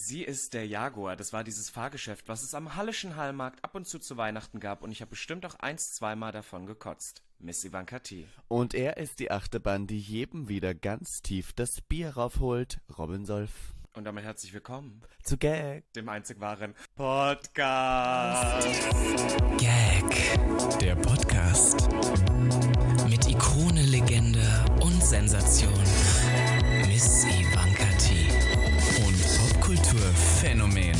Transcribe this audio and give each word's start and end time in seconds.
Sie 0.00 0.22
ist 0.22 0.54
der 0.54 0.64
Jaguar. 0.64 1.16
Das 1.16 1.32
war 1.32 1.42
dieses 1.42 1.70
Fahrgeschäft, 1.70 2.28
was 2.28 2.44
es 2.44 2.54
am 2.54 2.76
Hallischen 2.76 3.16
Hallmarkt 3.16 3.64
ab 3.64 3.74
und 3.74 3.84
zu 3.84 3.98
zu 3.98 4.16
Weihnachten 4.16 4.60
gab. 4.60 4.82
Und 4.82 4.92
ich 4.92 5.00
habe 5.00 5.10
bestimmt 5.10 5.44
auch 5.44 5.56
eins, 5.56 5.92
zweimal 5.92 6.30
davon 6.30 6.66
gekotzt. 6.66 7.24
Miss 7.40 7.64
Ivanka 7.64 7.98
T. 7.98 8.28
Und 8.46 8.74
er 8.74 8.96
ist 8.96 9.18
die 9.18 9.32
Achterbahn, 9.32 9.88
die 9.88 9.98
jedem 9.98 10.48
wieder 10.48 10.72
ganz 10.72 11.20
tief 11.20 11.52
das 11.52 11.80
Bier 11.80 12.10
raufholt. 12.10 12.78
Robin 12.96 13.24
Solf. 13.26 13.50
Und 13.94 14.04
damit 14.04 14.22
herzlich 14.22 14.54
willkommen 14.54 15.02
zu 15.24 15.36
Gag, 15.36 15.92
dem 15.94 16.08
einzig 16.08 16.38
wahren 16.38 16.76
Podcast. 16.94 18.68
Gag, 19.58 20.78
der 20.78 20.94
Podcast. 20.94 21.88
Mit 23.08 23.28
Ikone, 23.28 23.82
Legende 23.82 24.64
und 24.80 25.02
Sensation. 25.02 25.74
Miss 26.86 27.24
Ivanka 27.24 27.47
Popkulturphänomen 30.48 30.96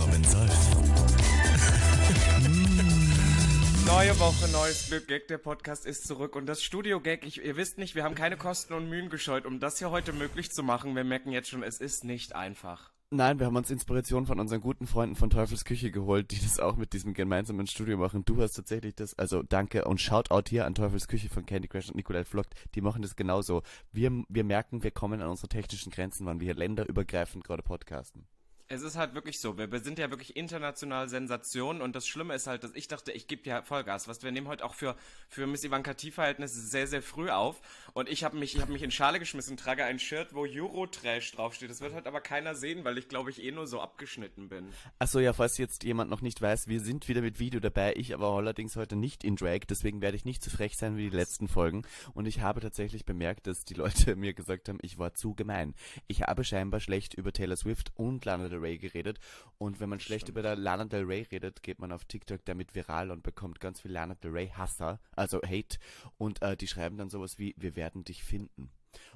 Robin 0.00 0.24
Solf. 0.24 0.52
Neue 3.86 4.18
Woche, 4.18 4.50
neues 4.50 4.88
Glück. 4.88 5.06
Gag, 5.06 5.28
der 5.28 5.38
Podcast 5.38 5.86
ist 5.86 6.04
zurück. 6.06 6.34
Und 6.34 6.46
das 6.46 6.64
Studio 6.64 7.00
Gag, 7.00 7.24
ich, 7.24 7.44
ihr 7.44 7.56
wisst 7.56 7.78
nicht, 7.78 7.94
wir 7.94 8.02
haben 8.02 8.16
keine 8.16 8.36
Kosten 8.36 8.74
und 8.74 8.88
Mühen 8.88 9.08
gescheut, 9.08 9.46
um 9.46 9.60
das 9.60 9.78
hier 9.78 9.90
heute 9.90 10.12
möglich 10.12 10.50
zu 10.50 10.64
machen. 10.64 10.96
Wir 10.96 11.04
merken 11.04 11.30
jetzt 11.30 11.48
schon, 11.48 11.62
es 11.62 11.80
ist 11.80 12.02
nicht 12.02 12.34
einfach. 12.34 12.90
Nein, 13.10 13.38
wir 13.38 13.46
haben 13.46 13.56
uns 13.56 13.70
Inspiration 13.70 14.26
von 14.26 14.40
unseren 14.40 14.62
guten 14.62 14.86
Freunden 14.86 15.16
von 15.16 15.30
Teufels 15.30 15.64
Küche 15.64 15.90
geholt, 15.90 16.30
die 16.30 16.40
das 16.40 16.58
auch 16.58 16.76
mit 16.76 16.94
diesem 16.94 17.14
gemeinsamen 17.14 17.66
Studio 17.66 17.98
machen. 17.98 18.24
Du 18.24 18.40
hast 18.40 18.54
tatsächlich 18.54 18.94
das, 18.94 19.16
also 19.18 19.42
danke 19.42 19.84
und 19.84 20.00
Shoutout 20.00 20.48
hier 20.48 20.66
an 20.66 20.74
Teufels 20.74 21.06
Küche 21.06 21.28
von 21.28 21.46
Candy 21.46 21.68
Crush 21.68 21.88
und 21.88 21.96
Nicolette 21.96 22.28
Vlogt. 22.28 22.54
Die 22.74 22.80
machen 22.80 23.02
das 23.02 23.14
genauso. 23.14 23.62
Wir, 23.92 24.24
wir 24.28 24.44
merken, 24.44 24.82
wir 24.82 24.90
kommen 24.90 25.20
an 25.20 25.28
unsere 25.28 25.48
technischen 25.48 25.92
Grenzen, 25.92 26.26
wann 26.26 26.40
wir 26.40 26.46
hier 26.46 26.54
länderübergreifend 26.54 27.44
gerade 27.44 27.62
podcasten. 27.62 28.26
Es 28.72 28.80
ist 28.80 28.96
halt 28.96 29.14
wirklich 29.14 29.38
so. 29.38 29.58
Wir, 29.58 29.68
sind 29.80 29.98
ja 29.98 30.08
wirklich 30.08 30.34
international 30.34 31.06
Sensation 31.06 31.82
und 31.82 31.94
das 31.94 32.06
Schlimme 32.08 32.34
ist 32.34 32.46
halt, 32.46 32.64
dass 32.64 32.70
ich 32.74 32.88
dachte, 32.88 33.12
ich 33.12 33.26
gebe 33.26 33.42
dir 33.42 33.62
Vollgas. 33.62 34.08
Was 34.08 34.22
wir 34.22 34.32
nehmen 34.32 34.48
heute 34.48 34.64
auch 34.64 34.72
für 34.72 34.96
für 35.28 35.46
Miss 35.46 35.62
Ivanka 35.62 35.92
T-Verhältnisse 35.92 36.58
sehr 36.58 36.86
sehr 36.86 37.02
früh 37.02 37.28
auf 37.28 37.60
und 37.92 38.08
ich 38.08 38.24
habe 38.24 38.38
mich 38.38 38.54
ich 38.54 38.62
habe 38.62 38.72
mich 38.72 38.82
in 38.82 38.90
Schale 38.90 39.18
geschmissen, 39.18 39.58
trage 39.58 39.84
ein 39.84 39.98
Shirt, 39.98 40.32
wo 40.32 40.46
Eurotrash 40.46 41.32
draufsteht. 41.32 41.68
Das 41.68 41.82
wird 41.82 41.92
halt 41.92 42.06
aber 42.06 42.22
keiner 42.22 42.54
sehen, 42.54 42.82
weil 42.82 42.96
ich 42.96 43.08
glaube 43.08 43.28
ich 43.28 43.42
eh 43.42 43.50
nur 43.50 43.66
so 43.66 43.78
abgeschnitten 43.78 44.48
bin. 44.48 44.68
Achso, 44.98 45.18
ja, 45.18 45.34
falls 45.34 45.58
jetzt 45.58 45.84
jemand 45.84 46.08
noch 46.08 46.22
nicht 46.22 46.40
weiß, 46.40 46.66
wir 46.66 46.80
sind 46.80 47.08
wieder 47.08 47.20
mit 47.20 47.38
Video 47.38 47.60
dabei. 47.60 47.92
Ich 47.96 48.14
aber 48.14 48.28
allerdings 48.28 48.76
heute 48.76 48.96
nicht 48.96 49.22
in 49.22 49.36
Drag, 49.36 49.60
deswegen 49.68 50.00
werde 50.00 50.16
ich 50.16 50.24
nicht 50.24 50.42
so 50.42 50.50
frech 50.50 50.78
sein 50.78 50.96
wie 50.96 51.10
die 51.10 51.16
letzten 51.16 51.46
Folgen 51.46 51.82
und 52.14 52.24
ich 52.24 52.40
habe 52.40 52.60
tatsächlich 52.60 53.04
bemerkt, 53.04 53.46
dass 53.46 53.66
die 53.66 53.74
Leute 53.74 54.16
mir 54.16 54.32
gesagt 54.32 54.70
haben, 54.70 54.78
ich 54.80 54.96
war 54.96 55.12
zu 55.12 55.34
gemein. 55.34 55.74
Ich 56.06 56.22
habe 56.22 56.42
scheinbar 56.42 56.80
schlecht 56.80 57.12
über 57.12 57.34
Taylor 57.34 57.56
Swift 57.56 57.92
und 57.96 58.24
Lana 58.24 58.48
Del 58.48 58.61
Rey 58.62 58.78
geredet. 58.78 59.18
Und 59.58 59.80
wenn 59.80 59.88
man 59.88 60.00
schlecht 60.00 60.28
über 60.28 60.42
der 60.42 60.56
Lana 60.56 60.84
Del 60.84 61.04
Rey 61.04 61.22
redet, 61.22 61.62
geht 61.62 61.78
man 61.78 61.92
auf 61.92 62.04
TikTok 62.04 62.44
damit 62.44 62.74
viral 62.74 63.10
und 63.10 63.22
bekommt 63.22 63.60
ganz 63.60 63.80
viel 63.80 63.92
Lana 63.92 64.14
Del 64.14 64.30
Rey 64.30 64.48
Hasser, 64.48 65.00
also 65.12 65.40
Hate. 65.42 65.78
Und 66.18 66.42
äh, 66.42 66.56
die 66.56 66.68
schreiben 66.68 66.96
dann 66.96 67.10
sowas 67.10 67.38
wie, 67.38 67.54
wir 67.58 67.76
werden 67.76 68.04
dich 68.04 68.24
finden. 68.24 68.70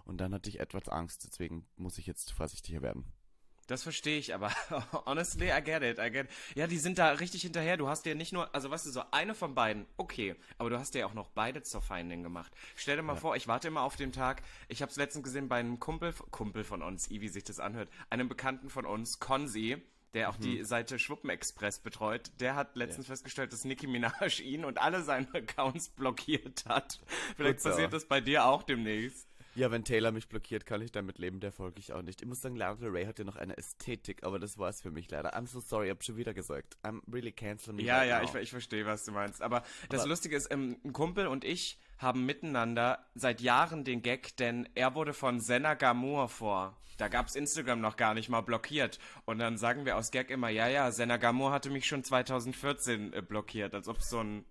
Und 0.04 0.18
dann 0.20 0.32
hatte 0.32 0.48
ich 0.48 0.60
etwas 0.60 0.88
Angst, 0.88 1.26
deswegen 1.26 1.66
muss 1.76 1.98
ich 1.98 2.06
jetzt 2.06 2.32
vorsichtiger 2.32 2.82
werden. 2.82 3.12
Das 3.66 3.82
verstehe 3.82 4.18
ich, 4.18 4.34
aber 4.34 4.52
honestly, 5.06 5.50
I 5.50 5.62
get 5.62 5.82
it, 5.82 5.98
I 5.98 6.10
get 6.10 6.26
it. 6.26 6.30
Ja, 6.54 6.66
die 6.66 6.78
sind 6.78 6.98
da 6.98 7.10
richtig 7.10 7.42
hinterher. 7.42 7.76
Du 7.76 7.88
hast 7.88 8.06
ja 8.06 8.14
nicht 8.14 8.32
nur, 8.32 8.54
also 8.54 8.70
weißt 8.70 8.86
du, 8.86 8.90
so 8.90 9.02
eine 9.10 9.34
von 9.34 9.54
beiden, 9.54 9.86
okay, 9.96 10.36
aber 10.58 10.70
du 10.70 10.78
hast 10.78 10.94
ja 10.94 11.06
auch 11.06 11.14
noch 11.14 11.28
beide 11.30 11.62
zur 11.62 11.82
Feindin 11.82 12.22
gemacht. 12.22 12.52
Stell 12.76 12.96
dir 12.96 13.02
mal 13.02 13.14
ja. 13.14 13.20
vor, 13.20 13.36
ich 13.36 13.48
warte 13.48 13.68
immer 13.68 13.82
auf 13.82 13.96
den 13.96 14.12
Tag, 14.12 14.42
ich 14.68 14.82
habe 14.82 14.90
es 14.90 14.96
letztens 14.96 15.24
gesehen 15.24 15.48
bei 15.48 15.56
einem 15.56 15.80
Kumpel, 15.80 16.12
Kumpel 16.30 16.62
von 16.62 16.82
uns, 16.82 17.10
wie 17.10 17.28
sich 17.28 17.44
das 17.44 17.58
anhört, 17.58 17.90
einem 18.08 18.28
Bekannten 18.28 18.70
von 18.70 18.86
uns, 18.86 19.18
Konzi, 19.18 19.82
der 20.14 20.30
auch 20.30 20.38
mhm. 20.38 20.42
die 20.42 20.64
Seite 20.64 20.98
Schwuppenexpress 20.98 21.80
betreut, 21.80 22.30
der 22.40 22.54
hat 22.54 22.76
letztens 22.76 23.08
ja. 23.08 23.12
festgestellt, 23.12 23.52
dass 23.52 23.64
Nicki 23.64 23.86
Minaj 23.86 24.40
ihn 24.40 24.64
und 24.64 24.80
alle 24.80 25.02
seine 25.02 25.28
Accounts 25.34 25.90
blockiert 25.90 26.64
hat. 26.66 27.00
Vielleicht 27.36 27.62
Gut, 27.62 27.70
passiert 27.70 27.92
das 27.92 28.06
bei 28.06 28.20
dir 28.20 28.46
auch 28.46 28.62
demnächst. 28.62 29.28
Ja, 29.56 29.70
wenn 29.70 29.84
Taylor 29.84 30.12
mich 30.12 30.28
blockiert, 30.28 30.66
kann 30.66 30.82
ich 30.82 30.92
damit 30.92 31.18
leben, 31.18 31.40
der 31.40 31.50
folge 31.50 31.78
ich 31.78 31.92
auch 31.92 32.02
nicht. 32.02 32.20
Ich 32.20 32.28
muss 32.28 32.42
sagen, 32.42 32.56
Lana 32.56 32.74
Del 32.74 32.90
Rey 32.90 33.06
hat 33.06 33.18
ja 33.18 33.24
noch 33.24 33.36
eine 33.36 33.56
Ästhetik, 33.56 34.22
aber 34.22 34.38
das 34.38 34.58
war 34.58 34.68
es 34.68 34.82
für 34.82 34.90
mich 34.90 35.10
leider. 35.10 35.34
I'm 35.34 35.46
so 35.46 35.60
sorry, 35.60 35.86
ich 35.86 35.90
hab 35.90 36.04
schon 36.04 36.16
wieder 36.16 36.34
gesagt. 36.34 36.76
I'm 36.82 37.00
really 37.12 37.32
canceling 37.32 37.76
me. 37.76 37.82
Ja, 37.82 37.98
right 37.98 38.08
ja, 38.08 38.22
ich, 38.22 38.34
ich 38.34 38.50
verstehe, 38.50 38.84
was 38.84 39.04
du 39.04 39.12
meinst. 39.12 39.40
Aber, 39.40 39.58
aber 39.58 39.66
das 39.88 40.04
Lustige 40.06 40.36
ist, 40.36 40.52
ähm, 40.52 40.76
ein 40.84 40.92
Kumpel 40.92 41.26
und 41.26 41.44
ich 41.44 41.78
haben 41.98 42.26
miteinander 42.26 43.06
seit 43.14 43.40
Jahren 43.40 43.84
den 43.84 44.02
Gag, 44.02 44.36
denn 44.36 44.68
er 44.74 44.94
wurde 44.94 45.14
von 45.14 45.40
Senna 45.40 45.74
Gamur 45.74 46.28
vor. 46.28 46.76
Da 46.98 47.08
gab's 47.08 47.34
Instagram 47.34 47.80
noch 47.80 47.96
gar 47.96 48.14
nicht 48.14 48.28
mal 48.28 48.40
blockiert. 48.40 48.98
Und 49.24 49.38
dann 49.38 49.58
sagen 49.58 49.84
wir 49.84 49.96
aus 49.96 50.10
Gag 50.10 50.30
immer, 50.30 50.48
ja, 50.48 50.68
ja, 50.68 50.90
Senna 50.90 51.16
Gamur 51.16 51.52
hatte 51.52 51.70
mich 51.70 51.86
schon 51.86 52.04
2014 52.04 53.12
äh, 53.12 53.22
blockiert, 53.22 53.74
als 53.74 53.88
ob 53.88 54.02
so 54.02 54.20
ein 54.20 54.44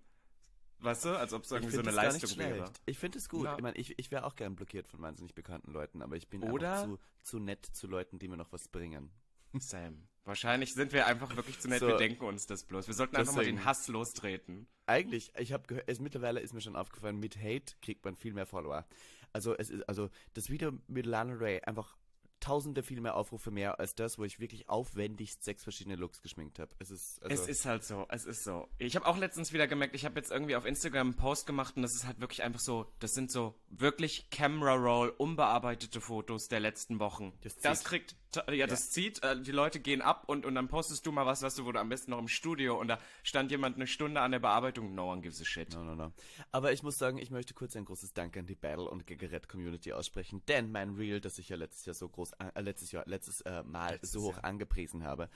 Weißt 0.80 1.04
du, 1.06 1.18
als 1.18 1.32
ob 1.32 1.44
es 1.44 1.50
irgendwie 1.50 1.74
so 1.74 1.80
eine 1.80 1.90
Leistung 1.90 2.38
wäre. 2.38 2.70
Ich 2.84 2.98
finde 2.98 3.18
es 3.18 3.28
gut. 3.28 3.44
Ja. 3.44 3.56
Ich 3.56 3.62
meine, 3.62 3.76
ich, 3.76 3.98
ich 3.98 4.10
wäre 4.10 4.24
auch 4.24 4.36
gern 4.36 4.56
blockiert 4.56 4.86
von 4.88 5.00
wahnsinnig 5.00 5.34
bekannten 5.34 5.72
Leuten, 5.72 6.02
aber 6.02 6.16
ich 6.16 6.28
bin 6.28 6.42
Oder 6.42 6.84
zu, 6.84 6.98
zu 7.22 7.38
nett 7.38 7.64
zu 7.64 7.86
Leuten, 7.86 8.18
die 8.18 8.28
mir 8.28 8.36
noch 8.36 8.52
was 8.52 8.68
bringen. 8.68 9.10
Sam. 9.58 10.06
Wahrscheinlich 10.24 10.74
sind 10.74 10.92
wir 10.92 11.06
einfach 11.06 11.34
wirklich 11.36 11.60
zu 11.60 11.68
nett, 11.68 11.78
so, 11.78 11.86
wir 11.86 11.96
denken 11.96 12.24
uns 12.24 12.46
das 12.46 12.64
bloß. 12.64 12.88
Wir 12.88 12.94
sollten 12.94 13.14
einfach 13.16 13.34
deswegen, 13.34 13.56
mal 13.56 13.62
den 13.62 13.64
Hass 13.64 13.86
lostreten. 13.86 14.66
Eigentlich, 14.86 15.32
ich 15.38 15.52
habe 15.52 15.66
gehört, 15.68 15.88
es, 15.88 16.00
mittlerweile 16.00 16.40
ist 16.40 16.52
mir 16.52 16.60
schon 16.60 16.74
aufgefallen, 16.74 17.20
mit 17.20 17.36
Hate 17.36 17.74
kriegt 17.80 18.04
man 18.04 18.16
viel 18.16 18.34
mehr 18.34 18.46
Follower. 18.46 18.84
Also 19.32 19.56
es 19.56 19.70
ist, 19.70 19.88
also 19.88 20.10
das 20.34 20.50
Video 20.50 20.72
mit 20.88 21.06
Lana 21.06 21.34
Ray 21.34 21.60
einfach 21.60 21.96
tausende 22.46 22.84
viel 22.84 23.00
mehr 23.00 23.16
Aufrufe 23.16 23.50
mehr 23.50 23.80
als 23.80 23.96
das, 23.96 24.18
wo 24.18 24.24
ich 24.24 24.38
wirklich 24.38 24.68
aufwendigst 24.68 25.42
sechs 25.42 25.64
verschiedene 25.64 25.96
Looks 25.96 26.22
geschminkt 26.22 26.60
habe. 26.60 26.70
Es 26.78 26.90
ist 26.92 27.20
also 27.22 27.42
es 27.42 27.48
ist 27.48 27.66
halt 27.66 27.84
so, 27.84 28.06
es 28.08 28.24
ist 28.24 28.44
so. 28.44 28.68
Ich 28.78 28.94
habe 28.94 29.04
auch 29.06 29.16
letztens 29.16 29.52
wieder 29.52 29.66
gemerkt, 29.66 29.96
ich 29.96 30.04
habe 30.04 30.14
jetzt 30.16 30.30
irgendwie 30.30 30.54
auf 30.54 30.64
Instagram 30.64 31.08
einen 31.08 31.16
Post 31.16 31.46
gemacht 31.46 31.76
und 31.76 31.82
das 31.82 31.94
ist 31.94 32.06
halt 32.06 32.20
wirklich 32.20 32.44
einfach 32.44 32.60
so, 32.60 32.86
das 33.00 33.14
sind 33.14 33.32
so 33.32 33.54
wirklich 33.68 34.30
Camera 34.30 34.74
Roll 34.74 35.08
unbearbeitete 35.08 36.00
Fotos 36.00 36.46
der 36.46 36.60
letzten 36.60 37.00
Wochen. 37.00 37.32
Das, 37.42 37.56
das 37.56 37.82
kriegt 37.82 38.14
ja, 38.50 38.66
das 38.66 38.86
ja. 38.86 38.90
zieht, 38.92 39.22
äh, 39.22 39.40
die 39.40 39.52
Leute 39.52 39.80
gehen 39.80 40.02
ab 40.02 40.24
und, 40.26 40.46
und 40.46 40.54
dann 40.54 40.68
postest 40.68 41.06
du 41.06 41.12
mal 41.12 41.26
was, 41.26 41.42
was 41.42 41.54
du, 41.54 41.70
du 41.70 41.78
am 41.78 41.88
besten 41.88 42.10
noch 42.10 42.18
im 42.18 42.28
Studio 42.28 42.78
und 42.78 42.88
da 42.88 42.98
stand 43.22 43.50
jemand 43.50 43.76
eine 43.76 43.86
Stunde 43.86 44.20
an 44.20 44.30
der 44.30 44.38
Bearbeitung, 44.38 44.94
no 44.94 45.10
one 45.10 45.20
gives 45.20 45.40
a 45.40 45.44
shit. 45.44 45.72
No, 45.74 45.82
no, 45.82 45.94
no. 45.94 46.12
Aber 46.52 46.72
ich 46.72 46.82
muss 46.82 46.98
sagen, 46.98 47.18
ich 47.18 47.30
möchte 47.30 47.54
kurz 47.54 47.76
ein 47.76 47.84
großes 47.84 48.12
Dank 48.14 48.36
an 48.36 48.46
die 48.46 48.54
Battle 48.54 48.88
und 48.88 49.06
Gigaret 49.06 49.48
Community 49.48 49.92
aussprechen, 49.92 50.42
denn 50.48 50.70
mein 50.70 50.90
Reel, 50.90 51.20
das 51.20 51.38
ich 51.38 51.48
ja 51.48 51.56
letztes 51.56 51.86
Jahr 51.86 51.94
so 51.94 52.08
groß, 52.08 52.32
äh, 52.32 52.60
letztes 52.60 52.92
Jahr, 52.92 53.04
letztes 53.06 53.40
äh, 53.42 53.62
Mal 53.62 53.92
letztes 53.92 54.12
so 54.12 54.22
hoch 54.22 54.34
Jahr. 54.34 54.44
angepriesen 54.44 55.04
habe, 55.04 55.28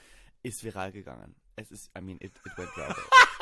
ist 0.43 0.65
viral 0.65 0.93
gegangen. 0.93 1.35
Es 1.57 1.71
ist, 1.71 1.91
I 1.97 2.01
mean, 2.01 2.17
it, 2.21 2.33
it 2.45 2.57
went 2.57 2.71
viral. 2.77 2.95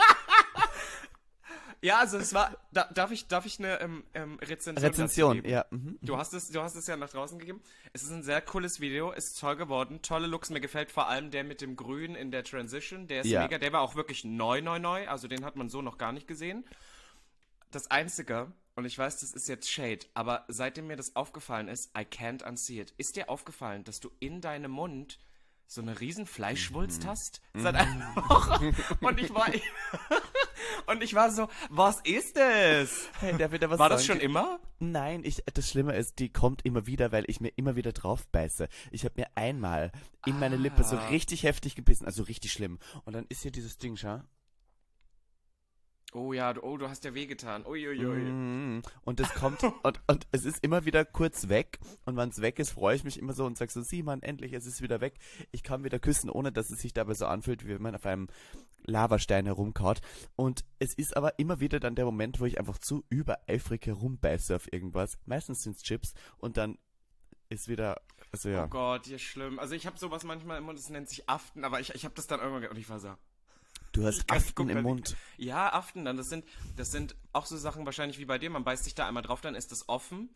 Ja, 1.80 1.98
also 1.98 2.18
es 2.18 2.34
war. 2.34 2.56
Da, 2.72 2.84
darf 2.92 3.10
ich, 3.12 3.28
darf 3.28 3.46
ich 3.46 3.58
eine 3.58 3.80
ähm, 3.80 4.04
ähm, 4.14 4.38
Rezension? 4.40 4.84
Rezension, 4.84 5.44
ja. 5.44 5.64
Mhm. 5.70 5.98
Du 6.02 6.16
hast 6.16 6.34
es, 6.34 6.50
du 6.50 6.60
hast 6.60 6.74
es 6.74 6.86
ja 6.86 6.96
nach 6.96 7.10
draußen 7.10 7.38
gegeben. 7.38 7.62
Es 7.92 8.02
ist 8.02 8.10
ein 8.10 8.22
sehr 8.22 8.40
cooles 8.40 8.80
Video, 8.80 9.12
ist 9.12 9.38
toll 9.38 9.56
geworden, 9.56 10.02
tolle 10.02 10.26
Looks. 10.26 10.50
Mir 10.50 10.60
gefällt 10.60 10.90
vor 10.90 11.08
allem 11.08 11.30
der 11.30 11.44
mit 11.44 11.60
dem 11.60 11.76
Grün 11.76 12.14
in 12.14 12.30
der 12.30 12.44
Transition. 12.44 13.06
Der 13.06 13.20
ist 13.20 13.28
ja. 13.28 13.42
mega. 13.42 13.58
Der 13.58 13.72
war 13.72 13.82
auch 13.82 13.94
wirklich 13.94 14.24
neu, 14.24 14.60
neu, 14.60 14.78
neu. 14.78 15.08
Also 15.08 15.28
den 15.28 15.44
hat 15.44 15.56
man 15.56 15.68
so 15.68 15.82
noch 15.82 15.98
gar 15.98 16.12
nicht 16.12 16.26
gesehen. 16.26 16.64
Das 17.70 17.90
einzige, 17.90 18.52
und 18.74 18.84
ich 18.84 18.98
weiß, 18.98 19.18
das 19.20 19.32
ist 19.32 19.48
jetzt 19.48 19.70
Shade, 19.70 20.06
aber 20.14 20.46
seitdem 20.48 20.86
mir 20.86 20.96
das 20.96 21.14
aufgefallen 21.16 21.68
ist, 21.68 21.90
I 21.96 22.02
can't 22.02 22.46
unsee 22.46 22.80
it. 22.80 22.94
Ist 22.96 23.16
dir 23.16 23.28
aufgefallen, 23.28 23.84
dass 23.84 24.00
du 24.00 24.10
in 24.20 24.40
deinem 24.40 24.70
Mund 24.70 25.18
so 25.68 25.82
eine 25.82 26.00
riesen 26.00 26.26
Fleischwulst 26.26 27.04
mhm. 27.04 27.08
hast 27.08 27.42
seit 27.54 27.74
mhm. 27.74 27.80
einer 27.80 28.16
Woche. 28.16 28.74
Und 29.02 29.20
ich 29.20 29.32
war 29.34 29.48
und 30.86 31.02
ich 31.02 31.14
war 31.14 31.30
so, 31.30 31.48
was 31.70 32.00
ist 32.02 32.36
das? 32.36 33.08
Hey, 33.20 33.36
darf 33.36 33.52
ich 33.52 33.60
da 33.60 33.70
was 33.70 33.78
war 33.78 33.88
das 33.88 34.04
schon 34.04 34.20
immer? 34.20 34.60
Nein, 34.78 35.22
ich 35.24 35.42
das 35.52 35.69
Schlimme 35.69 35.96
ist, 35.96 36.19
die 36.19 36.32
kommt 36.32 36.64
immer 36.64 36.86
wieder, 36.86 37.12
weil 37.12 37.24
ich 37.26 37.41
mir 37.41 37.50
immer 37.56 37.76
wieder 37.76 37.92
drauf 37.92 38.26
beiße. 38.28 38.69
Ich 38.91 39.04
habe 39.04 39.14
mir 39.16 39.26
einmal 39.34 39.92
in 40.26 40.38
meine 40.38 40.56
ah. 40.56 40.58
Lippe 40.58 40.84
so 40.84 40.96
richtig 41.10 41.42
heftig 41.42 41.75
gebissen, 41.75 42.06
also 42.06 42.22
richtig 42.22 42.52
schlimm. 42.52 42.78
Und 43.05 43.14
dann 43.14 43.26
ist 43.28 43.43
hier 43.43 43.50
dieses 43.50 43.78
Ding, 43.78 43.96
schau. 43.96 44.20
Oh 46.14 46.32
ja, 46.32 46.55
oh, 46.62 46.78
du 46.78 46.88
hast 46.88 47.05
ja 47.05 47.12
wehgetan. 47.12 47.66
Uiuiui. 47.66 48.31
Mm, 48.31 48.82
und 49.05 49.20
es 49.20 49.28
kommt, 49.34 49.62
und, 49.82 50.00
und 50.06 50.26
es 50.32 50.46
ist 50.46 50.64
immer 50.64 50.87
wieder 50.87 51.05
kurz 51.05 51.49
weg. 51.49 51.78
Und 52.06 52.16
wenn 52.16 52.31
es 52.31 52.40
weg 52.40 52.58
ist, 52.58 52.70
freue 52.70 52.96
ich 52.96 53.05
mich 53.05 53.19
immer 53.19 53.34
so 53.34 53.44
und 53.44 53.58
sag 53.58 53.70
so, 53.70 53.82
sieh 53.82 54.02
man, 54.02 54.22
endlich, 54.22 54.55
es 54.55 54.64
ist 54.64 54.81
wieder 54.81 55.02
weg. 55.02 55.19
Ich 55.52 55.62
kann 55.62 55.84
wieder 55.84 55.99
küssen, 55.99 56.31
ohne 56.31 56.50
dass 56.50 56.70
es 56.70 56.81
sich 56.81 56.94
dabei 56.94 57.12
so 57.12 57.26
anfühlt, 57.26 57.66
wie 57.66 57.75
wenn 57.75 57.82
man 57.82 57.94
auf 57.94 58.06
einem 58.06 58.28
Lavastein 58.84 59.46
herumkaut. 59.46 60.00
Und 60.36 60.64
es 60.78 60.96
ist 60.96 61.16
aber 61.16 61.38
immer 61.38 61.60
wieder 61.60 61.80
dann 61.80 61.94
der 61.94 62.04
Moment, 62.04 62.40
wo 62.40 62.46
ich 62.46 62.58
einfach 62.58 62.78
zu 62.78 63.04
übereifrig 63.08 63.86
herumbeiße 63.86 64.56
auf 64.56 64.72
irgendwas. 64.72 65.19
Meistens 65.26 65.62
sind 65.62 65.76
es 65.76 65.82
Chips. 65.82 66.14
Und 66.38 66.56
dann 66.56 66.78
ist 67.48 67.69
wieder, 67.69 68.00
also 68.32 68.48
ja. 68.48 68.64
Oh 68.64 68.69
Gott, 68.69 69.06
hier 69.06 69.19
schlimm. 69.19 69.58
Also 69.58 69.75
ich 69.75 69.86
habe 69.86 69.98
sowas 69.98 70.25
manchmal 70.25 70.58
immer, 70.58 70.75
das 70.75 70.88
nennt 70.90 71.08
sich 71.08 71.28
Aften, 71.28 71.64
aber 71.64 71.80
ich, 71.80 71.94
ich 71.94 72.04
habe 72.04 72.14
das 72.14 72.26
dann 72.26 72.40
irgendwann, 72.40 72.69
und 72.69 72.78
ich 72.78 72.88
war 72.88 73.00
so, 73.00 73.14
Du 73.92 74.04
hast 74.06 74.25
Aften 74.30 74.69
im 74.69 74.82
Mund. 74.82 75.16
Ja, 75.36 75.72
Aften 75.72 76.04
dann. 76.04 76.16
Das 76.16 76.28
sind, 76.28 76.44
das 76.76 76.88
sind 76.88 77.16
auch 77.32 77.46
so 77.46 77.56
Sachen 77.56 77.84
wahrscheinlich 77.84 78.19
wie 78.19 78.24
bei 78.24 78.38
dir. 78.38 78.50
Man 78.50 78.64
beißt 78.64 78.84
sich 78.84 78.94
da 78.94 79.06
einmal 79.06 79.22
drauf, 79.22 79.40
dann 79.40 79.54
ist 79.54 79.72
das 79.72 79.88
offen. 79.88 80.31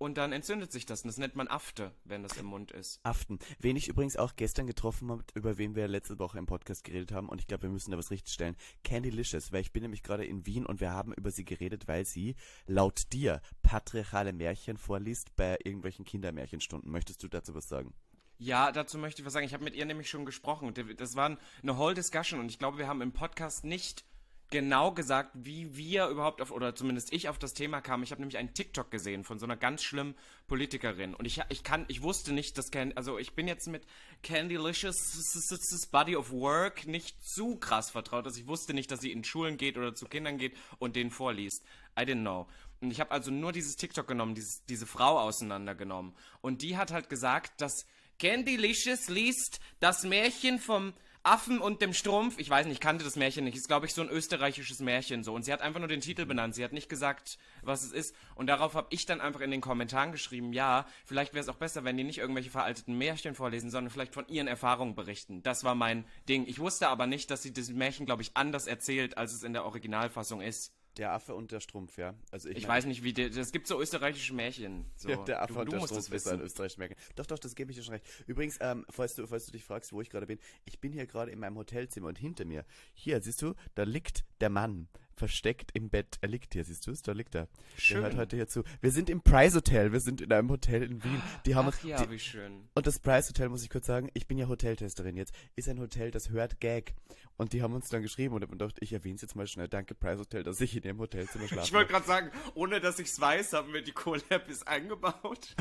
Und 0.00 0.16
dann 0.16 0.32
entzündet 0.32 0.72
sich 0.72 0.86
das. 0.86 1.02
Und 1.02 1.08
das 1.08 1.18
nennt 1.18 1.36
man 1.36 1.46
Afte, 1.46 1.92
wenn 2.04 2.22
das 2.22 2.38
im 2.38 2.46
Mund 2.46 2.72
ist. 2.72 3.00
Aften. 3.02 3.38
Wen 3.58 3.76
ich 3.76 3.88
übrigens 3.88 4.16
auch 4.16 4.34
gestern 4.34 4.66
getroffen 4.66 5.10
habe, 5.10 5.22
über 5.34 5.58
wen 5.58 5.76
wir 5.76 5.86
letzte 5.88 6.18
Woche 6.18 6.38
im 6.38 6.46
Podcast 6.46 6.84
geredet 6.84 7.12
haben, 7.12 7.28
und 7.28 7.38
ich 7.38 7.46
glaube, 7.46 7.64
wir 7.64 7.70
müssen 7.70 7.90
da 7.90 7.98
was 7.98 8.10
richtig 8.10 8.32
stellen. 8.32 8.56
Candylicious, 8.82 9.52
weil 9.52 9.60
ich 9.60 9.72
bin 9.72 9.82
nämlich 9.82 10.02
gerade 10.02 10.24
in 10.24 10.46
Wien 10.46 10.64
und 10.64 10.80
wir 10.80 10.90
haben 10.90 11.12
über 11.12 11.30
sie 11.30 11.44
geredet, 11.44 11.86
weil 11.86 12.06
sie 12.06 12.34
laut 12.66 13.12
dir 13.12 13.42
patriarchale 13.62 14.32
Märchen 14.32 14.78
vorliest 14.78 15.36
bei 15.36 15.58
irgendwelchen 15.62 16.06
Kindermärchenstunden. 16.06 16.90
Möchtest 16.90 17.22
du 17.22 17.28
dazu 17.28 17.54
was 17.54 17.68
sagen? 17.68 17.92
Ja, 18.38 18.72
dazu 18.72 18.96
möchte 18.96 19.20
ich 19.20 19.26
was 19.26 19.34
sagen. 19.34 19.44
Ich 19.44 19.52
habe 19.52 19.64
mit 19.64 19.74
ihr 19.74 19.84
nämlich 19.84 20.08
schon 20.08 20.24
gesprochen. 20.24 20.72
Das 20.96 21.14
war 21.14 21.36
eine 21.62 21.76
whole 21.76 21.94
Discussion 21.94 22.40
und 22.40 22.50
ich 22.50 22.58
glaube, 22.58 22.78
wir 22.78 22.88
haben 22.88 23.02
im 23.02 23.12
Podcast 23.12 23.64
nicht 23.64 24.06
genau 24.50 24.92
gesagt, 24.92 25.30
wie 25.34 25.76
wir 25.76 26.08
überhaupt 26.08 26.42
auf, 26.42 26.50
oder 26.50 26.74
zumindest 26.74 27.12
ich 27.12 27.28
auf 27.28 27.38
das 27.38 27.54
Thema 27.54 27.80
kam. 27.80 28.02
Ich 28.02 28.10
habe 28.10 28.20
nämlich 28.20 28.36
einen 28.36 28.52
TikTok 28.52 28.90
gesehen 28.90 29.24
von 29.24 29.38
so 29.38 29.46
einer 29.46 29.56
ganz 29.56 29.82
schlimmen 29.82 30.14
Politikerin. 30.48 31.14
Und 31.14 31.24
ich, 31.24 31.40
ich 31.48 31.62
kann, 31.62 31.84
ich 31.88 32.02
wusste 32.02 32.32
nicht, 32.32 32.58
dass 32.58 32.70
Candy, 32.70 32.96
also 32.96 33.18
ich 33.18 33.34
bin 33.34 33.48
jetzt 33.48 33.68
mit 33.68 33.86
Candylicious 34.22 35.86
Body 35.90 36.16
of 36.16 36.32
Work 36.32 36.86
nicht 36.86 37.22
zu 37.24 37.56
krass 37.56 37.90
vertraut, 37.90 38.26
dass 38.26 38.36
ich 38.36 38.46
wusste 38.46 38.74
nicht, 38.74 38.90
dass 38.90 39.00
sie 39.00 39.12
in 39.12 39.24
Schulen 39.24 39.56
geht 39.56 39.78
oder 39.78 39.94
zu 39.94 40.06
Kindern 40.06 40.36
geht 40.36 40.56
und 40.78 40.96
denen 40.96 41.10
vorliest. 41.10 41.64
I 41.98 42.02
didn't 42.02 42.22
know. 42.22 42.46
Und 42.80 42.90
ich 42.90 43.00
habe 43.00 43.10
also 43.12 43.30
nur 43.30 43.52
dieses 43.52 43.76
TikTok 43.76 44.08
genommen, 44.08 44.34
dieses, 44.34 44.64
diese 44.66 44.86
Frau 44.86 45.18
auseinandergenommen. 45.18 46.14
Und 46.40 46.62
die 46.62 46.76
hat 46.76 46.92
halt 46.92 47.08
gesagt, 47.08 47.60
dass 47.60 47.86
Candylicious 48.18 49.08
liest 49.08 49.60
das 49.80 50.02
Märchen 50.02 50.58
vom 50.58 50.92
Affen 51.22 51.60
und 51.60 51.82
dem 51.82 51.92
Strumpf. 51.92 52.38
Ich 52.38 52.48
weiß 52.48 52.64
nicht, 52.66 52.76
ich 52.76 52.80
kannte 52.80 53.04
das 53.04 53.16
Märchen 53.16 53.44
nicht. 53.44 53.56
Ist, 53.56 53.68
glaube 53.68 53.84
ich, 53.84 53.92
so 53.92 54.00
ein 54.00 54.08
österreichisches 54.08 54.80
Märchen 54.80 55.22
so. 55.22 55.34
Und 55.34 55.44
sie 55.44 55.52
hat 55.52 55.60
einfach 55.60 55.78
nur 55.78 55.88
den 55.88 56.00
Titel 56.00 56.24
benannt. 56.24 56.54
Sie 56.54 56.64
hat 56.64 56.72
nicht 56.72 56.88
gesagt, 56.88 57.38
was 57.62 57.82
es 57.82 57.92
ist. 57.92 58.16
Und 58.34 58.46
darauf 58.46 58.74
habe 58.74 58.86
ich 58.90 59.04
dann 59.04 59.20
einfach 59.20 59.40
in 59.40 59.50
den 59.50 59.60
Kommentaren 59.60 60.12
geschrieben, 60.12 60.52
ja, 60.54 60.86
vielleicht 61.04 61.34
wäre 61.34 61.42
es 61.42 61.48
auch 61.48 61.56
besser, 61.56 61.84
wenn 61.84 61.96
die 61.96 62.04
nicht 62.04 62.18
irgendwelche 62.18 62.50
veralteten 62.50 62.96
Märchen 62.96 63.34
vorlesen, 63.34 63.70
sondern 63.70 63.90
vielleicht 63.90 64.14
von 64.14 64.26
ihren 64.28 64.48
Erfahrungen 64.48 64.94
berichten. 64.94 65.42
Das 65.42 65.62
war 65.62 65.74
mein 65.74 66.06
Ding. 66.28 66.46
Ich 66.46 66.58
wusste 66.58 66.88
aber 66.88 67.06
nicht, 67.06 67.30
dass 67.30 67.42
sie 67.42 67.52
das 67.52 67.68
Märchen, 67.68 68.06
glaube 68.06 68.22
ich, 68.22 68.30
anders 68.34 68.66
erzählt, 68.66 69.18
als 69.18 69.34
es 69.34 69.42
in 69.42 69.52
der 69.52 69.66
Originalfassung 69.66 70.40
ist. 70.40 70.72
Der 70.96 71.12
Affe 71.12 71.34
und 71.34 71.52
der 71.52 71.60
Strumpf, 71.60 71.96
ja. 71.98 72.14
Also 72.30 72.48
ich, 72.48 72.58
ich 72.58 72.68
weiß 72.68 72.84
nicht, 72.86 73.04
wie 73.04 73.12
der, 73.12 73.34
es 73.34 73.52
gibt 73.52 73.66
so 73.66 73.80
österreichische 73.80 74.34
Märchen. 74.34 74.86
So. 74.96 75.08
Ja, 75.08 75.16
der 75.24 75.42
Affe 75.42 75.54
du, 75.54 75.60
und 75.60 75.66
du 75.72 75.78
der 75.78 75.86
Strumpf 75.86 76.10
ist 76.10 76.28
ein 76.28 76.40
österreichisches 76.40 76.78
Märchen. 76.78 76.96
Doch, 77.14 77.26
doch, 77.26 77.38
das 77.38 77.54
gebe 77.54 77.70
ich 77.70 77.76
dir 77.76 77.84
schon 77.84 77.94
recht. 77.94 78.06
Übrigens, 78.26 78.58
ähm, 78.60 78.84
falls 78.90 79.14
du, 79.14 79.26
falls 79.26 79.46
du 79.46 79.52
dich 79.52 79.64
fragst, 79.64 79.92
wo 79.92 80.00
ich 80.00 80.10
gerade 80.10 80.26
bin, 80.26 80.38
ich 80.64 80.80
bin 80.80 80.92
hier 80.92 81.06
gerade 81.06 81.30
in 81.30 81.38
meinem 81.38 81.56
Hotelzimmer 81.56 82.08
und 82.08 82.18
hinter 82.18 82.44
mir, 82.44 82.64
hier, 82.92 83.20
siehst 83.20 83.40
du, 83.42 83.54
da 83.74 83.84
liegt 83.84 84.24
der 84.40 84.50
Mann 84.50 84.88
versteckt 85.16 85.70
im 85.74 85.90
Bett. 85.90 86.18
Er 86.20 86.28
liegt 86.28 86.54
hier, 86.54 86.64
siehst 86.64 86.86
du 86.86 86.90
es? 86.90 87.02
Da 87.02 87.12
liegt 87.12 87.34
er. 87.34 87.48
Schön. 87.76 87.98
Der 87.98 88.10
hört 88.10 88.16
heute 88.16 88.36
hier 88.36 88.48
zu. 88.48 88.64
Wir 88.80 88.90
sind 88.90 89.10
im 89.10 89.22
Price 89.22 89.54
Hotel. 89.54 89.92
Wir 89.92 90.00
sind 90.00 90.20
in 90.20 90.32
einem 90.32 90.50
Hotel 90.50 90.82
in 90.82 91.02
Wien. 91.04 91.22
Die 91.46 91.54
haben 91.54 91.68
Ach 91.68 91.84
ja, 91.84 92.02
die, 92.02 92.10
wie 92.10 92.18
schön. 92.18 92.68
Und 92.74 92.86
das 92.86 92.98
Price 92.98 93.28
Hotel, 93.28 93.48
muss 93.48 93.62
ich 93.62 93.70
kurz 93.70 93.86
sagen, 93.86 94.10
ich 94.14 94.26
bin 94.26 94.38
ja 94.38 94.48
Hoteltesterin 94.48 95.16
jetzt, 95.16 95.34
ist 95.56 95.68
ein 95.68 95.78
Hotel, 95.80 96.10
das 96.10 96.30
hört 96.30 96.60
Gag. 96.60 96.94
Und 97.36 97.52
die 97.52 97.62
haben 97.62 97.72
uns 97.72 97.88
dann 97.88 98.02
geschrieben 98.02 98.34
und 98.34 98.42
ich 98.42 98.58
dachte, 98.58 98.82
ich 98.82 98.92
erwähne 98.92 99.14
es 99.16 99.22
jetzt 99.22 99.34
mal 99.34 99.46
schnell. 99.46 99.68
Danke, 99.68 99.94
Price 99.94 100.18
Hotel, 100.18 100.42
dass 100.42 100.60
ich 100.60 100.76
in 100.76 100.82
dem 100.82 100.98
Hotelzimmer 100.98 101.48
schlafe. 101.48 101.64
ich 101.66 101.72
wollte 101.72 101.90
gerade 101.90 102.06
sagen, 102.06 102.30
ohne 102.54 102.80
dass 102.80 102.98
ich 102.98 103.08
es 103.08 103.20
weiß, 103.20 103.54
haben 103.54 103.72
wir 103.72 103.82
die 103.82 103.92
Collab 103.92 104.46
eingebaut. 104.66 105.56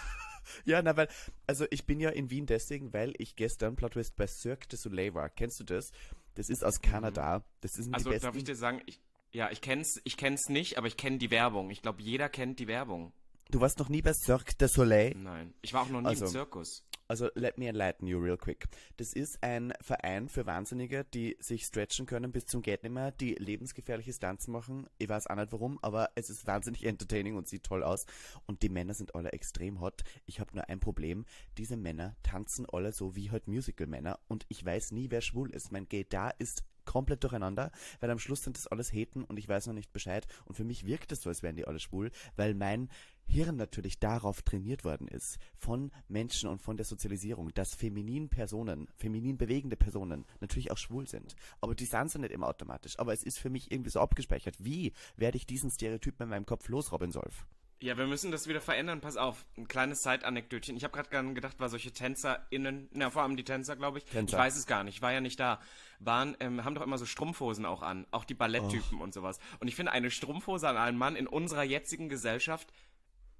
ja, 0.64 0.82
na, 0.82 0.96
weil, 0.96 1.08
also 1.46 1.66
ich 1.70 1.86
bin 1.86 2.00
ja 2.00 2.10
in 2.10 2.30
Wien 2.30 2.46
deswegen, 2.46 2.92
weil 2.92 3.14
ich 3.18 3.36
gestern 3.36 3.76
Plot 3.76 3.92
Twist 3.92 4.16
bei 4.16 4.26
Cirque 4.26 4.66
du 4.68 4.76
Soleil 4.76 5.14
war. 5.14 5.28
Kennst 5.28 5.60
du 5.60 5.64
das? 5.64 5.92
Das 6.34 6.48
ist 6.48 6.64
aus 6.64 6.80
Kanada. 6.80 7.44
Das 7.60 7.78
ist 7.78 7.92
Also 7.92 8.10
darf 8.10 8.36
ich 8.36 8.44
dir 8.44 8.56
sagen, 8.56 8.80
ich, 8.86 9.00
ja, 9.32 9.50
ich 9.50 9.60
kenn's, 9.60 10.00
ich 10.04 10.16
kenn's 10.16 10.48
nicht, 10.48 10.78
aber 10.78 10.86
ich 10.86 10.96
kenne 10.96 11.18
die 11.18 11.30
Werbung. 11.30 11.70
Ich 11.70 11.82
glaube, 11.82 12.02
jeder 12.02 12.28
kennt 12.28 12.58
die 12.58 12.68
Werbung. 12.68 13.12
Du 13.50 13.60
warst 13.60 13.78
noch 13.78 13.88
nie 13.88 14.02
bei 14.02 14.14
Cirque 14.14 14.54
du 14.56 14.68
Soleil? 14.68 15.14
Nein. 15.16 15.52
Ich 15.60 15.74
war 15.74 15.82
auch 15.82 15.88
noch 15.88 16.00
nie 16.00 16.08
also, 16.08 16.24
im 16.24 16.30
Zirkus. 16.30 16.84
Also, 17.12 17.28
let 17.34 17.58
me 17.58 17.68
enlighten 17.68 18.06
you 18.06 18.18
real 18.18 18.38
quick. 18.38 18.68
Das 18.96 19.12
ist 19.12 19.42
ein 19.42 19.74
Verein 19.82 20.30
für 20.30 20.46
Wahnsinnige, 20.46 21.04
die 21.04 21.36
sich 21.40 21.66
stretchen 21.66 22.06
können 22.06 22.32
bis 22.32 22.46
zum 22.46 22.62
Gehtnimmer, 22.62 23.10
die 23.10 23.34
lebensgefährliche 23.34 24.14
Stunts 24.14 24.48
machen. 24.48 24.86
Ich 24.96 25.10
weiß 25.10 25.26
auch 25.26 25.34
nicht 25.34 25.52
warum, 25.52 25.78
aber 25.82 26.08
es 26.14 26.30
ist 26.30 26.46
wahnsinnig 26.46 26.86
entertaining 26.86 27.36
und 27.36 27.46
sieht 27.46 27.64
toll 27.64 27.82
aus. 27.82 28.06
Und 28.46 28.62
die 28.62 28.70
Männer 28.70 28.94
sind 28.94 29.14
alle 29.14 29.32
extrem 29.32 29.82
hot. 29.82 30.04
Ich 30.24 30.40
habe 30.40 30.54
nur 30.54 30.70
ein 30.70 30.80
Problem. 30.80 31.26
Diese 31.58 31.76
Männer 31.76 32.16
tanzen 32.22 32.64
alle 32.72 32.92
so 32.92 33.14
wie 33.14 33.30
halt 33.30 33.46
Musical-Männer 33.46 34.18
und 34.28 34.46
ich 34.48 34.64
weiß 34.64 34.92
nie, 34.92 35.10
wer 35.10 35.20
schwul 35.20 35.50
ist. 35.50 35.70
Mein 35.70 35.90
Gay 35.90 36.06
da 36.08 36.30
ist 36.30 36.64
komplett 36.84 37.22
durcheinander, 37.22 37.70
weil 38.00 38.10
am 38.10 38.18
Schluss 38.18 38.42
sind 38.42 38.56
das 38.56 38.66
alles 38.66 38.92
Heten 38.92 39.24
und 39.24 39.38
ich 39.38 39.48
weiß 39.48 39.66
noch 39.66 39.74
nicht 39.74 39.92
Bescheid. 39.92 40.26
Und 40.44 40.54
für 40.54 40.64
mich 40.64 40.86
wirkt 40.86 41.12
es 41.12 41.22
so, 41.22 41.28
als 41.28 41.42
wären 41.42 41.56
die 41.56 41.66
alle 41.66 41.78
schwul, 41.78 42.10
weil 42.36 42.54
mein 42.54 42.88
Hirn 43.26 43.56
natürlich 43.56 43.98
darauf 43.98 44.42
trainiert 44.42 44.84
worden 44.84 45.08
ist, 45.08 45.38
von 45.56 45.90
Menschen 46.08 46.48
und 46.48 46.60
von 46.60 46.76
der 46.76 46.84
Sozialisierung, 46.84 47.52
dass 47.54 47.74
feminin 47.74 48.28
Personen, 48.28 48.88
feminin 48.96 49.38
bewegende 49.38 49.76
Personen 49.76 50.26
natürlich 50.40 50.70
auch 50.70 50.78
schwul 50.78 51.06
sind. 51.08 51.34
Aber 51.60 51.74
die 51.74 51.86
sind 51.86 52.10
sie 52.10 52.18
nicht 52.18 52.32
immer 52.32 52.48
automatisch. 52.48 52.98
Aber 52.98 53.12
es 53.12 53.22
ist 53.22 53.38
für 53.38 53.50
mich 53.50 53.70
irgendwie 53.70 53.90
so 53.90 54.00
abgespeichert. 54.00 54.56
Wie 54.58 54.92
werde 55.16 55.36
ich 55.36 55.46
diesen 55.46 55.70
Stereotyp 55.70 56.20
in 56.20 56.28
meinem 56.28 56.46
Kopf 56.46 56.68
los, 56.68 56.92
Robin 56.92 57.12
Solf? 57.12 57.46
Ja, 57.82 57.98
wir 57.98 58.06
müssen 58.06 58.30
das 58.30 58.46
wieder 58.46 58.60
verändern. 58.60 59.00
Pass 59.00 59.16
auf, 59.16 59.44
ein 59.56 59.66
kleines 59.66 60.02
Side-Anekdötchen. 60.02 60.76
Ich 60.76 60.84
habe 60.84 60.96
gerade 60.96 61.34
gedacht, 61.34 61.58
war 61.58 61.68
solche 61.68 61.90
TänzerInnen, 61.90 62.88
na 62.92 63.10
vor 63.10 63.22
allem 63.22 63.36
die 63.36 63.42
Tänzer, 63.42 63.74
glaube 63.74 63.98
ich. 63.98 64.04
Tänzer. 64.04 64.36
Ich 64.36 64.40
weiß 64.40 64.56
es 64.56 64.66
gar 64.66 64.84
nicht, 64.84 64.96
ich 64.96 65.02
war 65.02 65.12
ja 65.12 65.20
nicht 65.20 65.40
da. 65.40 65.58
Waren, 65.98 66.36
ähm, 66.38 66.64
haben 66.64 66.76
doch 66.76 66.82
immer 66.82 66.96
so 66.96 67.06
Strumpfhosen 67.06 67.66
auch 67.66 67.82
an, 67.82 68.06
auch 68.12 68.24
die 68.24 68.34
Balletttypen 68.34 69.00
oh. 69.00 69.02
und 69.02 69.12
sowas. 69.12 69.40
Und 69.58 69.66
ich 69.66 69.74
finde, 69.74 69.90
eine 69.90 70.12
Strumpfhose 70.12 70.68
an 70.68 70.76
einen 70.76 70.96
Mann 70.96 71.16
in 71.16 71.26
unserer 71.26 71.64
jetzigen 71.64 72.08
Gesellschaft 72.08 72.72
es 72.72 72.91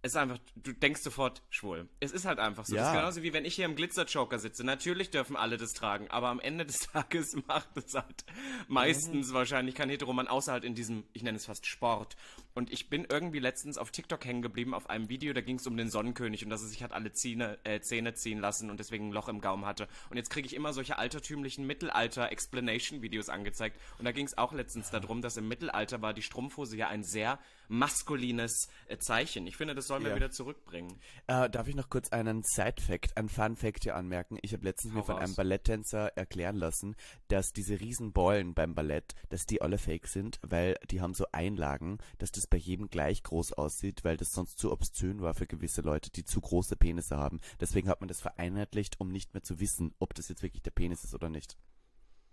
ist 0.03 0.17
einfach, 0.17 0.39
du 0.57 0.73
denkst 0.73 1.01
sofort 1.01 1.43
schwul. 1.49 1.89
Es 2.01 2.11
ist 2.11 2.25
halt 2.25 2.41
einfach 2.41 2.65
so. 2.65 2.75
Ja. 2.75 2.83
Das 2.83 2.91
ist 2.91 2.99
genauso 2.99 3.23
wie 3.23 3.33
wenn 3.33 3.45
ich 3.45 3.55
hier 3.55 3.67
im 3.67 3.77
Glitzer-Joker 3.77 4.41
sitze. 4.41 4.65
Natürlich 4.65 5.11
dürfen 5.11 5.37
alle 5.37 5.57
das 5.57 5.75
tragen, 5.75 6.11
aber 6.11 6.29
am 6.29 6.41
Ende 6.41 6.67
des 6.67 6.81
Tages 6.93 7.37
macht 7.47 7.77
es 7.77 7.95
halt 7.95 8.25
meistens 8.67 9.31
mhm. 9.31 9.35
wahrscheinlich 9.35 9.77
kein 9.77 9.89
Heteroman, 9.89 10.27
außer 10.27 10.53
halt 10.53 10.65
in 10.65 10.75
diesem, 10.75 11.05
ich 11.13 11.23
nenne 11.23 11.37
es 11.37 11.47
fast 11.47 11.67
Sport. 11.67 12.17
Und 12.55 12.73
ich 12.73 12.91
bin 12.91 13.07
irgendwie 13.09 13.39
letztens 13.39 13.79
auf 13.79 13.91
TikTok 13.91 14.25
hängen 14.25 14.43
geblieben 14.43 14.75
auf 14.75 14.91
einem 14.91 15.09
Video, 15.09 15.33
da 15.33 15.41
ging 15.41 15.57
es 15.57 15.67
um 15.67 15.77
den 15.77 15.91
Sonnenkönig 15.91 16.45
und 16.45 16.51
dass 16.51 16.63
er 16.63 16.69
sich 16.69 16.83
hat 16.83 16.93
alle 16.93 17.13
Zähne, 17.13 17.59
äh, 17.65 17.81
Zähne 17.81 18.15
ziehen 18.15 18.41
lassen 18.41 18.71
und 18.71 18.79
deswegen 18.79 19.09
ein 19.09 19.13
Loch 19.13 19.29
im 19.29 19.41
Gaumen 19.41 19.65
hatte. 19.65 19.89
Und 20.11 20.17
jetzt 20.17 20.31
kriege 20.31 20.47
ich 20.47 20.55
immer 20.55 20.73
solche 20.73 20.99
altertümlichen 20.99 21.67
Mittelalter-Explanation-Videos 21.67 23.29
angezeigt. 23.29 23.81
Und 23.99 24.05
da 24.05 24.13
ging 24.13 24.27
es 24.27 24.37
auch 24.37 24.53
letztens 24.53 24.91
darum, 24.91 25.23
dass 25.23 25.37
im 25.37 25.49
Mittelalter 25.49 26.03
war 26.03 26.13
die 26.15 26.23
Strumpfhose 26.23 26.77
ja 26.77 26.89
ein 26.89 27.05
sehr 27.05 27.39
maskulines 27.69 28.69
äh, 28.87 28.99
Zeichen. 28.99 29.47
Ich 29.47 29.57
finde, 29.57 29.75
das 29.75 29.87
sollen 29.87 30.03
wir 30.03 30.11
ja. 30.11 30.17
wieder 30.17 30.31
zurückbringen. 30.31 31.01
Äh, 31.27 31.49
darf 31.49 31.69
ich 31.69 31.75
noch 31.75 31.89
kurz 31.89 32.11
einen 32.11 32.43
Side-Fact, 32.43 33.17
einen 33.17 33.31
Fun-Fact 33.31 33.85
hier 33.85 33.97
anmerken? 33.97 34.39
Ich 34.43 34.53
habe 34.53 34.65
letztens 34.65 34.93
Hau 34.93 34.99
mir 34.99 35.05
von 35.05 35.15
raus. 35.15 35.25
einem 35.25 35.35
Balletttänzer 35.35 36.17
erklären 36.17 36.57
lassen, 36.57 36.97
dass 37.29 37.53
diese 37.53 37.81
riesen 37.81 38.13
Ballen 38.13 38.53
beim 38.53 38.75
Ballett, 38.75 39.15
dass 39.31 39.47
die 39.47 39.63
alle 39.63 39.79
fake 39.79 40.07
sind, 40.07 40.39
weil 40.43 40.77
die 40.91 41.01
haben 41.01 41.15
so 41.15 41.25
Einlagen, 41.33 41.99
dass 42.19 42.31
das 42.31 42.42
bei 42.47 42.57
jedem 42.57 42.89
gleich 42.89 43.23
groß 43.23 43.53
aussieht, 43.55 44.05
weil 44.05 44.17
das 44.17 44.33
sonst 44.33 44.59
zu 44.59 44.73
obszön 44.73 45.21
war 45.21 45.35
für 45.35 45.47
gewisse 45.47 45.83
Leute, 45.83 46.11
die 46.11 46.25
zu 46.25 46.41
große 46.41 46.77
Penisse 46.77 47.17
haben. 47.17 47.41
Deswegen 47.61 47.89
hat 47.89 48.01
man 48.01 48.09
das 48.09 48.21
vereinheitlicht, 48.21 49.01
um 49.01 49.11
nicht 49.11 49.35
mehr 49.35 49.43
zu 49.43 49.61
wissen, 49.61 49.95
ob 49.99 50.15
das 50.15 50.29
jetzt 50.29 50.43
wirklich 50.43 50.63
der 50.63 50.71
Penis 50.71 51.05
ist 51.05 51.15
oder 51.15 51.29
nicht. 51.29 51.57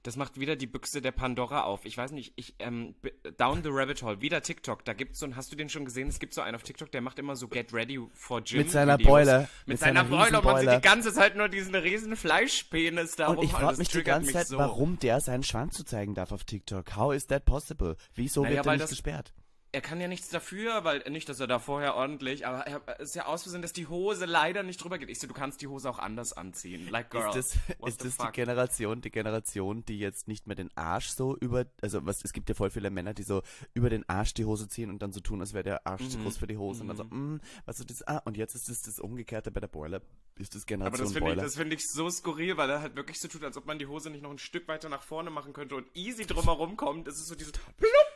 Das 0.04 0.16
macht 0.16 0.40
wieder 0.40 0.56
die 0.56 0.68
Büchse 0.68 1.02
der 1.02 1.12
Pandora 1.12 1.64
auf. 1.64 1.84
Ich 1.84 1.98
weiß 1.98 2.12
nicht, 2.14 2.32
ich, 2.38 2.56
ähm, 2.60 2.96
Down 3.38 3.64
the 3.64 3.70
Rabbit 3.70 4.02
Hole, 4.02 4.22
wieder 4.22 4.42
TikTok. 4.42 4.86
Da 4.86 4.94
gibt's 4.94 5.20
so 5.20 5.26
einen, 5.26 5.36
hast 5.36 5.52
du 5.52 5.58
den 5.58 5.68
schon 5.68 5.84
gesehen? 5.84 6.08
Es 6.08 6.20
gibt 6.20 6.34
so 6.34 6.42
einen 6.42 6.56
auf 6.56 6.64
TikTok, 6.64 6.90
der 6.92 7.02
macht 7.02 7.20
immer 7.20 7.36
so 7.36 7.50
Get 7.50 7.74
Ready 7.74 8.00
for 8.14 8.42
Gym. 8.42 8.60
Mit 8.60 8.72
seiner 8.72 8.98
Boiler. 8.98 9.42
Mit, 9.42 9.50
mit 9.68 9.80
seiner, 9.80 10.06
seiner 10.06 10.10
Boiler. 10.10 10.40
Und 10.40 10.46
man 10.46 10.60
sieht 10.62 10.72
die 10.72 10.82
ganze 10.82 11.14
Zeit 11.14 11.36
nur 11.36 11.50
diesen 11.50 11.76
riesen 11.76 12.16
Fleischpenis 12.16 13.18
da 13.18 13.28
Und 13.28 13.44
ich 13.44 13.52
frage 13.52 13.78
mich 13.78 13.90
die 13.90 14.04
ganze 14.04 14.32
Zeit, 14.32 14.48
so. 14.48 14.58
warum 14.58 14.98
der 15.00 15.20
seinen 15.20 15.44
Schwanz 15.44 15.76
zu 15.76 15.84
zeigen 15.84 16.16
darf 16.16 16.32
auf 16.32 16.46
TikTok. 16.46 16.96
How 16.96 17.14
is 17.14 17.28
that 17.28 17.44
possible? 17.44 17.98
Wieso 18.16 18.44
naja, 18.44 18.58
wird 18.58 18.66
er 18.68 18.72
nicht 18.72 18.84
das, 18.84 18.90
gesperrt? 18.92 19.34
Er 19.72 19.82
kann 19.82 20.02
ja 20.02 20.08
nichts 20.08 20.30
dafür, 20.30 20.84
weil 20.84 21.04
nicht, 21.10 21.30
dass 21.30 21.40
er 21.40 21.48
da 21.48 21.60
vorher 21.60 21.96
ordentlich, 21.96 22.48
aber 22.48 22.60
er 22.62 23.00
ist 23.00 23.16
ja 23.16 23.26
ausversehen, 23.26 23.62
dass 23.62 23.72
die 23.72 23.88
Hose 23.88 24.26
leider 24.26 24.64
nicht 24.64 24.84
drüber 24.84 24.98
geht. 24.98 25.10
Ich 25.10 25.20
so, 25.20 25.28
du 25.28 25.34
kannst 25.34 25.62
die 25.62 25.68
Hose 25.68 25.90
auch 25.90 26.00
anders 26.00 26.34
anziehen. 26.34 26.90
Like 26.90 27.12
girl. 27.12 27.30
Ist 27.30 27.56
das, 27.56 27.78
ist 27.88 28.04
das 28.04 28.18
die 28.18 28.32
Generation, 28.32 29.02
die 29.02 29.12
Generation, 29.12 29.86
die 29.86 30.00
jetzt 30.00 30.28
nicht 30.28 30.48
mehr 30.48 30.56
den 30.56 30.76
Arsch 30.76 31.10
so 31.10 31.38
über, 31.38 31.66
also 31.82 32.04
was, 32.06 32.24
es 32.24 32.34
gibt 32.34 32.50
ja 32.50 32.56
voll 32.56 32.72
viele 32.72 32.90
Männer, 32.90 33.14
die 33.14 33.24
so 33.24 33.44
über 33.74 33.90
den 33.90 34.08
Arsch 34.10 34.34
die 34.34 34.46
Hose 34.46 34.68
ziehen 34.68 34.90
und 34.90 35.02
dann 35.04 35.12
so 35.12 35.20
tun, 35.20 35.40
als 35.40 35.54
wäre 35.54 35.64
der 35.64 35.86
Arsch 35.86 36.02
mhm. 36.02 36.10
zu 36.10 36.18
groß 36.20 36.38
für 36.38 36.48
die 36.48 36.58
Hose 36.58 36.84
mhm. 36.84 36.90
und 36.90 36.98
dann 36.98 37.10
so, 37.10 37.16
mm, 37.16 37.42
was 37.66 37.80
ist 37.80 37.92
das, 37.92 38.08
ah, 38.08 38.22
und 38.26 38.38
jetzt 38.38 38.56
ist 38.56 38.70
das 38.70 38.82
das 38.82 39.00
Umgekehrte 39.00 39.52
bei 39.52 39.60
der 39.60 39.68
Boiler, 39.68 40.02
ist 40.38 40.56
das 40.56 40.66
Generation 40.66 41.06
aber 41.06 41.14
das 41.14 41.20
Boiler. 41.20 41.38
Ich, 41.38 41.44
das 41.44 41.56
finde 41.56 41.76
ich 41.76 41.84
so 41.88 42.10
skurril, 42.10 42.58
weil 42.58 42.70
er 42.72 42.82
halt 42.82 42.96
wirklich 42.96 43.20
so 43.20 43.28
tut, 43.28 43.44
als 43.44 43.56
ob 43.56 43.68
man 43.68 43.78
die 43.78 43.86
Hose 43.86 44.10
nicht 44.10 44.24
noch 44.24 44.32
ein 44.32 44.40
Stück 44.40 44.68
weiter 44.68 44.90
nach 44.90 45.04
vorne 45.04 45.30
machen 45.30 45.54
könnte 45.54 45.76
und 45.76 45.86
easy 45.96 46.26
drumherum 46.26 46.76
kommt. 46.76 47.08
Es 47.08 47.20
ist 47.20 47.28
so 47.28 47.36
dieses 47.36 47.52
plupp 47.52 48.09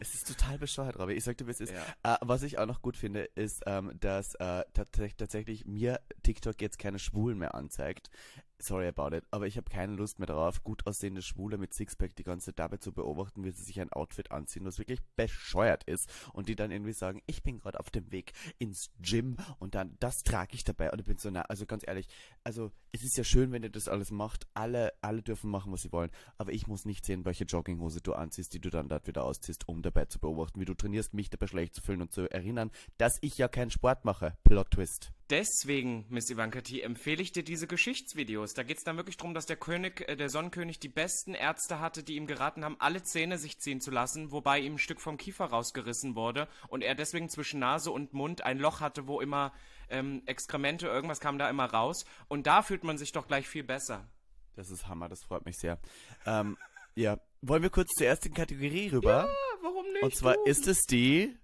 es 0.00 0.14
ist 0.14 0.28
total 0.28 0.58
bescheuert, 0.58 0.98
Robby. 0.98 1.14
Ich 1.14 1.24
sagte, 1.24 1.46
wie 1.46 1.50
es 1.50 1.60
ist. 1.60 1.72
Ja. 1.72 2.14
Äh, 2.14 2.18
was 2.22 2.42
ich 2.42 2.58
auch 2.58 2.66
noch 2.66 2.82
gut 2.82 2.96
finde, 2.96 3.24
ist, 3.34 3.62
ähm, 3.66 3.92
dass 4.00 4.34
äh, 4.36 4.64
tatsächlich 4.72 5.66
mir 5.66 6.00
TikTok 6.22 6.60
jetzt 6.60 6.78
keine 6.78 6.98
Schwulen 6.98 7.38
mehr 7.38 7.54
anzeigt. 7.54 8.10
Sorry 8.60 8.88
about 8.88 9.14
it, 9.14 9.24
aber 9.30 9.46
ich 9.46 9.56
habe 9.56 9.70
keine 9.70 9.94
Lust 9.94 10.18
mehr 10.18 10.26
darauf, 10.26 10.64
gut 10.64 10.86
aussehende 10.86 11.22
Schwule 11.22 11.58
mit 11.58 11.72
Sixpack 11.72 12.16
die 12.16 12.24
ganze 12.24 12.46
Zeit 12.46 12.58
dabei 12.58 12.78
zu 12.78 12.92
beobachten, 12.92 13.44
wie 13.44 13.50
sie 13.50 13.62
sich 13.62 13.80
ein 13.80 13.92
Outfit 13.92 14.30
anziehen, 14.30 14.64
was 14.64 14.78
wirklich 14.78 15.00
bescheuert 15.16 15.84
ist 15.84 16.10
und 16.32 16.48
die 16.48 16.56
dann 16.56 16.70
irgendwie 16.70 16.92
sagen, 16.92 17.22
ich 17.26 17.42
bin 17.42 17.58
gerade 17.58 17.78
auf 17.80 17.90
dem 17.90 18.10
Weg 18.10 18.32
ins 18.58 18.90
Gym 19.00 19.36
und 19.58 19.74
dann 19.74 19.96
das 20.00 20.22
trage 20.22 20.54
ich 20.54 20.64
dabei 20.64 20.90
und 20.90 21.00
ich 21.00 21.06
bin 21.06 21.18
so 21.18 21.30
nah, 21.30 21.42
also 21.42 21.66
ganz 21.66 21.84
ehrlich, 21.86 22.08
also 22.44 22.72
es 22.92 23.04
ist 23.04 23.16
ja 23.16 23.24
schön, 23.24 23.52
wenn 23.52 23.62
ihr 23.62 23.70
das 23.70 23.88
alles 23.88 24.10
macht, 24.10 24.46
alle 24.54 24.92
alle 25.00 25.22
dürfen 25.22 25.50
machen, 25.50 25.72
was 25.72 25.82
sie 25.82 25.92
wollen, 25.92 26.10
aber 26.36 26.52
ich 26.52 26.66
muss 26.66 26.84
nicht 26.84 27.04
sehen, 27.04 27.24
welche 27.24 27.44
Jogginghose 27.44 28.00
du 28.00 28.14
anziehst, 28.14 28.54
die 28.54 28.60
du 28.60 28.70
dann 28.70 28.88
dort 28.88 29.06
wieder 29.06 29.24
ausziehst, 29.24 29.68
um 29.68 29.82
dabei 29.82 30.06
zu 30.06 30.18
beobachten, 30.18 30.60
wie 30.60 30.64
du 30.64 30.74
trainierst, 30.74 31.14
mich 31.14 31.30
dabei 31.30 31.46
schlecht 31.46 31.74
zu 31.74 31.82
fühlen 31.82 32.02
und 32.02 32.12
zu 32.12 32.30
erinnern, 32.30 32.70
dass 32.96 33.18
ich 33.20 33.38
ja 33.38 33.48
keinen 33.48 33.70
Sport 33.70 34.04
mache. 34.04 34.36
Plot 34.44 34.72
Twist. 34.72 35.12
Deswegen, 35.30 36.06
Miss 36.08 36.30
Ivanka 36.30 36.62
T, 36.62 36.80
empfehle 36.80 37.22
ich 37.22 37.32
dir 37.32 37.42
diese 37.42 37.66
Geschichtsvideos. 37.66 38.54
Da 38.54 38.62
geht 38.62 38.78
es 38.78 38.84
dann 38.84 38.96
wirklich 38.96 39.18
darum, 39.18 39.34
dass 39.34 39.44
der 39.44 39.56
König, 39.56 40.08
äh, 40.08 40.16
der 40.16 40.30
Sonnenkönig, 40.30 40.78
die 40.78 40.88
besten 40.88 41.34
Ärzte 41.34 41.80
hatte, 41.80 42.02
die 42.02 42.16
ihm 42.16 42.26
geraten 42.26 42.64
haben, 42.64 42.76
alle 42.78 43.02
Zähne 43.02 43.36
sich 43.36 43.58
ziehen 43.58 43.82
zu 43.82 43.90
lassen, 43.90 44.32
wobei 44.32 44.58
ihm 44.58 44.74
ein 44.74 44.78
Stück 44.78 45.02
vom 45.02 45.18
Kiefer 45.18 45.44
rausgerissen 45.46 46.14
wurde 46.14 46.48
und 46.68 46.82
er 46.82 46.94
deswegen 46.94 47.28
zwischen 47.28 47.60
Nase 47.60 47.90
und 47.90 48.14
Mund 48.14 48.42
ein 48.42 48.58
Loch 48.58 48.80
hatte, 48.80 49.06
wo 49.06 49.20
immer 49.20 49.52
ähm, 49.90 50.22
Exkremente, 50.24 50.86
irgendwas 50.86 51.20
kam 51.20 51.38
da 51.38 51.50
immer 51.50 51.66
raus. 51.66 52.06
Und 52.28 52.46
da 52.46 52.62
fühlt 52.62 52.84
man 52.84 52.96
sich 52.96 53.12
doch 53.12 53.26
gleich 53.26 53.46
viel 53.46 53.64
besser. 53.64 54.08
Das 54.56 54.70
ist 54.70 54.88
Hammer, 54.88 55.10
das 55.10 55.22
freut 55.22 55.44
mich 55.44 55.58
sehr. 55.58 55.78
ähm, 56.24 56.56
ja, 56.94 57.18
wollen 57.42 57.62
wir 57.62 57.70
kurz 57.70 57.92
zur 57.94 58.06
ersten 58.06 58.32
Kategorie 58.32 58.88
rüber? 58.88 59.26
Ja, 59.26 59.62
warum 59.62 59.86
nicht? 59.92 60.02
Und 60.02 60.16
zwar 60.16 60.34
du? 60.34 60.44
ist 60.46 60.66
es 60.66 60.82
die. 60.86 61.36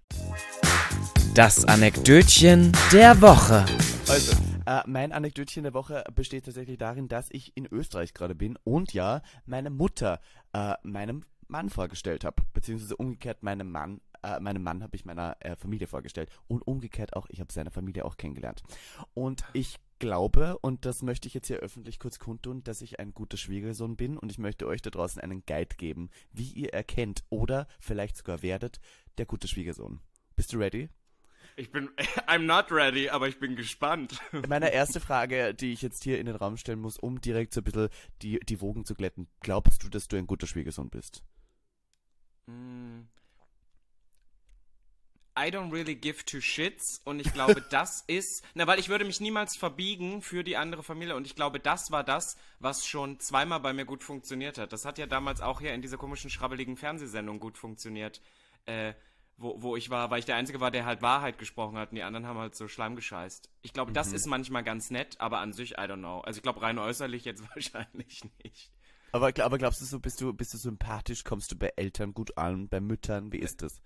Das 1.35 1.65
Anekdötchen 1.65 2.71
der 2.93 3.19
Woche. 3.19 3.65
Also, 4.07 4.37
äh, 4.65 4.83
mein 4.87 5.11
Anekdötchen 5.11 5.63
der 5.63 5.73
Woche 5.73 6.05
besteht 6.15 6.45
tatsächlich 6.45 6.77
darin, 6.77 7.09
dass 7.09 7.27
ich 7.29 7.57
in 7.57 7.65
Österreich 7.65 8.13
gerade 8.13 8.35
bin 8.35 8.57
und 8.63 8.93
ja, 8.93 9.21
meine 9.45 9.69
Mutter 9.69 10.21
äh, 10.53 10.75
meinem 10.83 11.25
Mann 11.49 11.69
vorgestellt 11.69 12.23
habe, 12.23 12.41
beziehungsweise 12.53 12.95
umgekehrt 12.95 13.43
meinem 13.43 13.69
Mann, 13.69 13.99
äh, 14.23 14.39
meinem 14.39 14.63
Mann 14.63 14.81
habe 14.81 14.95
ich 14.95 15.03
meiner 15.03 15.35
äh, 15.41 15.57
Familie 15.57 15.87
vorgestellt 15.87 16.29
und 16.47 16.65
umgekehrt 16.65 17.17
auch, 17.17 17.27
ich 17.27 17.41
habe 17.41 17.51
seine 17.51 17.69
Familie 17.69 18.05
auch 18.05 18.15
kennengelernt. 18.15 18.63
Und 19.13 19.43
ich 19.51 19.75
glaube, 19.99 20.57
und 20.59 20.85
das 20.85 21.01
möchte 21.01 21.27
ich 21.27 21.33
jetzt 21.33 21.47
hier 21.47 21.57
öffentlich 21.57 21.99
kurz 21.99 22.17
kundtun, 22.17 22.63
dass 22.63 22.81
ich 22.81 23.01
ein 23.01 23.13
guter 23.13 23.35
Schwiegersohn 23.35 23.97
bin 23.97 24.17
und 24.17 24.31
ich 24.31 24.37
möchte 24.37 24.67
euch 24.67 24.81
da 24.81 24.89
draußen 24.89 25.21
einen 25.21 25.45
Guide 25.45 25.75
geben, 25.75 26.11
wie 26.31 26.49
ihr 26.51 26.73
erkennt 26.73 27.25
oder 27.29 27.67
vielleicht 27.81 28.15
sogar 28.15 28.41
werdet, 28.41 28.79
der 29.17 29.25
gute 29.25 29.49
Schwiegersohn. 29.49 29.99
Bist 30.37 30.53
du 30.53 30.59
ready? 30.59 30.87
Ich 31.57 31.71
bin, 31.71 31.89
I'm 32.27 32.45
not 32.45 32.71
ready, 32.71 33.09
aber 33.09 33.27
ich 33.27 33.39
bin 33.39 33.55
gespannt. 33.55 34.19
Meine 34.47 34.73
erste 34.73 34.99
Frage, 34.99 35.53
die 35.53 35.71
ich 35.71 35.81
jetzt 35.81 36.03
hier 36.03 36.19
in 36.19 36.25
den 36.25 36.35
Raum 36.35 36.57
stellen 36.57 36.79
muss, 36.79 36.97
um 36.97 37.21
direkt 37.21 37.53
so 37.53 37.61
ein 37.61 37.63
bisschen 37.63 37.89
die, 38.21 38.39
die 38.39 38.61
Wogen 38.61 38.85
zu 38.85 38.95
glätten. 38.95 39.27
Glaubst 39.39 39.83
du, 39.83 39.89
dass 39.89 40.07
du 40.07 40.17
ein 40.17 40.27
guter 40.27 40.47
Schwiegersohn 40.47 40.89
bist? 40.89 41.23
Mm. 42.47 43.01
I 45.37 45.49
don't 45.49 45.69
really 45.73 45.95
give 45.95 46.23
two 46.23 46.39
shits 46.39 47.01
und 47.03 47.19
ich 47.19 47.33
glaube, 47.33 47.61
das 47.69 48.05
ist, 48.07 48.45
na, 48.53 48.67
weil 48.67 48.79
ich 48.79 48.87
würde 48.87 49.03
mich 49.03 49.19
niemals 49.19 49.57
verbiegen 49.57 50.21
für 50.21 50.45
die 50.45 50.55
andere 50.55 50.81
Familie 50.81 51.15
und 51.15 51.27
ich 51.27 51.35
glaube, 51.35 51.59
das 51.59 51.91
war 51.91 52.05
das, 52.05 52.37
was 52.59 52.85
schon 52.85 53.19
zweimal 53.19 53.59
bei 53.59 53.73
mir 53.73 53.83
gut 53.83 54.01
funktioniert 54.01 54.57
hat. 54.57 54.71
Das 54.71 54.85
hat 54.85 54.97
ja 54.97 55.07
damals 55.07 55.41
auch 55.41 55.59
hier 55.59 55.73
in 55.73 55.81
dieser 55.81 55.97
komischen, 55.97 56.29
schrabbeligen 56.29 56.77
Fernsehsendung 56.77 57.41
gut 57.41 57.57
funktioniert, 57.57 58.21
äh, 58.65 58.93
wo, 59.37 59.61
wo 59.61 59.75
ich 59.75 59.89
war, 59.89 60.09
weil 60.11 60.19
ich 60.19 60.25
der 60.25 60.35
Einzige 60.37 60.59
war, 60.61 60.71
der 60.71 60.85
halt 60.85 61.01
Wahrheit 61.01 61.37
gesprochen 61.37 61.77
hat 61.77 61.91
und 61.91 61.95
die 61.95 62.03
anderen 62.03 62.25
haben 62.25 62.39
halt 62.39 62.55
so 62.55 62.67
Schleim 62.67 62.95
gescheißt. 62.95 63.49
Ich 63.61 63.73
glaube, 63.73 63.91
das 63.91 64.13
ist 64.13 64.27
manchmal 64.27 64.63
ganz 64.63 64.91
nett, 64.91 65.19
aber 65.19 65.39
an 65.39 65.51
sich, 65.53 65.73
I 65.73 65.81
don't 65.81 65.97
know. 65.97 66.21
Also 66.21 66.37
ich 66.37 66.43
glaube, 66.43 66.61
rein 66.61 66.79
äußerlich 66.79 67.25
jetzt 67.25 67.43
wahrscheinlich 67.55 68.23
nicht. 68.43 68.71
Aber, 69.11 69.31
aber 69.43 69.57
glaubst 69.57 69.81
du 69.81 69.85
so, 69.85 69.99
bist 69.99 70.21
du, 70.21 70.33
bist 70.33 70.53
du 70.53 70.57
sympathisch, 70.57 71.23
kommst 71.23 71.51
du 71.51 71.57
bei 71.57 71.71
Eltern 71.75 72.13
gut 72.13 72.37
an, 72.37 72.67
bei 72.67 72.79
Müttern, 72.79 73.31
wie 73.31 73.37
ist 73.37 73.61
das? 73.61 73.81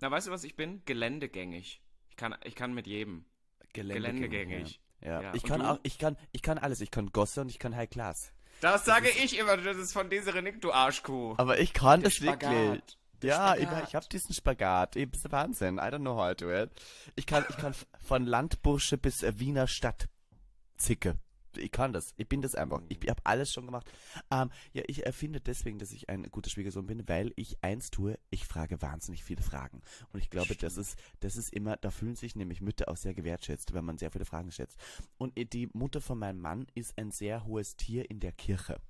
Na, 0.00 0.10
weißt 0.10 0.28
du, 0.28 0.30
was 0.30 0.44
ich 0.44 0.56
bin? 0.56 0.82
Geländegängig. 0.84 1.80
Ich 2.10 2.16
kann, 2.16 2.34
ich 2.44 2.54
kann 2.54 2.74
mit 2.74 2.86
jedem. 2.86 3.24
Geländegängig. 3.72 4.80
Ja, 5.00 5.08
ja. 5.08 5.22
Ja, 5.22 5.34
ich 5.34 5.42
und 5.44 5.48
kann 5.48 5.60
du? 5.60 5.70
auch, 5.70 5.78
ich 5.82 5.98
kann, 5.98 6.16
ich 6.32 6.42
kann 6.42 6.58
alles. 6.58 6.80
Ich 6.80 6.90
kann 6.90 7.10
Gosse 7.12 7.40
und 7.40 7.48
ich 7.48 7.58
kann 7.58 7.74
High 7.74 7.90
Class. 7.90 8.32
Das 8.60 8.84
sage 8.84 9.08
ich 9.08 9.38
immer, 9.38 9.56
das 9.56 9.76
ist 9.76 9.92
von 9.92 10.08
dieser 10.08 10.40
Nick, 10.40 10.60
du 10.60 10.72
Arschkuh. 10.72 11.34
Aber 11.38 11.58
ich 11.58 11.72
kann 11.72 12.00
Der 12.00 12.10
das 12.10 12.20
wirklich. 12.20 12.50
Spagat. 12.50 12.98
Ja, 13.22 13.54
ich, 13.54 13.62
Spagat. 13.62 13.88
ich 13.88 13.94
habe 13.94 14.06
diesen 14.10 14.34
Spagat. 14.34 14.96
Ist 14.96 15.30
Wahnsinn. 15.30 15.76
I 15.76 15.82
don't 15.82 16.00
know 16.00 16.16
how 16.16 16.34
to 16.34 16.46
do 16.46 16.52
it. 16.52 16.70
Ich 17.14 17.26
kann, 17.26 17.44
ich 17.48 17.56
kann 17.56 17.74
von 18.00 18.26
Landbursche 18.26 18.98
bis 18.98 19.22
äh, 19.22 19.38
Wiener 19.38 19.66
Stadtzicke. 19.66 21.18
Ich 21.56 21.70
kann 21.70 21.92
das. 21.92 22.14
Ich 22.16 22.28
bin 22.28 22.42
das 22.42 22.54
einfach. 22.54 22.80
Ich 22.88 22.98
habe 23.08 23.20
alles 23.24 23.52
schon 23.52 23.66
gemacht. 23.66 23.90
Ähm, 24.30 24.50
ja, 24.72 24.82
ich 24.86 25.04
erfinde 25.04 25.40
deswegen, 25.40 25.78
dass 25.78 25.92
ich 25.92 26.08
ein 26.08 26.24
guter 26.30 26.50
Schwiegersohn 26.50 26.86
bin, 26.86 27.06
weil 27.08 27.32
ich 27.36 27.62
eins 27.62 27.90
tue, 27.90 28.18
ich 28.30 28.46
frage 28.46 28.80
wahnsinnig 28.80 29.24
viele 29.24 29.42
Fragen. 29.42 29.82
Und 30.12 30.20
ich 30.20 30.30
glaube, 30.30 30.54
das 30.54 30.76
ist, 30.76 30.98
das 31.20 31.36
ist 31.36 31.52
immer, 31.52 31.76
da 31.76 31.90
fühlen 31.90 32.16
sich 32.16 32.36
nämlich 32.36 32.60
Mütter 32.60 32.88
auch 32.88 32.96
sehr 32.96 33.14
gewertschätzt, 33.14 33.74
wenn 33.74 33.84
man 33.84 33.98
sehr 33.98 34.10
viele 34.10 34.24
Fragen 34.24 34.50
schätzt. 34.50 34.78
Und 35.18 35.36
äh, 35.38 35.44
die 35.44 35.68
Mutter 35.72 36.00
von 36.00 36.18
meinem 36.18 36.40
Mann 36.40 36.66
ist 36.74 36.96
ein 36.98 37.10
sehr 37.10 37.44
hohes 37.44 37.76
Tier 37.76 38.10
in 38.10 38.20
der 38.20 38.32
Kirche. 38.32 38.80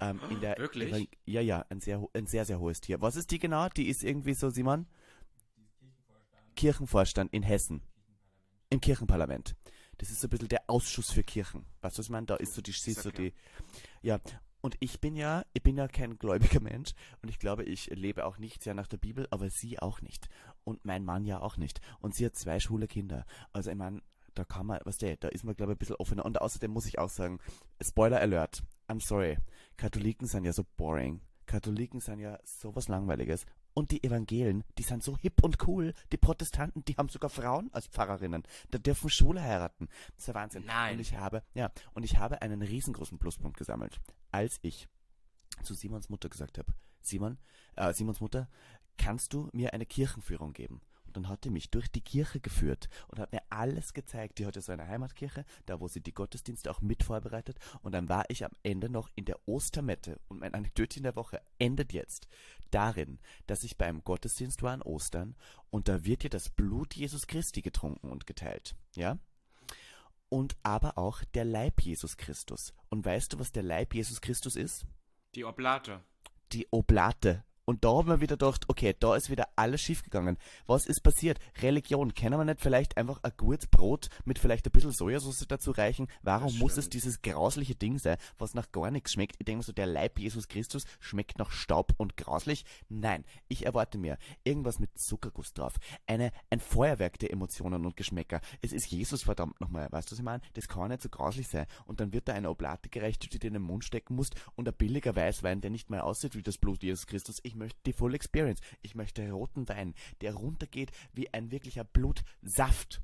Ähm, 0.00 0.20
in 0.30 0.40
der 0.40 0.56
Wirklich? 0.58 0.92
Evan- 0.92 1.08
Ja, 1.26 1.40
ja, 1.40 1.64
ein 1.70 1.80
sehr, 1.80 2.04
ein 2.14 2.26
sehr, 2.26 2.44
sehr 2.44 2.60
hohes 2.60 2.80
Tier. 2.80 3.00
Was 3.00 3.16
ist 3.16 3.30
die 3.30 3.38
genau? 3.38 3.68
Die 3.70 3.88
ist 3.88 4.04
irgendwie 4.04 4.34
so, 4.34 4.50
Simon? 4.50 4.86
Kirchenvorstand 6.56 7.32
in 7.32 7.42
Hessen. 7.42 7.82
Im 8.70 8.80
Kirchenparlament. 8.80 9.54
Das 9.98 10.10
ist 10.10 10.20
so 10.20 10.26
ein 10.26 10.30
bisschen 10.30 10.48
der 10.48 10.62
Ausschuss 10.68 11.10
für 11.10 11.22
Kirchen. 11.22 11.64
Weißt 11.80 11.96
du, 11.96 12.00
was 12.00 12.06
ich 12.06 12.10
meine? 12.10 12.26
Da 12.26 12.36
ist 12.36 12.54
so 12.54 12.62
die, 12.62 12.72
sie 12.72 12.92
ist 12.92 13.02
so 13.02 13.10
die, 13.10 13.32
ja. 14.02 14.18
Und 14.60 14.76
ich 14.80 15.00
bin 15.00 15.14
ja, 15.14 15.44
ich 15.52 15.62
bin 15.62 15.76
ja 15.76 15.86
kein 15.86 16.18
gläubiger 16.18 16.60
Mensch 16.60 16.90
und 17.22 17.28
ich 17.28 17.38
glaube, 17.38 17.64
ich 17.64 17.86
lebe 17.90 18.24
auch 18.26 18.38
nicht 18.38 18.62
sehr 18.62 18.74
nach 18.74 18.88
der 18.88 18.96
Bibel, 18.96 19.26
aber 19.30 19.50
sie 19.50 19.78
auch 19.78 20.00
nicht. 20.02 20.28
Und 20.64 20.84
mein 20.84 21.04
Mann 21.04 21.24
ja 21.24 21.40
auch 21.40 21.56
nicht. 21.56 21.80
Und 22.00 22.14
sie 22.14 22.26
hat 22.26 22.34
zwei 22.36 22.58
schwule 22.60 22.88
Kinder. 22.88 23.24
Also 23.52 23.70
ich 23.70 23.76
meine, 23.76 24.02
da 24.34 24.44
kann 24.44 24.66
man, 24.66 24.80
was 24.84 24.98
der, 24.98 25.16
da 25.16 25.28
ist 25.28 25.44
man 25.44 25.54
glaube 25.54 25.72
ich 25.72 25.76
ein 25.76 25.78
bisschen 25.78 25.96
offener. 25.96 26.24
Und 26.24 26.40
außerdem 26.40 26.70
muss 26.72 26.86
ich 26.86 26.98
auch 26.98 27.08
sagen, 27.08 27.38
Spoiler 27.80 28.20
Alert, 28.20 28.62
I'm 28.88 29.00
sorry, 29.00 29.38
Katholiken 29.76 30.26
sind 30.26 30.44
ja 30.44 30.52
so 30.52 30.64
boring. 30.76 31.20
Katholiken 31.46 32.00
sind 32.00 32.20
ja 32.20 32.38
sowas 32.44 32.88
Langweiliges. 32.88 33.46
Und 33.74 33.90
die 33.90 34.02
Evangelen, 34.02 34.64
die 34.76 34.82
sind 34.82 35.02
so 35.04 35.16
hip 35.18 35.42
und 35.42 35.66
cool. 35.68 35.94
Die 36.10 36.16
Protestanten, 36.16 36.84
die 36.84 36.96
haben 36.96 37.08
sogar 37.08 37.30
Frauen 37.30 37.72
als 37.72 37.86
Pfarrerinnen. 37.86 38.42
Da 38.70 38.78
dürfen 38.78 39.08
Schwule 39.08 39.40
heiraten. 39.40 39.86
Das 39.86 40.18
ist 40.18 40.28
der 40.28 40.34
Wahnsinn. 40.34 40.64
Nein. 40.66 40.94
Und 40.94 41.00
ich 41.00 41.16
habe, 41.16 41.42
ja, 41.54 41.70
und 41.94 42.02
ich 42.02 42.18
habe 42.18 42.42
einen 42.42 42.62
riesengroßen 42.62 43.18
Pluspunkt 43.18 43.56
gesammelt, 43.56 44.00
als 44.32 44.58
ich 44.62 44.88
zu 45.62 45.74
Simons 45.74 46.08
Mutter 46.08 46.28
gesagt 46.28 46.58
habe, 46.58 46.72
Simon, 47.00 47.38
äh, 47.76 47.92
Simons 47.92 48.20
Mutter, 48.20 48.48
kannst 48.96 49.32
du 49.32 49.48
mir 49.52 49.72
eine 49.72 49.86
Kirchenführung 49.86 50.52
geben? 50.52 50.80
Und 51.08 51.16
dann 51.16 51.28
hat 51.28 51.44
die 51.44 51.50
mich 51.50 51.70
durch 51.70 51.90
die 51.90 52.00
Kirche 52.00 52.40
geführt 52.40 52.88
und 53.08 53.18
hat 53.18 53.32
mir 53.32 53.42
alles 53.50 53.92
gezeigt. 53.94 54.38
Die 54.38 54.46
hatte 54.46 54.60
so 54.60 54.72
eine 54.72 54.86
Heimatkirche, 54.86 55.44
da 55.66 55.80
wo 55.80 55.88
sie 55.88 56.00
die 56.00 56.14
Gottesdienste 56.14 56.70
auch 56.70 56.80
mit 56.80 57.02
vorbereitet. 57.02 57.58
Und 57.82 57.92
dann 57.92 58.08
war 58.08 58.24
ich 58.28 58.44
am 58.44 58.52
Ende 58.62 58.88
noch 58.88 59.08
in 59.14 59.24
der 59.24 59.38
Ostermette. 59.48 60.20
Und 60.28 60.40
mein 60.40 60.54
Anekdötchen 60.54 61.02
der 61.02 61.16
Woche 61.16 61.40
endet 61.58 61.92
jetzt 61.92 62.28
darin, 62.70 63.18
dass 63.46 63.64
ich 63.64 63.76
beim 63.76 64.04
Gottesdienst 64.04 64.62
war 64.62 64.72
an 64.72 64.82
Ostern 64.82 65.34
und 65.70 65.88
da 65.88 66.04
wird 66.04 66.22
ja 66.24 66.28
das 66.28 66.50
Blut 66.50 66.94
Jesus 66.94 67.26
Christi 67.26 67.62
getrunken 67.62 68.10
und 68.10 68.26
geteilt. 68.26 68.76
Ja? 68.94 69.18
Und 70.28 70.56
aber 70.62 70.98
auch 70.98 71.24
der 71.34 71.44
Leib 71.44 71.80
Jesus 71.80 72.16
Christus. 72.16 72.74
Und 72.90 73.04
weißt 73.04 73.32
du, 73.32 73.38
was 73.38 73.52
der 73.52 73.62
Leib 73.62 73.94
Jesus 73.94 74.20
Christus 74.20 74.56
ist? 74.56 74.86
Die 75.34 75.44
Oblate. 75.44 76.02
die 76.52 76.66
Oblate. 76.70 77.44
Und 77.68 77.84
da 77.84 77.90
haben 77.90 78.08
wir 78.08 78.22
wieder 78.22 78.38
gedacht, 78.38 78.64
okay, 78.68 78.96
da 78.98 79.14
ist 79.14 79.28
wieder 79.28 79.46
alles 79.54 79.82
schiefgegangen. 79.82 80.38
Was 80.66 80.86
ist 80.86 81.02
passiert? 81.02 81.38
Religion, 81.60 82.14
können 82.14 82.40
wir 82.40 82.46
nicht 82.46 82.62
vielleicht 82.62 82.96
einfach 82.96 83.22
ein 83.22 83.32
gutes 83.36 83.66
Brot 83.66 84.08
mit 84.24 84.38
vielleicht 84.38 84.64
ein 84.64 84.72
bisschen 84.72 84.92
Sojasauce 84.92 85.44
dazu 85.46 85.72
reichen? 85.72 86.06
Warum 86.22 86.56
muss 86.56 86.78
es 86.78 86.88
dieses 86.88 87.20
grausliche 87.20 87.74
Ding 87.74 87.98
sein, 87.98 88.16
was 88.38 88.54
nach 88.54 88.72
gar 88.72 88.90
nichts 88.90 89.12
schmeckt? 89.12 89.36
Ich 89.38 89.44
denke 89.44 89.58
mir 89.58 89.64
so, 89.64 89.72
der 89.72 89.84
Leib 89.84 90.18
Jesus 90.18 90.48
Christus 90.48 90.84
schmeckt 90.98 91.38
nach 91.38 91.50
Staub 91.50 91.92
und 91.98 92.16
grauslich. 92.16 92.64
Nein, 92.88 93.26
ich 93.48 93.66
erwarte 93.66 93.98
mir 93.98 94.16
irgendwas 94.44 94.78
mit 94.78 94.98
Zuckerguss 94.98 95.52
drauf. 95.52 95.74
Eine, 96.06 96.32
ein 96.48 96.60
Feuerwerk 96.60 97.18
der 97.18 97.34
Emotionen 97.34 97.84
und 97.84 97.98
Geschmäcker. 97.98 98.40
Es 98.62 98.72
ist 98.72 98.86
Jesus 98.86 99.24
verdammt 99.24 99.60
nochmal, 99.60 99.88
weißt 99.92 100.08
du, 100.08 100.12
was 100.12 100.18
ich 100.20 100.24
meine? 100.24 100.40
Das 100.54 100.68
kann 100.68 100.88
nicht 100.88 101.02
so 101.02 101.10
grauslich 101.10 101.48
sein. 101.48 101.66
Und 101.84 102.00
dann 102.00 102.14
wird 102.14 102.28
da 102.28 102.32
eine 102.32 102.48
Oblate 102.48 102.88
gereicht, 102.88 103.24
die 103.24 103.28
du 103.28 103.38
dir 103.38 103.48
in 103.48 103.52
den 103.52 103.62
Mund 103.62 103.84
stecken 103.84 104.14
musst 104.14 104.36
und 104.54 104.66
ein 104.66 104.74
billiger 104.74 105.14
Weißwein, 105.14 105.60
der 105.60 105.70
nicht 105.70 105.90
mehr 105.90 106.04
aussieht 106.04 106.34
wie 106.34 106.42
das 106.42 106.56
Blut 106.56 106.82
Jesus 106.82 107.06
Christus. 107.06 107.40
Ich 107.42 107.57
möchte 107.58 107.78
die 107.86 107.92
Full 107.92 108.14
Experience. 108.14 108.60
Ich 108.82 108.94
möchte 108.94 109.30
roten 109.30 109.68
Wein, 109.68 109.94
der 110.20 110.34
runtergeht 110.34 110.90
wie 111.12 111.32
ein 111.32 111.50
wirklicher 111.50 111.84
Blutsaft. 111.84 113.02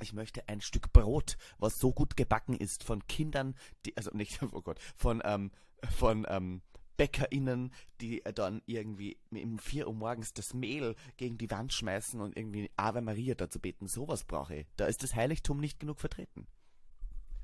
Ich 0.00 0.12
möchte 0.12 0.48
ein 0.48 0.60
Stück 0.60 0.92
Brot, 0.92 1.36
was 1.58 1.78
so 1.78 1.92
gut 1.92 2.16
gebacken 2.16 2.56
ist 2.56 2.82
von 2.82 3.06
Kindern, 3.06 3.54
die, 3.84 3.96
also 3.96 4.10
nicht, 4.12 4.42
oh 4.52 4.62
Gott, 4.62 4.80
von, 4.96 5.20
ähm, 5.24 5.50
von, 5.96 6.26
ähm, 6.28 6.62
BäckerInnen, 6.96 7.72
die 8.00 8.24
äh, 8.24 8.32
dann 8.32 8.62
irgendwie 8.66 9.18
um 9.30 9.58
4 9.58 9.88
Uhr 9.88 9.94
morgens 9.94 10.32
das 10.34 10.54
Mehl 10.54 10.94
gegen 11.16 11.38
die 11.38 11.50
Wand 11.50 11.72
schmeißen 11.72 12.20
und 12.20 12.36
irgendwie 12.36 12.70
Ave 12.76 13.00
Maria 13.00 13.34
dazu 13.34 13.58
beten. 13.58 13.86
Sowas 13.86 14.24
brauche 14.24 14.56
ich. 14.56 14.66
Da 14.76 14.86
ist 14.86 15.02
das 15.02 15.14
Heiligtum 15.14 15.58
nicht 15.58 15.80
genug 15.80 16.00
vertreten. 16.00 16.46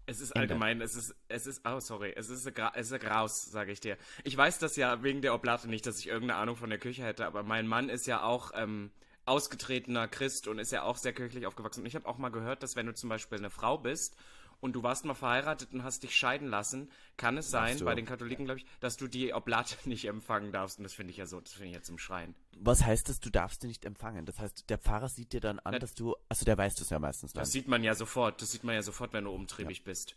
Es 0.08 0.22
ist 0.22 0.34
allgemein, 0.34 0.80
es 0.80 0.94
ist, 0.94 1.14
es 1.28 1.46
ist, 1.46 1.68
oh 1.68 1.80
sorry, 1.80 2.14
es 2.16 2.30
ist, 2.30 2.46
es 2.46 2.90
ist 2.90 3.00
Graus, 3.00 3.44
sage 3.44 3.72
ich 3.72 3.80
dir. 3.80 3.98
Ich 4.24 4.34
weiß 4.34 4.58
das 4.58 4.76
ja 4.76 5.02
wegen 5.02 5.20
der 5.20 5.34
Oblate 5.34 5.68
nicht, 5.68 5.84
dass 5.84 5.98
ich 5.98 6.06
irgendeine 6.06 6.40
Ahnung 6.40 6.56
von 6.56 6.70
der 6.70 6.78
Küche 6.78 7.04
hätte, 7.04 7.26
aber 7.26 7.42
mein 7.42 7.66
Mann 7.66 7.90
ist 7.90 8.06
ja 8.06 8.22
auch 8.22 8.52
ähm, 8.54 8.90
ausgetretener 9.26 10.08
Christ 10.08 10.48
und 10.48 10.58
ist 10.58 10.72
ja 10.72 10.84
auch 10.84 10.96
sehr 10.96 11.12
kirchlich 11.12 11.46
aufgewachsen. 11.46 11.80
Und 11.80 11.86
ich 11.86 11.94
habe 11.94 12.06
auch 12.06 12.16
mal 12.16 12.30
gehört, 12.30 12.62
dass 12.62 12.74
wenn 12.74 12.86
du 12.86 12.94
zum 12.94 13.10
Beispiel 13.10 13.36
eine 13.36 13.50
Frau 13.50 13.76
bist 13.76 14.16
und 14.60 14.72
du 14.74 14.82
warst 14.82 15.04
mal 15.04 15.14
verheiratet 15.14 15.72
und 15.72 15.84
hast 15.84 16.02
dich 16.02 16.14
scheiden 16.14 16.48
lassen, 16.48 16.90
kann 17.16 17.36
es 17.36 17.50
sein, 17.50 17.78
bei 17.84 17.94
den 17.94 18.06
Katholiken, 18.06 18.44
glaube 18.44 18.60
ich, 18.60 18.66
dass 18.80 18.96
du 18.96 19.06
die 19.06 19.32
Oblate 19.32 19.76
nicht 19.88 20.06
empfangen 20.06 20.52
darfst. 20.52 20.78
Und 20.78 20.84
das 20.84 20.94
finde 20.94 21.12
ich 21.12 21.16
ja 21.16 21.26
so, 21.26 21.40
das 21.40 21.52
finde 21.52 21.68
ich 21.68 21.74
ja 21.74 21.82
zum 21.82 21.98
Schreien. 21.98 22.34
Was 22.58 22.84
heißt 22.84 23.08
das, 23.08 23.20
du 23.20 23.30
darfst 23.30 23.62
sie 23.62 23.68
nicht 23.68 23.84
empfangen? 23.84 24.26
Das 24.26 24.38
heißt, 24.38 24.68
der 24.68 24.78
Pfarrer 24.78 25.08
sieht 25.08 25.32
dir 25.32 25.40
dann 25.40 25.58
an, 25.60 25.74
ja. 25.74 25.78
dass 25.78 25.94
du, 25.94 26.16
also 26.28 26.44
der 26.44 26.58
weiß 26.58 26.74
das 26.76 26.90
ja 26.90 26.98
meistens 26.98 27.32
dann. 27.32 27.42
Das 27.42 27.52
sieht 27.52 27.68
man 27.68 27.84
ja 27.84 27.94
sofort, 27.94 28.42
das 28.42 28.50
sieht 28.50 28.64
man 28.64 28.74
ja 28.74 28.82
sofort, 28.82 29.12
wenn 29.12 29.24
du 29.24 29.30
umtriebig 29.30 29.78
ja. 29.78 29.84
bist. 29.84 30.16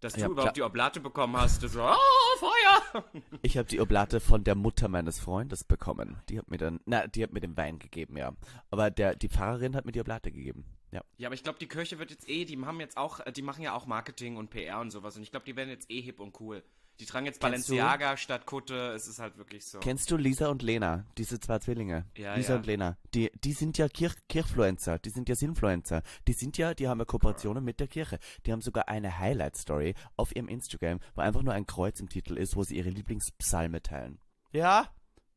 Dass 0.00 0.14
du 0.14 0.26
überhaupt 0.26 0.56
die 0.56 0.62
Oblate 0.62 0.98
bekommen 0.98 1.36
hast, 1.36 1.62
du 1.62 1.68
so, 1.68 1.80
oh, 1.80 2.38
Feuer! 2.38 3.04
Ich 3.42 3.56
habe 3.56 3.68
die 3.68 3.80
Oblate 3.80 4.18
von 4.18 4.42
der 4.42 4.56
Mutter 4.56 4.88
meines 4.88 5.20
Freundes 5.20 5.62
bekommen. 5.62 6.20
Die 6.28 6.40
hat 6.40 6.50
mir 6.50 6.58
dann, 6.58 6.80
na, 6.86 7.06
die 7.06 7.22
hat 7.22 7.32
mir 7.32 7.40
den 7.40 7.56
Wein 7.56 7.78
gegeben, 7.78 8.16
ja. 8.16 8.32
Aber 8.70 8.90
der, 8.90 9.14
die 9.14 9.28
Pfarrerin 9.28 9.76
hat 9.76 9.84
mir 9.84 9.92
die 9.92 10.00
Oblate 10.00 10.32
gegeben. 10.32 10.64
Ja. 10.92 11.02
Ja, 11.16 11.28
aber 11.28 11.34
ich 11.34 11.42
glaube, 11.42 11.58
die 11.58 11.66
Kirche 11.66 11.98
wird 11.98 12.10
jetzt 12.10 12.28
eh, 12.28 12.44
die 12.44 12.58
haben 12.58 12.80
jetzt 12.80 12.96
auch, 12.96 13.20
äh, 13.20 13.32
die 13.32 13.42
machen 13.42 13.62
ja 13.62 13.74
auch 13.74 13.86
Marketing 13.86 14.36
und 14.36 14.50
PR 14.50 14.80
und 14.80 14.90
sowas 14.90 15.16
und 15.16 15.22
ich 15.22 15.30
glaube, 15.30 15.46
die 15.46 15.56
werden 15.56 15.70
jetzt 15.70 15.90
eh 15.90 16.00
hip 16.00 16.20
und 16.20 16.38
cool. 16.40 16.62
Die 17.00 17.06
tragen 17.06 17.24
jetzt 17.26 17.40
Kennst 17.40 17.68
Balenciaga 17.68 18.12
du? 18.12 18.16
statt 18.18 18.46
Kutte, 18.46 18.92
es 18.92 19.08
ist 19.08 19.18
halt 19.18 19.38
wirklich 19.38 19.64
so. 19.64 19.80
Kennst 19.80 20.10
du 20.10 20.16
Lisa 20.16 20.48
und 20.48 20.62
Lena, 20.62 21.06
diese 21.16 21.40
zwei 21.40 21.58
Zwillinge? 21.58 22.06
Ja, 22.16 22.34
Lisa 22.34 22.52
ja. 22.52 22.58
und 22.58 22.66
Lena. 22.66 22.98
Die, 23.14 23.32
die 23.42 23.54
sind 23.54 23.78
ja 23.78 23.88
Kirch, 23.88 24.14
Kirchfluencer, 24.28 24.98
die 24.98 25.10
sind 25.10 25.28
ja 25.28 25.34
Sinfluencer. 25.34 26.02
Die 26.28 26.34
sind 26.34 26.58
ja, 26.58 26.74
die 26.74 26.88
haben 26.88 26.98
ja 26.98 27.04
Kooperationen 27.06 27.64
mit 27.64 27.80
der 27.80 27.88
Kirche. 27.88 28.18
Die 28.44 28.52
haben 28.52 28.60
sogar 28.60 28.88
eine 28.88 29.18
Highlight-Story 29.18 29.94
auf 30.16 30.36
ihrem 30.36 30.48
Instagram, 30.48 31.00
wo 31.14 31.22
einfach 31.22 31.42
nur 31.42 31.54
ein 31.54 31.66
Kreuz 31.66 31.98
im 31.98 32.08
Titel 32.08 32.36
ist, 32.36 32.56
wo 32.56 32.62
sie 32.62 32.76
ihre 32.76 32.90
Lieblingspsalme 32.90 33.82
teilen. 33.82 34.20
Ja, 34.52 34.92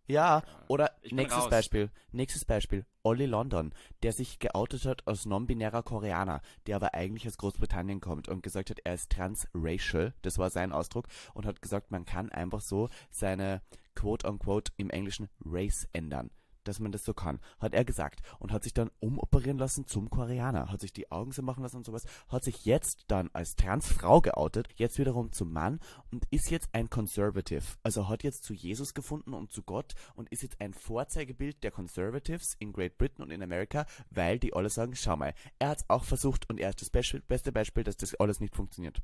ja, 0.08 0.44
oder 0.68 0.92
nächstes 1.10 1.44
raus. 1.44 1.50
Beispiel, 1.50 1.90
nächstes 2.12 2.46
Beispiel, 2.46 2.86
Olli 3.04 3.26
London, 3.26 3.74
der 4.04 4.14
sich 4.14 4.40
geoutet 4.40 4.86
hat 4.86 5.08
als 5.08 5.26
non-binärer 5.26 5.84
Koreaner, 5.84 6.42
der 6.68 6.78
aber 6.78 6.94
eigentlich 6.94 7.28
aus 7.28 7.38
Großbritannien 7.38 8.02
kommt 8.02 8.28
und 8.28 8.44
gesagt 8.44 8.70
hat, 8.70 8.80
er 8.84 8.96
ist 8.96 9.12
transracial, 9.12 10.14
das 10.22 10.38
war 10.38 10.50
sein 10.50 10.72
Ausdruck, 10.72 11.08
und 11.34 11.46
hat 11.46 11.62
gesagt, 11.62 11.92
man 11.92 12.06
kann 12.06 12.32
einfach 12.32 12.62
so 12.62 12.90
seine 13.10 13.62
quote-unquote 13.96 14.72
im 14.78 14.90
Englischen 14.90 15.30
Race 15.46 15.88
ändern 15.94 16.30
dass 16.68 16.80
man 16.80 16.92
das 16.92 17.04
so 17.04 17.14
kann, 17.14 17.40
hat 17.60 17.74
er 17.74 17.86
gesagt. 17.86 18.22
Und 18.40 18.52
hat 18.52 18.64
sich 18.64 18.74
dann 18.74 18.92
umoperieren 19.00 19.58
lassen 19.58 19.88
zum 19.88 20.10
Koreaner, 20.10 20.72
hat 20.72 20.82
sich 20.82 20.94
die 20.94 21.12
Augen 21.12 21.32
so 21.32 21.42
machen 21.42 21.64
lassen 21.64 21.78
und 21.78 21.86
sowas, 21.86 22.06
hat 22.28 22.44
sich 22.44 22.66
jetzt 22.66 23.06
dann 23.08 23.30
als 23.34 23.56
Transfrau 23.56 24.22
geoutet, 24.22 24.68
jetzt 24.76 24.98
wiederum 24.98 25.32
zum 25.32 25.52
Mann. 25.52 25.80
Und 26.12 26.26
ist 26.32 26.52
jetzt 26.52 26.70
ein 26.74 26.90
Conservative. 26.90 27.64
Also 27.84 28.10
hat 28.10 28.24
jetzt 28.24 28.44
zu 28.44 28.54
Jesus 28.54 28.94
gefunden 28.94 29.34
und 29.34 29.52
zu 29.52 29.64
Gott. 29.64 29.94
Und 30.16 30.30
ist 30.30 30.44
jetzt 30.44 30.60
ein 30.62 30.74
Vorzeigebild 30.74 31.64
der 31.64 31.72
Conservatives 31.72 32.56
in 32.60 32.74
Great 32.74 32.98
Britain 32.98 33.24
und 33.24 33.32
in 33.32 33.44
Amerika, 33.44 33.86
weil 34.10 34.40
die 34.40 34.54
alle 34.54 34.70
sagen, 34.70 34.96
schau 34.96 35.16
mal, 35.16 35.34
er 35.60 35.70
hat 35.70 35.78
es 35.80 35.90
auch 35.90 36.04
versucht. 36.04 36.50
Und 36.50 36.60
er 36.60 36.70
ist 36.70 36.82
das 36.82 36.90
beste 36.90 37.52
Beispiel, 37.52 37.84
dass 37.84 37.98
das 37.98 38.16
alles 38.16 38.40
nicht 38.40 38.56
funktioniert. 38.56 39.02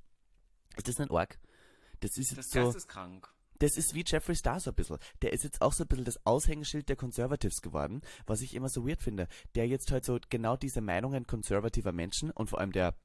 Ist 0.77 0.87
das 0.87 0.99
nicht 0.99 1.11
arg? 1.11 1.39
Das 1.99 2.17
ist 2.17 2.37
das 2.37 2.49
so, 2.49 2.69
ist 2.69 2.87
krank 2.87 3.31
das 3.61 3.77
ist 3.77 3.93
wie 3.93 4.03
Jeffree 4.05 4.33
Star 4.33 4.59
so 4.59 4.71
ein 4.71 4.75
bisschen. 4.75 4.97
Der 5.21 5.33
ist 5.33 5.43
jetzt 5.43 5.61
auch 5.61 5.73
so 5.73 5.83
ein 5.83 5.87
bisschen 5.87 6.05
das 6.05 6.25
Aushängeschild 6.25 6.89
der 6.89 6.95
Conservatives 6.95 7.61
geworden, 7.61 8.01
was 8.25 8.41
ich 8.41 8.55
immer 8.55 8.69
so 8.69 8.87
weird 8.87 9.01
finde. 9.01 9.27
Der 9.55 9.67
jetzt 9.67 9.91
halt 9.91 10.03
so 10.03 10.19
genau 10.29 10.57
diese 10.57 10.81
Meinungen 10.81 11.27
konservativer 11.27 11.91
Menschen 11.91 12.31
und 12.31 12.49
vor 12.49 12.59
allem 12.59 12.71
der 12.71 12.95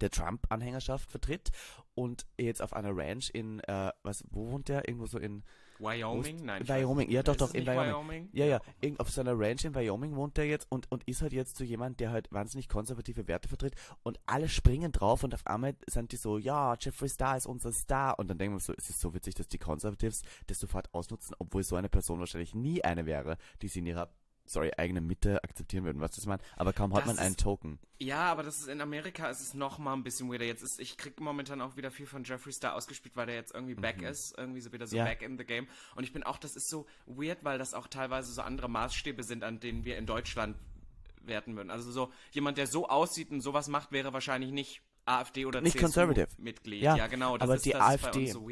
der 0.00 0.10
Trump-Anhängerschaft 0.10 1.10
vertritt 1.10 1.50
und 1.94 2.26
jetzt 2.36 2.60
auf 2.60 2.74
einer 2.74 2.94
Ranch 2.94 3.30
in, 3.32 3.60
äh, 3.60 3.92
was, 4.02 4.24
wo 4.28 4.50
wohnt 4.50 4.68
der? 4.68 4.86
Irgendwo 4.86 5.06
so 5.06 5.18
in 5.18 5.42
Wyoming? 5.78 6.44
Nein. 6.44 6.66
Wyoming, 6.66 7.10
ja 7.10 7.22
doch, 7.22 7.36
doch, 7.36 7.54
in 7.54 7.66
Wyoming. 7.66 7.86
Wyoming. 7.86 8.28
Ja, 8.32 8.46
ja, 8.46 8.60
Irgend 8.80 9.00
auf 9.00 9.10
seiner 9.10 9.38
Ranch 9.38 9.64
in 9.64 9.74
Wyoming 9.74 10.14
wohnt 10.16 10.38
er 10.38 10.44
jetzt 10.44 10.66
und, 10.70 10.90
und 10.90 11.04
ist 11.04 11.22
halt 11.22 11.32
jetzt 11.32 11.56
so 11.56 11.64
jemand, 11.64 12.00
der 12.00 12.10
halt 12.10 12.30
wahnsinnig 12.32 12.68
konservative 12.68 13.28
Werte 13.28 13.48
vertritt 13.48 13.74
und 14.02 14.18
alle 14.26 14.48
springen 14.48 14.92
drauf 14.92 15.24
und 15.24 15.34
auf 15.34 15.46
einmal 15.46 15.74
sind 15.86 16.12
die 16.12 16.16
so, 16.16 16.38
ja, 16.38 16.76
Jeffrey 16.78 17.08
Star 17.08 17.36
ist 17.36 17.46
unser 17.46 17.72
Star 17.72 18.18
und 18.18 18.28
dann 18.28 18.38
denken 18.38 18.56
wir 18.56 18.60
so, 18.60 18.72
es 18.76 18.90
ist 18.90 19.00
so 19.00 19.14
witzig, 19.14 19.34
dass 19.34 19.48
die 19.48 19.58
Conservatives 19.58 20.22
das 20.46 20.58
sofort 20.58 20.92
ausnutzen, 20.94 21.34
obwohl 21.38 21.62
so 21.62 21.76
eine 21.76 21.88
Person 21.88 22.20
wahrscheinlich 22.20 22.54
nie 22.54 22.82
eine 22.82 23.06
wäre, 23.06 23.36
die 23.62 23.68
sie 23.68 23.80
in 23.80 23.86
ihrer 23.86 24.10
sorry, 24.50 24.72
eigene 24.76 25.00
Mitte 25.00 25.42
akzeptieren 25.42 25.84
würden, 25.84 26.00
was 26.00 26.12
das 26.12 26.26
meint. 26.26 26.42
Aber 26.56 26.72
kaum 26.72 26.92
hat 26.92 27.00
das 27.00 27.06
man 27.06 27.16
ist, 27.16 27.22
einen 27.22 27.36
Token. 27.36 27.78
Ja, 27.98 28.30
aber 28.30 28.42
das 28.42 28.58
ist 28.58 28.68
in 28.68 28.80
Amerika 28.80 29.28
ist 29.28 29.40
es 29.40 29.54
noch 29.54 29.78
mal 29.78 29.94
ein 29.94 30.02
bisschen 30.02 30.30
weirder. 30.30 30.44
Jetzt 30.44 30.62
ist, 30.62 30.80
ich 30.80 30.96
krieg 30.96 31.20
momentan 31.20 31.60
auch 31.60 31.76
wieder 31.76 31.90
viel 31.90 32.06
von 32.06 32.24
Jeffree 32.24 32.52
Star 32.52 32.74
ausgespielt, 32.74 33.16
weil 33.16 33.26
der 33.26 33.34
jetzt 33.36 33.54
irgendwie 33.54 33.74
mhm. 33.74 33.80
back 33.80 34.02
ist, 34.02 34.34
irgendwie 34.36 34.60
so 34.60 34.72
wieder 34.72 34.86
so 34.86 34.96
ja. 34.96 35.04
back 35.04 35.22
in 35.22 35.38
the 35.38 35.44
game. 35.44 35.66
Und 35.94 36.04
ich 36.04 36.12
bin 36.12 36.22
auch, 36.22 36.38
das 36.38 36.56
ist 36.56 36.68
so 36.68 36.86
weird, 37.06 37.42
weil 37.42 37.58
das 37.58 37.74
auch 37.74 37.86
teilweise 37.86 38.32
so 38.32 38.42
andere 38.42 38.68
Maßstäbe 38.68 39.22
sind, 39.22 39.44
an 39.44 39.60
denen 39.60 39.84
wir 39.84 39.96
in 39.96 40.06
Deutschland 40.06 40.56
werten 41.22 41.56
würden. 41.56 41.70
Also 41.70 41.90
so 41.90 42.12
jemand, 42.32 42.58
der 42.58 42.66
so 42.66 42.88
aussieht 42.88 43.30
und 43.30 43.40
sowas 43.40 43.68
macht, 43.68 43.92
wäre 43.92 44.12
wahrscheinlich 44.12 44.52
nicht 44.52 44.82
AfD 45.06 45.46
oder 45.46 45.60
nicht 45.60 45.78
conservative. 45.78 46.28
Mitglied. 46.38 46.82
Ja, 46.82 46.96
ja 46.96 47.06
genau. 47.06 47.36
aber 47.38 47.54
ist, 47.54 47.64
die 47.64 47.76
AfD, 47.76 48.26
so 48.26 48.48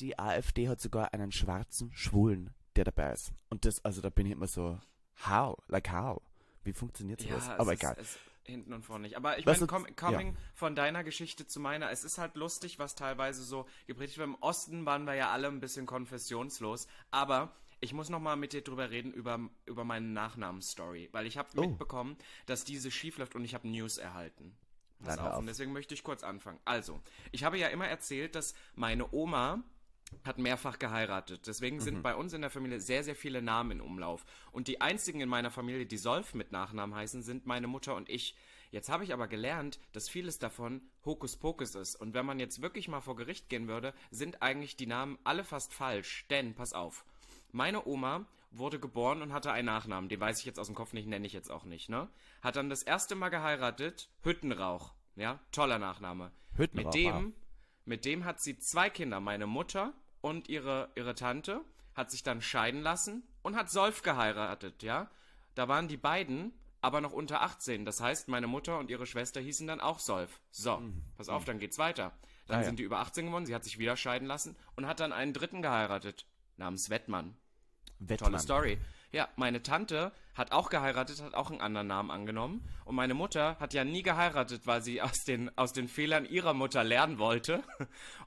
die 0.00 0.18
AfD 0.18 0.68
hat 0.68 0.80
sogar 0.80 1.12
einen 1.12 1.32
schwarzen 1.32 1.92
Schwulen, 1.92 2.50
der 2.76 2.84
dabei 2.84 3.12
ist. 3.12 3.32
Und 3.50 3.64
das, 3.64 3.84
also 3.84 4.00
da 4.00 4.10
bin 4.10 4.26
ich 4.26 4.32
immer 4.32 4.46
so, 4.46 4.78
How? 5.26 5.56
Like 5.68 5.90
how? 5.92 6.20
Wie 6.64 6.72
funktioniert 6.72 7.20
sowas? 7.20 7.46
Ja, 7.46 7.58
Aber 7.58 7.72
egal. 7.72 7.96
Ist, 7.98 8.18
hinten 8.48 8.72
und 8.72 8.84
vorne 8.84 9.02
nicht. 9.02 9.16
Aber 9.16 9.38
ich 9.38 9.46
meine, 9.46 9.66
com 9.66 9.86
coming 9.94 10.32
ja. 10.32 10.40
von 10.54 10.74
deiner 10.74 11.04
Geschichte 11.04 11.46
zu 11.46 11.60
meiner, 11.60 11.90
es 11.90 12.04
ist 12.04 12.18
halt 12.18 12.34
lustig, 12.34 12.78
was 12.78 12.94
teilweise 12.94 13.42
so 13.42 13.66
gepredigt 13.86 14.18
wird. 14.18 14.28
Im 14.28 14.36
Osten 14.36 14.86
waren 14.86 15.04
wir 15.04 15.14
ja 15.14 15.30
alle 15.30 15.48
ein 15.48 15.60
bisschen 15.60 15.86
konfessionslos, 15.86 16.88
aber 17.10 17.52
ich 17.80 17.92
muss 17.92 18.08
noch 18.08 18.20
mal 18.20 18.36
mit 18.36 18.52
dir 18.52 18.62
drüber 18.62 18.90
reden 18.90 19.12
über, 19.12 19.38
über 19.66 19.84
meine 19.84 20.06
Nachnamenstory, 20.06 21.08
weil 21.12 21.26
ich 21.26 21.38
habe 21.38 21.48
oh. 21.56 21.60
mitbekommen, 21.60 22.16
dass 22.46 22.64
diese 22.64 22.90
schief 22.90 23.18
läuft 23.18 23.36
und 23.36 23.44
ich 23.44 23.54
habe 23.54 23.68
News 23.68 23.98
erhalten. 23.98 24.56
Pass 25.04 25.18
auf, 25.18 25.32
auf, 25.32 25.38
und 25.38 25.46
deswegen 25.46 25.72
möchte 25.72 25.94
ich 25.94 26.02
kurz 26.02 26.24
anfangen. 26.24 26.58
Also, 26.64 27.00
ich 27.30 27.44
habe 27.44 27.56
ja 27.56 27.68
immer 27.68 27.86
erzählt, 27.86 28.34
dass 28.34 28.54
meine 28.74 29.12
Oma 29.12 29.62
hat 30.24 30.38
mehrfach 30.38 30.78
geheiratet. 30.78 31.46
Deswegen 31.46 31.80
sind 31.80 31.98
mhm. 31.98 32.02
bei 32.02 32.14
uns 32.14 32.32
in 32.32 32.40
der 32.40 32.50
Familie 32.50 32.80
sehr, 32.80 33.04
sehr 33.04 33.16
viele 33.16 33.42
Namen 33.42 33.72
in 33.72 33.80
Umlauf. 33.80 34.24
Und 34.52 34.68
die 34.68 34.80
einzigen 34.80 35.20
in 35.20 35.28
meiner 35.28 35.50
Familie, 35.50 35.86
die 35.86 35.96
Solf 35.96 36.34
mit 36.34 36.52
Nachnamen 36.52 36.94
heißen, 36.96 37.22
sind 37.22 37.46
meine 37.46 37.66
Mutter 37.66 37.94
und 37.94 38.08
ich. 38.08 38.34
Jetzt 38.70 38.90
habe 38.90 39.04
ich 39.04 39.14
aber 39.14 39.28
gelernt, 39.28 39.80
dass 39.92 40.08
vieles 40.08 40.38
davon 40.38 40.82
Hokuspokus 41.04 41.74
ist. 41.74 41.96
Und 41.96 42.12
wenn 42.14 42.26
man 42.26 42.38
jetzt 42.38 42.60
wirklich 42.60 42.88
mal 42.88 43.00
vor 43.00 43.16
Gericht 43.16 43.48
gehen 43.48 43.66
würde, 43.66 43.94
sind 44.10 44.42
eigentlich 44.42 44.76
die 44.76 44.86
Namen 44.86 45.18
alle 45.24 45.44
fast 45.44 45.72
falsch. 45.72 46.26
Denn, 46.28 46.54
pass 46.54 46.74
auf, 46.74 47.04
meine 47.50 47.86
Oma 47.86 48.26
wurde 48.50 48.78
geboren 48.78 49.22
und 49.22 49.32
hatte 49.32 49.52
einen 49.52 49.66
Nachnamen. 49.66 50.08
Den 50.08 50.20
weiß 50.20 50.40
ich 50.40 50.44
jetzt 50.44 50.58
aus 50.58 50.66
dem 50.66 50.74
Kopf 50.74 50.92
nicht, 50.92 51.08
nenne 51.08 51.26
ich 51.26 51.32
jetzt 51.32 51.50
auch 51.50 51.64
nicht, 51.64 51.88
ne? 51.88 52.08
Hat 52.42 52.56
dann 52.56 52.70
das 52.70 52.82
erste 52.82 53.14
Mal 53.14 53.28
geheiratet, 53.28 54.10
Hüttenrauch. 54.22 54.92
Ja, 55.16 55.40
toller 55.52 55.78
Nachname. 55.78 56.30
Hüttenrauch. 56.54 56.84
Mit 56.84 56.94
dem 56.94 57.34
mit 57.88 58.04
dem 58.04 58.24
hat 58.24 58.40
sie 58.40 58.58
zwei 58.58 58.90
Kinder, 58.90 59.20
meine 59.20 59.46
Mutter 59.46 59.94
und 60.20 60.48
ihre, 60.48 60.90
ihre 60.94 61.14
Tante, 61.14 61.62
hat 61.94 62.10
sich 62.10 62.22
dann 62.22 62.40
scheiden 62.40 62.82
lassen 62.82 63.22
und 63.42 63.56
hat 63.56 63.70
Solf 63.70 64.02
geheiratet, 64.02 64.82
ja. 64.82 65.10
Da 65.54 65.66
waren 65.66 65.88
die 65.88 65.96
beiden 65.96 66.52
aber 66.80 67.00
noch 67.00 67.12
unter 67.12 67.42
18. 67.42 67.84
Das 67.84 68.00
heißt, 68.00 68.28
meine 68.28 68.46
Mutter 68.46 68.78
und 68.78 68.90
ihre 68.90 69.06
Schwester 69.06 69.40
hießen 69.40 69.66
dann 69.66 69.80
auch 69.80 69.98
Solf. 69.98 70.40
So, 70.50 70.76
mhm. 70.76 71.02
pass 71.16 71.28
auf, 71.28 71.44
dann 71.44 71.58
geht's 71.58 71.78
weiter. 71.78 72.12
Dann 72.46 72.60
ah, 72.60 72.62
sind 72.62 72.74
ja. 72.74 72.76
die 72.76 72.82
über 72.84 73.00
18 73.00 73.26
geworden, 73.26 73.46
sie 73.46 73.54
hat 73.54 73.64
sich 73.64 73.78
wieder 73.78 73.96
scheiden 73.96 74.28
lassen 74.28 74.56
und 74.76 74.86
hat 74.86 75.00
dann 75.00 75.12
einen 75.12 75.32
dritten 75.32 75.60
geheiratet, 75.60 76.26
namens 76.56 76.88
Wettmann. 76.88 77.36
Wettmann. 77.98 78.30
Tolle 78.30 78.38
Story. 78.38 78.78
Ja, 79.12 79.28
meine 79.36 79.62
Tante 79.62 80.12
hat 80.34 80.52
auch 80.52 80.68
geheiratet, 80.68 81.22
hat 81.22 81.34
auch 81.34 81.50
einen 81.50 81.60
anderen 81.60 81.86
Namen 81.86 82.10
angenommen. 82.10 82.68
Und 82.84 82.94
meine 82.94 83.14
Mutter 83.14 83.56
hat 83.58 83.72
ja 83.72 83.84
nie 83.84 84.02
geheiratet, 84.02 84.66
weil 84.66 84.82
sie 84.82 85.00
aus 85.02 85.24
den, 85.24 85.56
aus 85.56 85.72
den 85.72 85.88
Fehlern 85.88 86.26
ihrer 86.26 86.54
Mutter 86.54 86.84
lernen 86.84 87.18
wollte. 87.18 87.62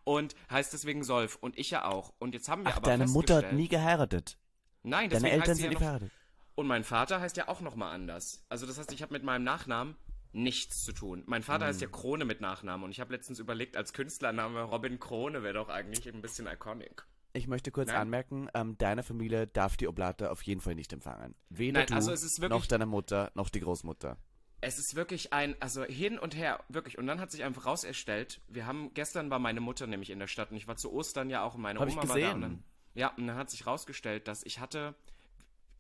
Und 0.04 0.36
heißt 0.50 0.74
deswegen 0.74 1.04
Solf. 1.04 1.38
Und 1.40 1.58
ich 1.58 1.70
ja 1.70 1.86
auch. 1.86 2.14
Und 2.18 2.34
jetzt 2.34 2.50
haben 2.50 2.64
wir 2.64 2.72
Ach, 2.72 2.78
aber 2.78 2.88
deine 2.88 3.08
Mutter 3.08 3.38
hat 3.38 3.54
nie 3.54 3.68
geheiratet? 3.68 4.38
Nein, 4.84 5.10
deswegen 5.10 5.30
Deine 5.30 5.42
Eltern 5.42 5.56
sind 5.56 5.64
ja 5.66 5.70
nie 5.70 5.78
verheiratet? 5.78 6.12
Und 6.56 6.68
mein 6.68 6.84
Vater 6.84 7.22
heißt 7.22 7.38
ja 7.38 7.48
auch 7.48 7.62
nochmal 7.62 7.94
anders. 7.94 8.44
Also 8.50 8.66
das 8.66 8.78
heißt, 8.78 8.92
ich 8.92 9.02
habe 9.04 9.14
mit 9.14 9.24
meinem 9.24 9.44
Nachnamen 9.44 9.96
nichts 10.34 10.84
zu 10.84 10.94
tun. 10.94 11.24
Mein 11.28 11.44
Vater 11.44 11.66
hm. 11.66 11.70
heißt 11.70 11.82
ja 11.82 11.88
Krone 11.88 12.26
mit 12.26 12.42
Nachnamen. 12.42 12.84
Und 12.84 12.92
ich 12.92 13.00
habe 13.00 13.14
letztens 13.14 13.40
überlegt, 13.40 13.78
als 13.78 13.94
Künstlername 13.94 14.64
Robin 14.64 15.00
Krone 15.00 15.44
wäre 15.44 15.54
doch 15.54 15.70
eigentlich 15.70 16.08
ein 16.08 16.22
bisschen 16.22 16.48
iconic. 16.48 17.06
Ich 17.34 17.48
möchte 17.48 17.72
kurz 17.72 17.88
Nein? 17.88 17.98
anmerken, 17.98 18.50
ähm, 18.54 18.78
deine 18.78 19.04
Familie 19.04 19.48
darf 19.48 19.78
die 19.78 19.88
Oblate 19.88 20.32
auf 20.32 20.42
jeden 20.44 20.60
Fall 20.60 20.76
nicht 20.76 20.92
empfangen. 20.92 21.36
Weder 21.50 21.80
Nein, 21.80 21.88
du, 21.88 21.96
also 21.96 22.12
wirklich, 22.12 22.50
noch 22.50 22.66
deine 22.66 22.86
Mutter, 22.86 23.32
noch 23.36 23.50
die 23.50 23.62
Großmutter. 23.62 24.18
Es 24.60 24.78
ist 24.78 24.96
wirklich 24.96 25.34
ein, 25.34 25.56
also 25.60 25.84
hin 25.84 26.20
und 26.20 26.36
her, 26.36 26.64
wirklich. 26.70 26.98
Und 26.98 27.08
dann 27.08 27.20
hat 27.20 27.32
sich 27.32 27.44
einfach 27.44 27.66
rauserstellt, 27.66 28.42
wir 28.48 28.66
haben, 28.66 28.94
gestern 28.94 29.30
war 29.30 29.40
meine 29.40 29.62
Mutter 29.62 29.88
nämlich 29.88 30.10
in 30.10 30.20
der 30.20 30.28
Stadt 30.28 30.52
und 30.52 30.58
ich 30.58 30.68
war 30.68 30.76
zu 30.76 30.92
Ostern 30.92 31.30
ja 31.30 31.44
auch 31.44 31.56
und 31.56 31.62
meine 31.62 31.80
Hab 31.80 31.88
Oma 31.88 32.02
ich 32.02 32.08
gesehen. 32.08 32.24
war 32.24 32.30
da. 32.30 32.36
Und 32.36 32.42
dann, 32.42 32.64
ja, 32.94 33.08
und 33.16 33.28
dann 33.28 33.38
hat 33.38 33.50
sich 33.50 33.66
rausgestellt, 33.66 34.28
dass 34.28 34.44
ich 34.44 34.60
hatte, 34.60 34.94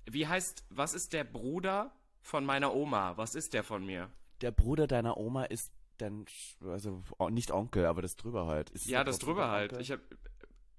wie 0.09 0.25
heißt, 0.25 0.65
was 0.69 0.93
ist 0.93 1.13
der 1.13 1.25
Bruder 1.25 1.91
von 2.21 2.45
meiner 2.45 2.73
Oma? 2.73 3.17
Was 3.17 3.35
ist 3.35 3.53
der 3.53 3.63
von 3.63 3.85
mir? 3.85 4.09
Der 4.39 4.51
Bruder 4.51 4.87
deiner 4.87 5.17
Oma 5.17 5.43
ist 5.43 5.71
dein, 5.97 6.25
also 6.65 7.03
nicht 7.29 7.51
Onkel, 7.51 7.85
aber 7.85 8.01
das 8.01 8.15
drüber 8.15 8.47
halt. 8.47 8.69
Ist 8.71 8.87
ja, 8.87 9.03
das 9.03 9.19
drüber 9.19 9.49
halt. 9.49 9.77
Ich 9.77 9.91
hab, 9.91 9.99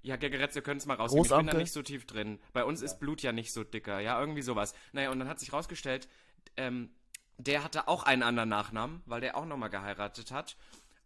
ja, 0.02 0.16
Gegeretz, 0.16 0.56
ihr 0.56 0.62
könnt 0.62 0.80
es 0.80 0.86
mal 0.86 0.96
rausgeben. 0.96 1.24
Ich 1.24 1.36
bin 1.36 1.46
da 1.46 1.54
nicht 1.54 1.72
so 1.72 1.82
tief 1.82 2.06
drin. 2.06 2.40
Bei 2.52 2.64
uns 2.64 2.80
ja. 2.80 2.86
ist 2.86 2.98
Blut 2.98 3.22
ja 3.22 3.32
nicht 3.32 3.52
so 3.52 3.62
dicker. 3.62 4.00
Ja, 4.00 4.18
irgendwie 4.20 4.42
sowas. 4.42 4.74
Naja, 4.92 5.10
und 5.10 5.18
dann 5.20 5.28
hat 5.28 5.38
sich 5.38 5.52
rausgestellt, 5.52 6.08
ähm, 6.56 6.90
der 7.38 7.64
hatte 7.64 7.88
auch 7.88 8.02
einen 8.02 8.22
anderen 8.22 8.48
Nachnamen, 8.48 9.02
weil 9.06 9.20
der 9.20 9.36
auch 9.36 9.46
nochmal 9.46 9.70
geheiratet 9.70 10.32
hat. 10.32 10.56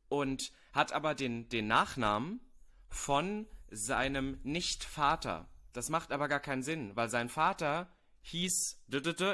Und 0.09 0.53
hat 0.73 0.93
aber 0.93 1.15
den, 1.15 1.49
den 1.49 1.67
Nachnamen 1.67 2.41
von 2.89 3.47
seinem 3.71 4.39
Nicht-Vater. 4.45 5.49
Das 5.73 5.91
macht 5.91 6.13
aber 6.13 6.29
gar 6.29 6.41
keinen 6.41 6.63
Sinn, 6.63 6.95
weil 6.95 7.09
sein 7.09 7.29
Vater 7.29 7.91
hieß, 8.23 8.85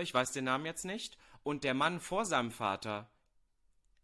ich 0.01 0.15
weiß 0.15 0.33
den 0.33 0.45
Namen 0.45 0.67
jetzt 0.67 0.85
nicht, 0.85 1.17
und 1.43 1.65
der 1.65 1.75
Mann 1.75 2.01
vor 2.01 2.25
seinem 2.25 2.51
Vater 2.51 3.11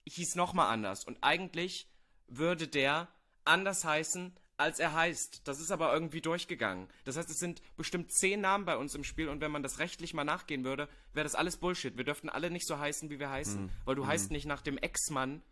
hieß 0.06 0.34
nochmal 0.34 0.72
anders. 0.72 1.04
Und 1.04 1.18
eigentlich 1.22 1.90
würde 2.26 2.68
der 2.68 3.08
anders 3.44 3.84
heißen, 3.84 4.38
als 4.58 4.78
er 4.78 4.92
heißt. 4.92 5.42
Das 5.44 5.60
ist 5.60 5.70
aber 5.70 5.92
irgendwie 5.92 6.20
durchgegangen. 6.20 6.88
Das 7.04 7.16
heißt, 7.16 7.30
es 7.30 7.38
sind 7.38 7.62
bestimmt 7.76 8.12
zehn 8.12 8.40
Namen 8.40 8.64
bei 8.64 8.76
uns 8.76 8.94
im 8.94 9.04
Spiel 9.04 9.28
und 9.28 9.40
wenn 9.40 9.50
man 9.50 9.62
das 9.62 9.78
rechtlich 9.78 10.12
mal 10.12 10.24
nachgehen 10.24 10.64
würde, 10.64 10.88
wäre 11.14 11.24
das 11.24 11.34
alles 11.34 11.56
Bullshit. 11.56 11.96
Wir 11.96 12.04
dürften 12.04 12.28
alle 12.28 12.50
nicht 12.50 12.66
so 12.66 12.78
heißen, 12.78 13.08
wie 13.08 13.18
wir 13.18 13.30
heißen. 13.30 13.62
Mhm. 13.62 13.70
Weil 13.84 13.94
du 13.94 14.02
mhm. 14.02 14.08
heißt 14.08 14.30
nicht 14.30 14.46
nach 14.46 14.60
dem 14.60 14.76
Ex-Mann 14.76 15.42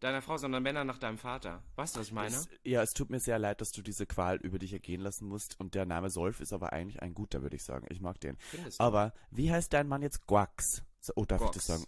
deiner 0.00 0.22
Frau, 0.22 0.36
sondern 0.36 0.64
dann 0.64 0.86
nach 0.86 0.98
deinem 0.98 1.18
Vater. 1.18 1.62
Weißt 1.76 1.94
du, 1.94 2.00
was 2.00 2.06
ich 2.08 2.12
meine? 2.12 2.34
Es, 2.34 2.48
ja, 2.64 2.82
es 2.82 2.90
tut 2.90 3.10
mir 3.10 3.20
sehr 3.20 3.38
leid, 3.38 3.60
dass 3.60 3.70
du 3.70 3.82
diese 3.82 4.06
Qual 4.06 4.36
über 4.36 4.58
dich 4.58 4.72
ergehen 4.72 5.00
lassen 5.00 5.28
musst. 5.28 5.58
Und 5.60 5.74
der 5.74 5.86
Name 5.86 6.10
Solf 6.10 6.40
ist 6.40 6.52
aber 6.52 6.72
eigentlich 6.72 7.02
ein 7.02 7.14
guter, 7.14 7.42
würde 7.42 7.56
ich 7.56 7.64
sagen. 7.64 7.86
Ich 7.90 8.00
mag 8.00 8.20
den. 8.20 8.36
Aber 8.78 9.12
wie 9.30 9.50
heißt 9.50 9.72
dein 9.72 9.88
Mann 9.88 10.02
jetzt 10.02 10.26
Guax? 10.26 10.82
Oh, 11.16 11.24
darf 11.24 11.40
Guax. 11.40 11.56
ich 11.56 11.62
das 11.62 11.66
sagen? 11.66 11.84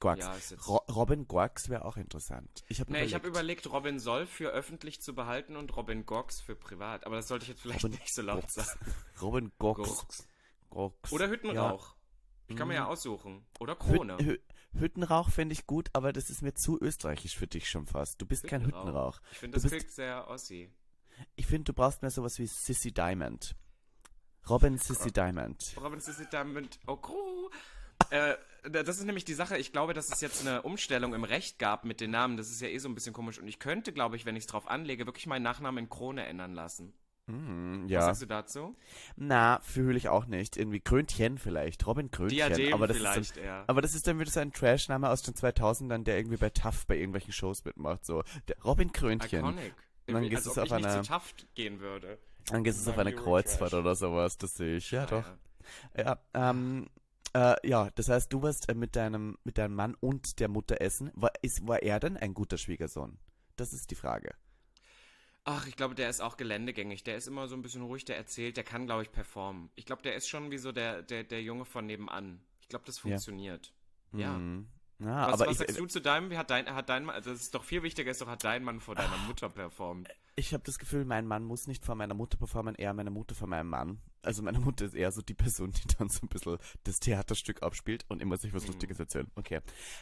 Guax. 0.00 0.50
Ja, 0.50 0.58
Ro 0.66 0.76
Robin 0.90 1.26
Guax 1.26 1.68
wäre 1.68 1.84
auch 1.84 1.96
interessant. 1.96 2.64
Ich 2.68 2.80
habe 2.80 2.92
nee, 2.92 2.98
überlegt. 2.98 3.14
hab 3.14 3.26
überlegt, 3.26 3.72
Robin 3.72 3.98
Solf 3.98 4.30
für 4.30 4.50
öffentlich 4.50 5.00
zu 5.00 5.14
behalten 5.14 5.56
und 5.56 5.76
Robin 5.76 6.06
Gox 6.06 6.40
für 6.40 6.54
privat. 6.54 7.06
Aber 7.06 7.16
das 7.16 7.28
sollte 7.28 7.44
ich 7.44 7.48
jetzt 7.48 7.62
vielleicht 7.62 7.84
Robin 7.84 7.98
nicht 7.98 8.14
so 8.14 8.22
laut 8.22 8.42
Gox. 8.42 8.54
sagen. 8.54 8.80
Robin 9.20 9.52
Gox. 9.58 10.26
Gox. 10.70 11.12
Oder 11.12 11.28
Hüttenrauch. 11.28 11.88
Ja. 11.88 11.94
Ich 12.48 12.56
kann 12.56 12.68
mir 12.68 12.74
ja 12.74 12.84
mhm. 12.84 12.90
aussuchen. 12.90 13.46
Oder 13.58 13.74
Krone. 13.74 14.18
Hü 14.18 14.24
Hü 14.24 14.38
Hüttenrauch 14.78 15.30
fände 15.30 15.52
ich 15.52 15.66
gut, 15.66 15.88
aber 15.92 16.12
das 16.12 16.30
ist 16.30 16.42
mir 16.42 16.54
zu 16.54 16.80
österreichisch 16.80 17.36
für 17.36 17.46
dich 17.46 17.70
schon 17.70 17.86
fast. 17.86 18.20
Du 18.20 18.26
bist 18.26 18.44
Hüttenrauch. 18.44 18.70
kein 18.70 18.80
Hüttenrauch. 18.80 19.20
Ich 19.32 19.38
finde, 19.38 19.60
das 19.60 19.70
klingt 19.70 19.90
sehr 19.90 20.28
Ossi. 20.28 20.70
Ich 21.36 21.46
finde, 21.46 21.64
du 21.64 21.72
brauchst 21.72 22.02
mehr 22.02 22.10
sowas 22.10 22.38
wie 22.38 22.46
Sissy 22.46 22.92
Diamond. 22.92 23.54
Robin 24.48 24.76
Sissy 24.76 25.10
Diamond. 25.10 25.74
Robin 25.80 26.00
Sissy 26.00 26.26
Diamond. 26.28 26.78
Oh, 26.86 26.98
cool. 27.08 27.50
Äh, 28.10 28.34
das 28.70 28.98
ist 28.98 29.04
nämlich 29.04 29.24
die 29.24 29.34
Sache. 29.34 29.58
Ich 29.58 29.72
glaube, 29.72 29.92
dass 29.92 30.10
es 30.10 30.20
jetzt 30.20 30.46
eine 30.46 30.62
Umstellung 30.62 31.14
im 31.14 31.24
Recht 31.24 31.58
gab 31.58 31.84
mit 31.84 32.00
den 32.00 32.10
Namen. 32.10 32.36
Das 32.36 32.50
ist 32.50 32.60
ja 32.60 32.68
eh 32.68 32.78
so 32.78 32.88
ein 32.88 32.94
bisschen 32.94 33.12
komisch. 33.12 33.38
Und 33.38 33.46
ich 33.46 33.58
könnte, 33.58 33.92
glaube 33.92 34.16
ich, 34.16 34.24
wenn 34.24 34.36
ich 34.36 34.44
es 34.44 34.46
drauf 34.46 34.68
anlege, 34.68 35.06
wirklich 35.06 35.26
meinen 35.26 35.42
Nachnamen 35.42 35.84
in 35.84 35.90
Krone 35.90 36.24
ändern 36.24 36.54
lassen. 36.54 36.94
Mm, 37.26 37.86
ja. 37.88 38.00
Was 38.00 38.06
sagst 38.06 38.22
du 38.22 38.26
dazu? 38.26 38.76
Na, 39.16 39.60
fühle 39.60 39.96
ich 39.96 40.08
auch 40.08 40.26
nicht. 40.26 40.56
Irgendwie 40.56 40.80
Krönchen 40.80 41.38
vielleicht. 41.38 41.86
Robin 41.86 42.10
Krönchen. 42.10 42.36
Diadem 42.36 42.74
aber 42.74 42.86
das 42.86 42.98
vielleicht 42.98 43.20
ist 43.20 43.36
dann, 43.36 43.44
eher. 43.44 43.64
Aber 43.66 43.82
das 43.82 43.94
ist 43.94 44.06
dann 44.06 44.18
wieder 44.18 44.30
so 44.30 44.40
ein 44.40 44.52
Trash-Name 44.52 45.08
aus 45.08 45.22
den 45.22 45.34
2000ern, 45.34 46.04
der 46.04 46.16
irgendwie 46.16 46.36
bei 46.36 46.50
TAF 46.50 46.86
bei 46.86 46.96
irgendwelchen 46.96 47.32
Shows 47.32 47.64
mitmacht. 47.64 48.04
So, 48.04 48.22
der 48.48 48.56
Robin 48.62 48.92
Krönchen. 48.92 49.40
Iconic. 49.40 49.74
Und 50.06 50.14
dann 50.14 50.28
gehst 50.28 50.46
es 50.46 50.58
auf 50.58 50.70
eine. 50.70 50.88
Zu 50.88 51.02
Taft 51.02 51.46
gehen 51.54 51.80
würde. 51.80 52.18
Dann 52.46 52.62
gehst 52.62 52.78
es 52.78 52.88
auf 52.88 52.98
eine 52.98 53.14
Kreuzfahrt 53.14 53.72
oder 53.72 53.94
sowas. 53.94 54.36
Das 54.36 54.56
sehe 54.56 54.76
ich. 54.76 54.90
Ja, 54.90 55.00
ja 55.00 55.06
doch. 55.06 55.24
Ja, 55.96 56.18
ja 56.34 56.50
ähm, 56.50 56.90
äh, 57.34 57.54
ja, 57.68 57.90
das 57.94 58.08
heißt, 58.08 58.32
du 58.32 58.42
warst 58.42 58.68
äh, 58.68 58.74
mit 58.74 58.96
deinem 58.96 59.36
mit 59.44 59.58
deinem 59.58 59.74
Mann 59.74 59.94
und 60.00 60.40
der 60.40 60.48
Mutter 60.48 60.80
essen. 60.80 61.10
War, 61.14 61.32
ist, 61.42 61.66
war 61.66 61.82
er 61.82 62.00
denn 62.00 62.16
ein 62.16 62.34
guter 62.34 62.58
Schwiegersohn? 62.58 63.18
Das 63.56 63.72
ist 63.72 63.90
die 63.90 63.94
Frage. 63.94 64.34
Ach, 65.44 65.66
ich 65.66 65.76
glaube, 65.76 65.94
der 65.94 66.08
ist 66.08 66.20
auch 66.20 66.38
geländegängig. 66.38 67.04
Der 67.04 67.16
ist 67.16 67.28
immer 67.28 67.48
so 67.48 67.54
ein 67.54 67.62
bisschen 67.62 67.82
ruhig, 67.82 68.06
der 68.06 68.16
erzählt, 68.16 68.56
der 68.56 68.64
kann, 68.64 68.86
glaube 68.86 69.02
ich, 69.02 69.12
performen. 69.12 69.70
Ich 69.74 69.84
glaube, 69.84 70.02
der 70.02 70.14
ist 70.14 70.26
schon 70.26 70.50
wie 70.50 70.58
so 70.58 70.72
der, 70.72 71.02
der, 71.02 71.22
der 71.22 71.42
Junge 71.42 71.66
von 71.66 71.84
nebenan. 71.84 72.40
Ich 72.60 72.68
glaube, 72.68 72.86
das 72.86 72.98
funktioniert. 72.98 73.74
Ja. 74.12 74.20
ja. 74.20 74.32
Mhm. 74.38 74.68
Ja, 75.00 75.26
was, 75.26 75.34
aber 75.34 75.50
was 75.50 75.52
ich, 75.52 75.58
sagst 75.58 75.78
du 75.78 75.86
zu 75.86 76.00
deinem, 76.00 76.30
wie 76.30 76.38
hat 76.38 76.50
dein, 76.50 76.72
hat 76.72 76.88
dein 76.88 77.04
Mann, 77.04 77.16
also 77.16 77.30
das 77.30 77.42
ist 77.42 77.54
doch 77.54 77.64
viel 77.64 77.82
wichtiger, 77.82 78.10
ist 78.10 78.20
doch, 78.20 78.28
hat 78.28 78.44
dein 78.44 78.62
Mann 78.62 78.80
vor 78.80 78.94
deiner 78.94 79.16
Mutter 79.26 79.48
performt? 79.48 80.08
Ich 80.36 80.52
habe 80.52 80.64
das 80.64 80.78
Gefühl, 80.78 81.04
mein 81.04 81.26
Mann 81.26 81.44
muss 81.44 81.68
nicht 81.68 81.84
vor 81.84 81.94
meiner 81.94 82.14
Mutter 82.14 82.36
performen, 82.36 82.74
eher 82.74 82.92
meine 82.92 83.10
Mutter 83.10 83.34
vor 83.34 83.46
meinem 83.46 83.68
Mann. 83.68 84.00
Also 84.22 84.42
meine 84.42 84.58
Mutter 84.58 84.86
ist 84.86 84.94
eher 84.94 85.12
so 85.12 85.22
die 85.22 85.34
Person, 85.34 85.70
die 85.70 85.94
dann 85.96 86.08
so 86.08 86.20
ein 86.22 86.28
bisschen 86.28 86.58
das 86.82 86.98
Theaterstück 86.98 87.62
abspielt 87.62 88.04
und 88.08 88.20
immer 88.20 88.36
sich 88.36 88.52
was 88.52 88.64
mhm. 88.64 88.68
Lustiges 88.68 88.98
erzählen. 88.98 89.30
Okay. 89.36 89.60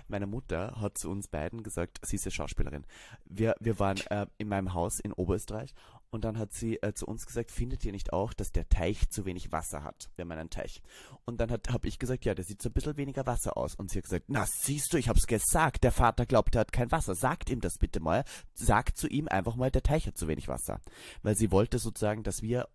Meine 0.09 0.27
Mutter 0.27 0.81
hat 0.81 0.97
zu 0.97 1.11
uns 1.11 1.29
beiden 1.29 1.62
gesagt, 1.62 1.99
sie 2.03 2.16
ist 2.16 2.25
ja 2.25 2.31
Schauspielerin. 2.31 2.87
Wir, 3.25 3.57
wir 3.61 3.79
waren 3.79 3.99
äh, 4.11 4.27
in 4.38 4.49
meinem 4.49 4.73
Haus 4.73 5.01
in 5.01 5.12
Oberösterreich 5.12 5.75
und 6.12 6.25
dann 6.25 6.38
hat 6.38 6.53
sie 6.53 6.77
äh, 6.83 6.92
zu 6.92 7.07
uns 7.07 7.25
gesagt, 7.25 7.51
findet 7.51 7.85
ihr 7.87 7.92
nicht 7.92 8.12
auch, 8.12 8.35
dass 8.35 8.53
der 8.53 8.68
Teich 8.68 9.09
zu 9.09 9.25
wenig 9.25 9.51
Wasser 9.51 9.83
hat? 9.83 10.11
Wir 10.14 10.25
haben 10.25 10.33
einen 10.33 10.51
Teich. 10.51 10.83
Und 11.25 11.40
dann 11.40 11.51
habe 11.51 11.88
ich 11.88 11.98
gesagt, 11.98 12.27
ja, 12.27 12.35
der 12.35 12.44
sieht 12.44 12.61
so 12.61 12.68
ein 12.68 12.75
bisschen 12.75 12.98
weniger 12.98 13.25
Wasser 13.25 13.57
aus. 13.57 13.75
Und 13.75 13.90
sie 13.90 13.98
hat 13.98 14.05
gesagt, 14.05 14.27
na 14.29 14.44
siehst 14.44 14.92
du, 14.92 14.98
ich 14.98 15.09
hab's 15.09 15.27
gesagt. 15.27 15.85
Der 15.85 15.90
Vater 15.90 16.27
glaubt, 16.27 16.55
er 16.55 16.61
hat 16.61 16.72
kein 16.72 16.92
Wasser. 16.92 17.14
Sagt 17.14 17.48
ihm 17.48 17.62
das 17.62 17.79
bitte 17.79 17.98
mal. 18.01 18.25
Sagt 18.53 18.98
zu 18.98 19.09
ihm 19.09 19.27
einfach 19.27 19.57
mal, 19.57 19.70
der 19.70 19.83
Teich 19.83 20.07
hat 20.07 20.18
zu 20.18 20.29
wenig 20.29 20.48
Wasser. 20.48 20.81
Weil 21.22 21.35
sie 21.35 21.51
wollte 21.51 21.79
sozusagen, 21.79 22.22
dass 22.22 22.42
wir 22.42 22.68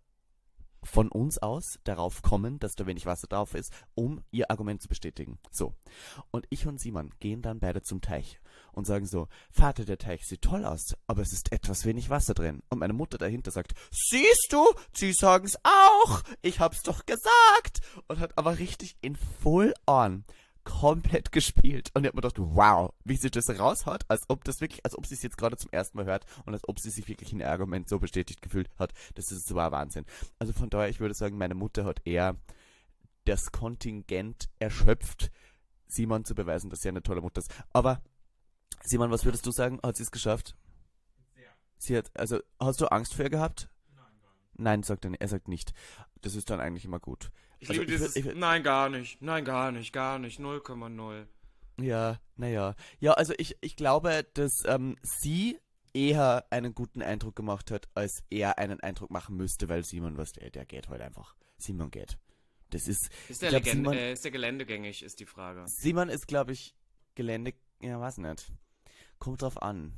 von 0.83 1.09
uns 1.09 1.37
aus 1.37 1.79
darauf 1.83 2.21
kommen, 2.21 2.59
dass 2.59 2.75
da 2.75 2.85
wenig 2.85 3.05
Wasser 3.05 3.27
drauf 3.27 3.53
ist, 3.53 3.71
um 3.95 4.23
ihr 4.31 4.49
Argument 4.51 4.81
zu 4.81 4.87
bestätigen. 4.87 5.39
So. 5.51 5.73
Und 6.31 6.45
ich 6.49 6.65
und 6.67 6.79
Simon 6.79 7.11
gehen 7.19 7.41
dann 7.41 7.59
beide 7.59 7.81
zum 7.81 8.01
Teich 8.01 8.39
und 8.71 8.85
sagen 8.85 9.05
so, 9.05 9.27
Vater, 9.51 9.85
der 9.85 9.97
Teich 9.97 10.25
sieht 10.25 10.41
toll 10.41 10.65
aus, 10.65 10.95
aber 11.07 11.21
es 11.21 11.33
ist 11.33 11.51
etwas 11.51 11.85
wenig 11.85 12.09
Wasser 12.09 12.33
drin. 12.33 12.61
Und 12.69 12.79
meine 12.79 12.93
Mutter 12.93 13.17
dahinter 13.17 13.51
sagt, 13.51 13.73
siehst 13.91 14.47
du, 14.51 14.65
sie 14.93 15.13
sagen's 15.13 15.57
auch, 15.63 16.21
ich 16.41 16.59
hab's 16.59 16.83
doch 16.83 17.05
gesagt. 17.05 17.81
Und 18.07 18.19
hat 18.19 18.37
aber 18.37 18.59
richtig 18.59 18.97
in 19.01 19.15
full 19.15 19.73
on 19.85 20.25
komplett 20.67 21.31
gespielt. 21.31 21.89
Und 21.93 22.03
ich 22.03 22.07
habe 22.07 22.17
mir 22.17 22.21
gedacht, 22.21 22.39
wow, 22.39 22.93
wie 23.05 23.15
sie 23.15 23.31
das 23.31 23.49
raushaut, 23.49 24.03
als 24.07 24.23
ob 24.27 24.43
das 24.43 24.61
wirklich, 24.61 24.83
als 24.85 24.97
ob 24.97 25.05
sie 25.05 25.15
es 25.15 25.23
jetzt 25.23 25.37
gerade 25.37 25.57
zum 25.57 25.71
ersten 25.71 25.97
Mal 25.97 26.05
hört 26.05 26.25
und 26.45 26.53
als 26.53 26.67
ob 26.67 26.79
sie 26.79 26.89
sich 26.89 27.07
wirklich 27.07 27.31
in 27.31 27.39
ihr 27.39 27.49
Argument 27.49 27.87
so 27.87 27.99
bestätigt 27.99 28.41
gefühlt 28.41 28.69
hat. 28.77 28.93
Das 29.15 29.31
ist 29.31 29.47
so 29.47 29.55
Wahnsinn. 29.55 30.05
Also 30.39 30.53
von 30.53 30.69
daher, 30.69 30.89
ich 30.89 30.99
würde 30.99 31.13
sagen, 31.13 31.37
meine 31.37 31.55
Mutter 31.55 31.85
hat 31.85 32.01
eher 32.05 32.35
das 33.25 33.51
Kontingent 33.51 34.49
erschöpft, 34.59 35.31
Simon 35.87 36.25
zu 36.25 36.35
beweisen, 36.35 36.69
dass 36.69 36.81
sie 36.81 36.89
eine 36.89 37.03
tolle 37.03 37.21
Mutter 37.21 37.39
ist. 37.39 37.53
Aber 37.71 38.01
Simon, 38.83 39.11
was 39.11 39.25
würdest 39.25 39.45
du 39.45 39.51
sagen? 39.51 39.79
Hat 39.83 39.95
sie 39.95 40.03
es 40.03 40.11
geschafft? 40.11 40.55
Sehr. 41.33 41.51
Sie 41.77 41.97
hat, 41.97 42.11
also, 42.13 42.39
hast 42.59 42.81
du 42.81 42.87
Angst 42.87 43.13
vor 43.13 43.25
ihr 43.25 43.29
gehabt? 43.29 43.69
Nein, 43.95 44.05
gar 44.21 44.33
nicht. 44.33 44.59
Nein, 44.59 44.83
sagt 44.83 45.05
er, 45.05 45.11
er 45.19 45.27
sagt 45.27 45.47
nicht. 45.47 45.73
Das 46.21 46.35
ist 46.35 46.49
dann 46.49 46.59
eigentlich 46.59 46.85
immer 46.85 46.99
gut. 46.99 47.31
Ich 47.59 47.69
also 47.69 47.81
liebe 47.81 47.93
ich, 47.93 47.99
dieses, 47.99 48.15
ich, 48.15 48.35
nein, 48.35 48.63
gar 48.63 48.89
nicht, 48.89 49.21
nein, 49.21 49.43
gar 49.43 49.71
nicht, 49.71 49.91
gar 49.93 50.19
nicht, 50.19 50.39
0,0. 50.39 51.25
Ja, 51.81 52.19
naja. 52.35 52.75
Ja, 52.99 53.13
also 53.13 53.33
ich, 53.37 53.57
ich 53.61 53.75
glaube, 53.75 54.25
dass 54.33 54.63
ähm, 54.65 54.95
sie 55.01 55.59
eher 55.93 56.45
einen 56.49 56.73
guten 56.75 57.01
Eindruck 57.01 57.35
gemacht 57.35 57.71
hat, 57.71 57.87
als 57.95 58.23
er 58.29 58.57
einen 58.57 58.79
Eindruck 58.79 59.11
machen 59.11 59.35
müsste, 59.35 59.69
weil 59.69 59.83
Simon, 59.83 60.17
was 60.17 60.33
der, 60.33 60.49
der 60.51 60.65
geht 60.65 60.89
heute 60.89 61.03
einfach. 61.03 61.35
Simon 61.57 61.91
geht. 61.91 62.17
Das 62.69 62.87
ist. 62.87 63.09
Ist 63.29 63.41
der, 63.41 63.49
glaub, 63.49 63.63
Legend, 63.63 63.85
Simon, 63.85 63.97
äh, 63.97 64.13
ist 64.13 64.23
der 64.23 64.31
geländegängig, 64.31 65.03
ist 65.03 65.19
die 65.19 65.25
Frage. 65.25 65.63
Simon 65.67 66.09
ist, 66.09 66.27
glaube 66.27 66.51
ich, 66.51 66.75
Gelände. 67.15 67.53
Ja, 67.81 67.99
weiß 67.99 68.17
nicht. 68.17 68.51
Kommt 69.19 69.41
drauf 69.41 69.61
an. 69.61 69.93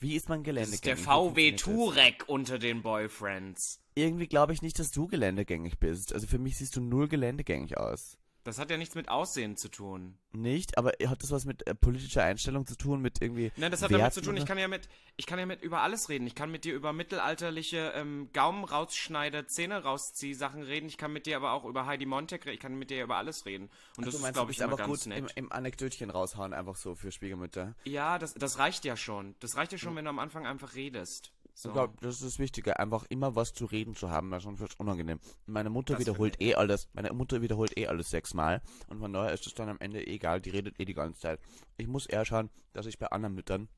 Wie 0.00 0.16
ist 0.16 0.30
man 0.30 0.42
geländegängig? 0.42 0.80
Das 0.80 0.98
ist 0.98 1.06
der 1.06 1.14
VW 1.14 1.52
Turek 1.52 2.24
unter 2.26 2.58
den 2.58 2.82
Boyfriends. 2.82 3.82
Irgendwie 3.94 4.26
glaube 4.26 4.54
ich 4.54 4.62
nicht, 4.62 4.78
dass 4.78 4.90
du 4.90 5.06
geländegängig 5.06 5.78
bist. 5.78 6.14
Also 6.14 6.26
für 6.26 6.38
mich 6.38 6.56
siehst 6.56 6.74
du 6.76 6.80
null 6.80 7.06
geländegängig 7.06 7.76
aus. 7.76 8.16
Das 8.42 8.58
hat 8.58 8.70
ja 8.70 8.78
nichts 8.78 8.94
mit 8.94 9.08
Aussehen 9.08 9.56
zu 9.56 9.68
tun. 9.68 10.16
Nicht, 10.32 10.78
aber 10.78 10.92
hat 11.06 11.22
das 11.22 11.30
was 11.30 11.44
mit 11.44 11.66
äh, 11.66 11.74
politischer 11.74 12.24
Einstellung 12.24 12.66
zu 12.66 12.74
tun, 12.74 13.02
mit 13.02 13.20
irgendwie. 13.20 13.52
Nein, 13.56 13.70
das 13.70 13.82
hat 13.82 13.90
Werten 13.90 14.00
damit 14.00 14.14
zu 14.14 14.22
tun, 14.22 14.36
ich 14.36 14.46
kann 14.46 14.56
ja 14.56 14.66
mit, 14.66 14.88
ich 15.16 15.26
kann 15.26 15.38
ja 15.38 15.44
mit 15.44 15.62
über 15.62 15.82
alles 15.82 16.08
reden. 16.08 16.26
Ich 16.26 16.34
kann 16.34 16.50
mit 16.50 16.64
dir 16.64 16.74
über 16.74 16.92
mittelalterliche 16.92 17.92
ähm, 17.94 18.30
Gaumen 18.32 18.64
rausschneide, 18.64 19.46
Zähne 19.46 19.82
rauszieh 19.82 20.32
Sachen 20.32 20.62
reden. 20.62 20.86
Ich 20.86 20.96
kann 20.96 21.12
mit 21.12 21.26
dir 21.26 21.36
aber 21.36 21.52
auch 21.52 21.64
über 21.64 21.84
Heidi 21.84 22.06
Montek 22.06 22.46
reden. 22.46 22.54
Ich 22.54 22.60
kann 22.60 22.74
mit 22.78 22.90
dir 22.90 23.04
über 23.04 23.16
alles 23.16 23.44
reden. 23.44 23.68
Und 23.96 24.04
also 24.06 24.18
das 24.18 24.28
ist, 24.28 24.32
glaube 24.32 24.52
ich, 24.52 24.60
immer 24.60 24.76
ganz 24.76 25.06
nett. 25.06 25.18
Im, 25.18 25.28
Im 25.44 25.52
Anekdötchen 25.52 26.08
raushauen, 26.08 26.54
einfach 26.54 26.76
so 26.76 26.94
für 26.94 27.12
Schwiegermütter. 27.12 27.74
Ja, 27.84 28.18
das, 28.18 28.34
das 28.34 28.58
reicht 28.58 28.84
ja 28.84 28.96
schon. 28.96 29.34
Das 29.40 29.56
reicht 29.56 29.72
ja 29.72 29.78
schon, 29.78 29.94
wenn 29.96 30.04
du 30.04 30.10
am 30.10 30.18
Anfang 30.18 30.46
einfach 30.46 30.74
redest. 30.74 31.32
So. 31.60 31.68
Ich 31.68 31.74
glaube, 31.74 31.92
das 32.00 32.14
ist 32.14 32.24
das 32.24 32.38
Wichtige, 32.38 32.78
einfach 32.78 33.04
immer 33.10 33.36
was 33.36 33.52
zu 33.52 33.66
reden 33.66 33.94
zu 33.94 34.08
haben, 34.08 34.30
weil 34.30 34.40
sonst 34.40 34.60
wird 34.60 34.70
es 34.70 34.76
unangenehm. 34.76 35.20
Meine 35.44 35.68
Mutter 35.68 35.92
das 35.92 36.00
wiederholt 36.00 36.40
eh 36.40 36.54
alles, 36.54 36.88
meine 36.94 37.12
Mutter 37.12 37.42
wiederholt 37.42 37.76
eh 37.76 37.86
alles 37.86 38.08
sechsmal 38.08 38.62
und 38.88 38.98
von 38.98 39.12
daher 39.12 39.34
ist 39.34 39.46
es 39.46 39.52
dann 39.52 39.68
am 39.68 39.76
Ende 39.78 40.06
egal, 40.06 40.40
die 40.40 40.48
redet 40.48 40.80
eh 40.80 40.86
die 40.86 40.94
ganze 40.94 41.20
Zeit. 41.20 41.40
Ich 41.76 41.86
muss 41.86 42.06
eher 42.06 42.24
schauen, 42.24 42.48
dass 42.72 42.86
ich 42.86 42.98
bei 42.98 43.08
anderen 43.08 43.34
Müttern 43.34 43.68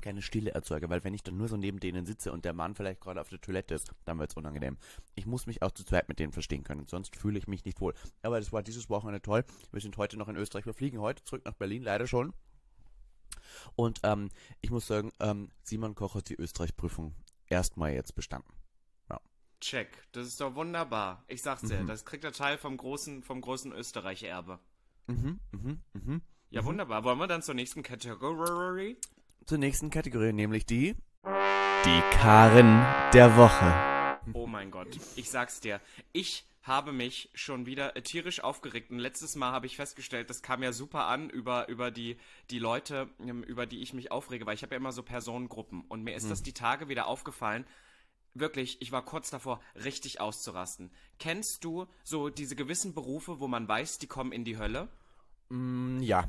keine 0.00 0.22
Stille 0.22 0.50
erzeuge, 0.50 0.90
weil 0.90 1.04
wenn 1.04 1.14
ich 1.14 1.22
dann 1.22 1.36
nur 1.36 1.46
so 1.46 1.56
neben 1.56 1.78
denen 1.78 2.04
sitze 2.04 2.32
und 2.32 2.44
der 2.44 2.52
Mann 2.52 2.74
vielleicht 2.74 3.00
gerade 3.00 3.20
auf 3.20 3.28
der 3.28 3.40
Toilette 3.40 3.74
ist, 3.74 3.92
dann 4.04 4.18
wird 4.18 4.30
es 4.30 4.36
unangenehm. 4.36 4.76
Ich 5.14 5.26
muss 5.26 5.46
mich 5.46 5.62
auch 5.62 5.70
zu 5.70 5.84
zweit 5.84 6.08
mit 6.08 6.18
denen 6.18 6.32
verstehen 6.32 6.64
können, 6.64 6.86
sonst 6.86 7.14
fühle 7.14 7.38
ich 7.38 7.46
mich 7.46 7.64
nicht 7.64 7.80
wohl. 7.80 7.94
Aber 8.22 8.40
das 8.40 8.52
war 8.52 8.64
dieses 8.64 8.90
Wochenende 8.90 9.22
toll. 9.22 9.44
Wir 9.70 9.80
sind 9.80 9.98
heute 9.98 10.16
noch 10.16 10.26
in 10.26 10.34
Österreich, 10.34 10.66
wir 10.66 10.74
fliegen 10.74 11.00
heute 11.00 11.22
zurück 11.22 11.42
nach 11.44 11.54
Berlin, 11.54 11.84
leider 11.84 12.08
schon. 12.08 12.32
Und 13.76 14.00
ähm, 14.02 14.30
ich 14.60 14.70
muss 14.70 14.86
sagen, 14.86 15.12
ähm, 15.20 15.50
Simon 15.62 15.94
Koch 15.94 16.14
hat 16.14 16.28
die 16.28 16.36
Österreich-Prüfung 16.36 17.14
erstmal 17.46 17.92
jetzt 17.92 18.14
bestanden. 18.14 18.52
Ja. 19.10 19.20
Check. 19.60 19.88
Das 20.12 20.26
ist 20.26 20.40
doch 20.40 20.54
wunderbar. 20.54 21.24
Ich 21.28 21.42
sag's 21.42 21.62
dir, 21.62 21.80
mhm. 21.80 21.86
das 21.86 22.04
kriegt 22.04 22.24
der 22.24 22.32
Teil 22.32 22.58
vom 22.58 22.76
großen, 22.76 23.22
vom 23.22 23.40
großen 23.40 23.72
Österreich-Erbe. 23.72 24.58
Mhm, 25.06 25.40
mhm, 25.50 25.80
mhm. 25.92 26.22
Ja, 26.50 26.62
mhm. 26.62 26.66
wunderbar. 26.66 27.04
Wollen 27.04 27.18
wir 27.18 27.26
dann 27.26 27.42
zur 27.42 27.54
nächsten 27.54 27.82
Kategorie? 27.82 28.96
Zur 29.46 29.58
nächsten 29.58 29.90
Kategorie, 29.90 30.32
nämlich 30.32 30.66
die. 30.66 30.94
Die 31.24 32.00
Karen 32.12 32.84
der 33.12 33.36
Woche. 33.36 34.20
Oh 34.34 34.46
mein 34.46 34.70
Gott. 34.70 34.88
Ich 35.16 35.30
sag's 35.30 35.60
dir. 35.60 35.80
Ich 36.12 36.46
habe 36.62 36.92
mich 36.92 37.30
schon 37.34 37.66
wieder 37.66 37.96
äh, 37.96 38.02
tierisch 38.02 38.42
aufgeregt. 38.42 38.90
Und 38.90 38.98
letztes 38.98 39.34
Mal 39.34 39.52
habe 39.52 39.66
ich 39.66 39.76
festgestellt, 39.76 40.30
das 40.30 40.42
kam 40.42 40.62
ja 40.62 40.72
super 40.72 41.06
an 41.06 41.28
über, 41.28 41.68
über 41.68 41.90
die, 41.90 42.16
die 42.50 42.58
Leute, 42.58 43.08
ähm, 43.20 43.42
über 43.42 43.66
die 43.66 43.82
ich 43.82 43.92
mich 43.92 44.12
aufrege, 44.12 44.46
weil 44.46 44.54
ich 44.54 44.62
habe 44.62 44.74
ja 44.74 44.80
immer 44.80 44.92
so 44.92 45.02
Personengruppen. 45.02 45.82
Und 45.82 46.04
mir 46.04 46.14
ist 46.14 46.24
hm. 46.24 46.30
das 46.30 46.42
die 46.42 46.52
Tage 46.52 46.88
wieder 46.88 47.06
aufgefallen. 47.06 47.66
Wirklich, 48.34 48.80
ich 48.80 48.92
war 48.92 49.04
kurz 49.04 49.28
davor, 49.30 49.60
richtig 49.74 50.20
auszurasten. 50.20 50.90
Kennst 51.18 51.64
du 51.64 51.86
so 52.02 52.30
diese 52.30 52.56
gewissen 52.56 52.94
Berufe, 52.94 53.40
wo 53.40 53.48
man 53.48 53.68
weiß, 53.68 53.98
die 53.98 54.06
kommen 54.06 54.32
in 54.32 54.44
die 54.44 54.56
Hölle? 54.56 54.88
Mm, 55.50 56.00
ja. 56.00 56.24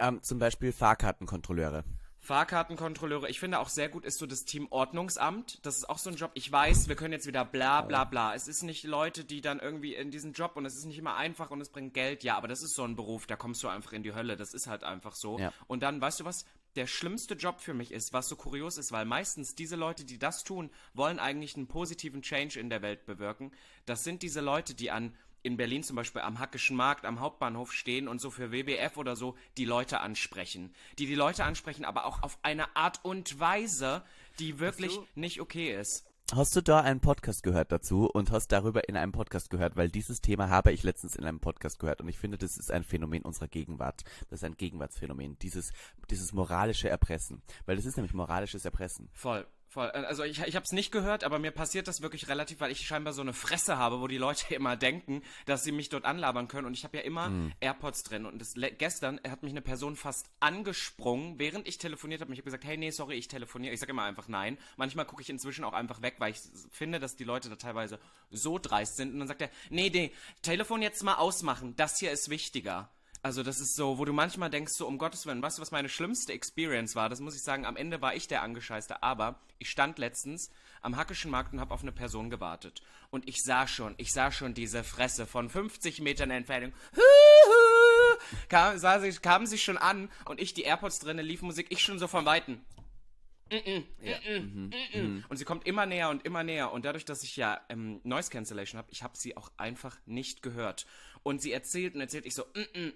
Ähm, 0.00 0.20
zum 0.22 0.40
Beispiel 0.40 0.72
Fahrkartenkontrolleure. 0.72 1.84
Fahrkartenkontrolleure. 2.24 3.28
Ich 3.28 3.38
finde 3.38 3.58
auch 3.58 3.68
sehr 3.68 3.90
gut 3.90 4.04
ist 4.04 4.18
so 4.18 4.26
das 4.26 4.46
Team 4.46 4.66
Ordnungsamt. 4.70 5.64
Das 5.64 5.76
ist 5.76 5.88
auch 5.88 5.98
so 5.98 6.08
ein 6.08 6.16
Job. 6.16 6.30
Ich 6.34 6.50
weiß, 6.50 6.88
wir 6.88 6.96
können 6.96 7.12
jetzt 7.12 7.26
wieder 7.26 7.44
bla 7.44 7.82
bla 7.82 8.04
bla. 8.04 8.34
Es 8.34 8.48
ist 8.48 8.62
nicht 8.62 8.84
Leute, 8.84 9.24
die 9.24 9.42
dann 9.42 9.60
irgendwie 9.60 9.94
in 9.94 10.10
diesen 10.10 10.32
Job 10.32 10.56
und 10.56 10.64
es 10.64 10.74
ist 10.74 10.86
nicht 10.86 10.98
immer 10.98 11.16
einfach 11.16 11.50
und 11.50 11.60
es 11.60 11.68
bringt 11.68 11.92
Geld. 11.92 12.24
Ja, 12.24 12.36
aber 12.36 12.48
das 12.48 12.62
ist 12.62 12.74
so 12.74 12.82
ein 12.82 12.96
Beruf, 12.96 13.26
da 13.26 13.36
kommst 13.36 13.62
du 13.62 13.68
einfach 13.68 13.92
in 13.92 14.02
die 14.02 14.14
Hölle. 14.14 14.36
Das 14.36 14.54
ist 14.54 14.66
halt 14.66 14.84
einfach 14.84 15.14
so. 15.14 15.38
Ja. 15.38 15.52
Und 15.66 15.82
dann, 15.82 16.00
weißt 16.00 16.20
du 16.20 16.24
was? 16.24 16.46
Der 16.76 16.86
schlimmste 16.88 17.34
Job 17.34 17.60
für 17.60 17.74
mich 17.74 17.92
ist, 17.92 18.12
was 18.12 18.28
so 18.28 18.34
kurios 18.34 18.78
ist, 18.78 18.90
weil 18.90 19.04
meistens 19.04 19.54
diese 19.54 19.76
Leute, 19.76 20.04
die 20.04 20.18
das 20.18 20.42
tun, 20.42 20.70
wollen 20.92 21.20
eigentlich 21.20 21.56
einen 21.56 21.68
positiven 21.68 22.22
Change 22.22 22.58
in 22.58 22.68
der 22.68 22.82
Welt 22.82 23.04
bewirken. 23.06 23.52
Das 23.86 24.02
sind 24.02 24.22
diese 24.22 24.40
Leute, 24.40 24.74
die 24.74 24.90
an 24.90 25.14
in 25.44 25.56
Berlin 25.56 25.82
zum 25.82 25.96
Beispiel 25.96 26.22
am 26.22 26.38
Hackischen 26.38 26.76
Markt, 26.76 27.04
am 27.04 27.20
Hauptbahnhof 27.20 27.72
stehen 27.72 28.08
und 28.08 28.20
so 28.20 28.30
für 28.30 28.50
WWF 28.50 28.96
oder 28.96 29.14
so 29.14 29.36
die 29.56 29.66
Leute 29.66 30.00
ansprechen. 30.00 30.74
Die 30.98 31.06
die 31.06 31.14
Leute 31.14 31.44
ansprechen, 31.44 31.84
aber 31.84 32.06
auch 32.06 32.22
auf 32.22 32.38
eine 32.42 32.74
Art 32.74 33.04
und 33.04 33.38
Weise, 33.38 34.02
die 34.38 34.58
wirklich 34.58 34.98
nicht 35.14 35.40
okay 35.40 35.78
ist. 35.78 36.06
Hast 36.32 36.56
du 36.56 36.62
da 36.62 36.80
einen 36.80 37.00
Podcast 37.00 37.42
gehört 37.42 37.70
dazu 37.70 38.10
und 38.10 38.30
hast 38.30 38.48
darüber 38.48 38.88
in 38.88 38.96
einem 38.96 39.12
Podcast 39.12 39.50
gehört? 39.50 39.76
Weil 39.76 39.90
dieses 39.90 40.22
Thema 40.22 40.48
habe 40.48 40.72
ich 40.72 40.82
letztens 40.82 41.16
in 41.16 41.24
einem 41.24 41.38
Podcast 41.38 41.78
gehört 41.78 42.00
und 42.00 42.08
ich 42.08 42.18
finde, 42.18 42.38
das 42.38 42.56
ist 42.56 42.70
ein 42.70 42.82
Phänomen 42.82 43.22
unserer 43.22 43.46
Gegenwart. 43.46 44.04
Das 44.30 44.40
ist 44.40 44.44
ein 44.44 44.56
Gegenwartsphänomen, 44.56 45.38
dieses, 45.40 45.72
dieses 46.08 46.32
moralische 46.32 46.88
Erpressen. 46.88 47.42
Weil 47.66 47.76
das 47.76 47.84
ist 47.84 47.96
nämlich 47.96 48.14
moralisches 48.14 48.64
Erpressen. 48.64 49.10
Voll. 49.12 49.46
Voll. 49.74 49.90
Äh, 49.92 50.04
also 50.04 50.22
ich, 50.22 50.40
ich 50.40 50.54
habe 50.54 50.64
es 50.64 50.70
nicht 50.70 50.92
gehört, 50.92 51.24
aber 51.24 51.40
mir 51.40 51.50
passiert 51.50 51.88
das 51.88 52.00
wirklich 52.00 52.28
relativ, 52.28 52.60
weil 52.60 52.70
ich 52.70 52.86
scheinbar 52.86 53.12
so 53.12 53.22
eine 53.22 53.32
Fresse 53.32 53.76
habe, 53.76 54.00
wo 54.00 54.06
die 54.06 54.18
Leute 54.18 54.54
immer 54.54 54.76
denken, 54.76 55.22
dass 55.46 55.64
sie 55.64 55.72
mich 55.72 55.88
dort 55.88 56.04
anlabern 56.04 56.46
können. 56.46 56.68
Und 56.68 56.74
ich 56.74 56.84
habe 56.84 56.96
ja 56.96 57.02
immer 57.02 57.30
mhm. 57.30 57.52
AirPods 57.58 58.04
drin. 58.04 58.24
Und 58.24 58.40
das, 58.40 58.54
gestern 58.78 59.18
hat 59.28 59.42
mich 59.42 59.50
eine 59.50 59.62
Person 59.62 59.96
fast 59.96 60.30
angesprungen, 60.38 61.40
während 61.40 61.66
ich 61.66 61.78
telefoniert 61.78 62.20
habe. 62.20 62.32
Ich 62.32 62.38
habe 62.38 62.44
gesagt, 62.44 62.64
hey, 62.64 62.76
nee, 62.76 62.90
sorry, 62.90 63.16
ich 63.16 63.26
telefoniere. 63.26 63.74
Ich 63.74 63.80
sage 63.80 63.90
immer 63.90 64.04
einfach 64.04 64.28
nein. 64.28 64.58
Manchmal 64.76 65.06
gucke 65.06 65.22
ich 65.22 65.28
inzwischen 65.28 65.64
auch 65.64 65.72
einfach 65.72 66.02
weg, 66.02 66.14
weil 66.18 66.30
ich 66.30 66.40
finde, 66.70 67.00
dass 67.00 67.16
die 67.16 67.24
Leute 67.24 67.48
da 67.48 67.56
teilweise 67.56 67.98
so 68.30 68.60
dreist 68.60 68.96
sind. 68.96 69.12
Und 69.12 69.18
dann 69.18 69.28
sagt 69.28 69.42
er, 69.42 69.50
nee, 69.70 69.90
nee, 69.92 70.12
Telefon 70.42 70.82
jetzt 70.82 71.02
mal 71.02 71.16
ausmachen. 71.16 71.74
Das 71.74 71.98
hier 71.98 72.12
ist 72.12 72.30
wichtiger. 72.30 72.90
Also 73.24 73.42
das 73.42 73.58
ist 73.58 73.74
so, 73.74 73.96
wo 73.96 74.04
du 74.04 74.12
manchmal 74.12 74.50
denkst, 74.50 74.74
so 74.74 74.86
um 74.86 74.98
Gottes 74.98 75.24
Willen, 75.24 75.40
weißt 75.40 75.56
du, 75.56 75.62
was 75.62 75.70
meine 75.70 75.88
schlimmste 75.88 76.34
Experience 76.34 76.94
war? 76.94 77.08
Das 77.08 77.20
muss 77.20 77.34
ich 77.34 77.42
sagen, 77.42 77.64
am 77.64 77.74
Ende 77.74 78.02
war 78.02 78.14
ich 78.14 78.28
der 78.28 78.42
Angescheißte, 78.42 79.02
aber 79.02 79.40
ich 79.58 79.70
stand 79.70 79.98
letztens 79.98 80.50
am 80.82 80.98
Hackischen 80.98 81.30
Markt 81.30 81.54
und 81.54 81.60
habe 81.60 81.72
auf 81.72 81.80
eine 81.80 81.92
Person 81.92 82.28
gewartet. 82.28 82.82
Und 83.08 83.26
ich 83.26 83.42
sah 83.42 83.66
schon, 83.66 83.94
ich 83.96 84.12
sah 84.12 84.30
schon 84.30 84.52
diese 84.52 84.84
Fresse 84.84 85.26
von 85.26 85.48
50 85.48 86.02
Metern 86.02 86.30
Entfernung. 86.30 86.74
Kam, 88.50 88.76
sah 88.76 89.00
sie, 89.00 89.10
kamen 89.12 89.46
sie 89.46 89.56
schon 89.56 89.78
an 89.78 90.10
und 90.26 90.38
ich, 90.38 90.52
die 90.52 90.64
AirPods 90.64 90.98
drinne, 90.98 91.22
lief 91.22 91.40
Musik, 91.40 91.68
ich 91.70 91.80
schon 91.80 91.98
so 91.98 92.08
von 92.08 92.26
Weitem. 92.26 92.60
Und 95.28 95.36
sie 95.36 95.44
kommt 95.44 95.66
immer 95.66 95.86
näher 95.86 96.08
und 96.08 96.24
immer 96.24 96.42
näher. 96.42 96.72
Und 96.72 96.84
dadurch, 96.84 97.04
dass 97.04 97.22
ich 97.22 97.36
ja 97.36 97.60
ähm, 97.68 98.00
Noise 98.02 98.30
Cancellation 98.30 98.78
habe, 98.78 98.90
ich 98.90 99.02
habe 99.02 99.16
sie 99.16 99.36
auch 99.36 99.50
einfach 99.56 99.96
nicht 100.06 100.42
gehört. 100.42 100.86
Und 101.24 101.40
sie 101.40 101.52
erzählt 101.52 101.94
und 101.94 102.02
erzählt, 102.02 102.26
ich 102.26 102.34
so, 102.34 102.44
mm 102.54 102.78
-mm, 102.78 102.92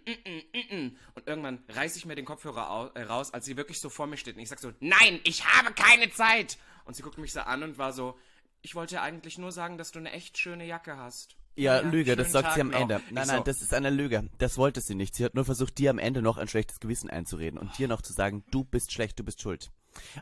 mm 0.53 0.97
und 1.15 1.27
irgendwann 1.27 1.65
reiße 1.71 1.99
ich 1.99 2.05
mir 2.05 2.15
den 2.15 2.27
Kopfhörer 2.27 2.93
äh, 2.95 3.03
raus, 3.03 3.33
als 3.33 3.47
sie 3.47 3.57
wirklich 3.57 3.81
so 3.81 3.89
vor 3.89 4.07
mir 4.07 4.19
steht. 4.19 4.37
Und 4.37 4.43
ich 4.43 4.51
sag 4.51 4.61
so, 4.61 4.71
nein, 4.81 5.19
ich 5.25 5.45
habe 5.47 5.73
keine 5.73 6.11
Zeit. 6.13 6.59
Und 6.85 6.95
sie 6.95 7.03
guckt 7.03 7.19
mich 7.19 7.33
so 7.33 7.41
an 7.41 7.63
und 7.63 7.79
war 7.79 7.93
so, 7.93 8.19
ich 8.63 8.75
wollte 8.75 9.01
eigentlich 9.01 9.39
nur 9.39 9.51
sagen, 9.51 9.79
dass 9.79 9.93
du 9.93 9.99
eine 9.99 10.13
echt 10.13 10.37
schöne 10.37 10.67
Jacke 10.67 10.97
hast. 10.97 11.37
Ja, 11.57 11.81
ja 11.81 11.89
Lüge, 11.89 12.17
das 12.17 12.31
sagt 12.31 12.49
Tag 12.49 12.55
sie 12.55 12.61
am 12.61 12.69
noch. 12.69 12.81
Ende. 12.81 12.95
Nein, 13.11 13.25
ich 13.25 13.29
nein, 13.29 13.39
so. 13.39 13.43
das 13.45 13.63
ist 13.63 13.75
eine 13.75 13.91
Lüge. 13.91 14.29
Das 14.39 14.59
wollte 14.59 14.81
sie 14.81 14.95
nicht. 14.95 15.15
Sie 15.15 15.25
hat 15.25 15.35
nur 15.35 15.45
versucht, 15.45 15.79
dir 15.79 15.91
am 15.91 15.99
Ende 15.99 16.23
noch 16.23 16.37
ein 16.37 16.49
schlechtes 16.49 16.81
Gewissen 16.81 17.11
einzureden 17.11 17.59
und 17.59 17.77
dir 17.79 17.89
noch 17.89 18.03
zu 18.03 18.13
sagen, 18.13 18.45
du 18.51 18.63
bist 18.63 18.93
schlecht, 18.93 19.19
du 19.19 19.25
bist 19.25 19.41
schuld. 19.41 19.71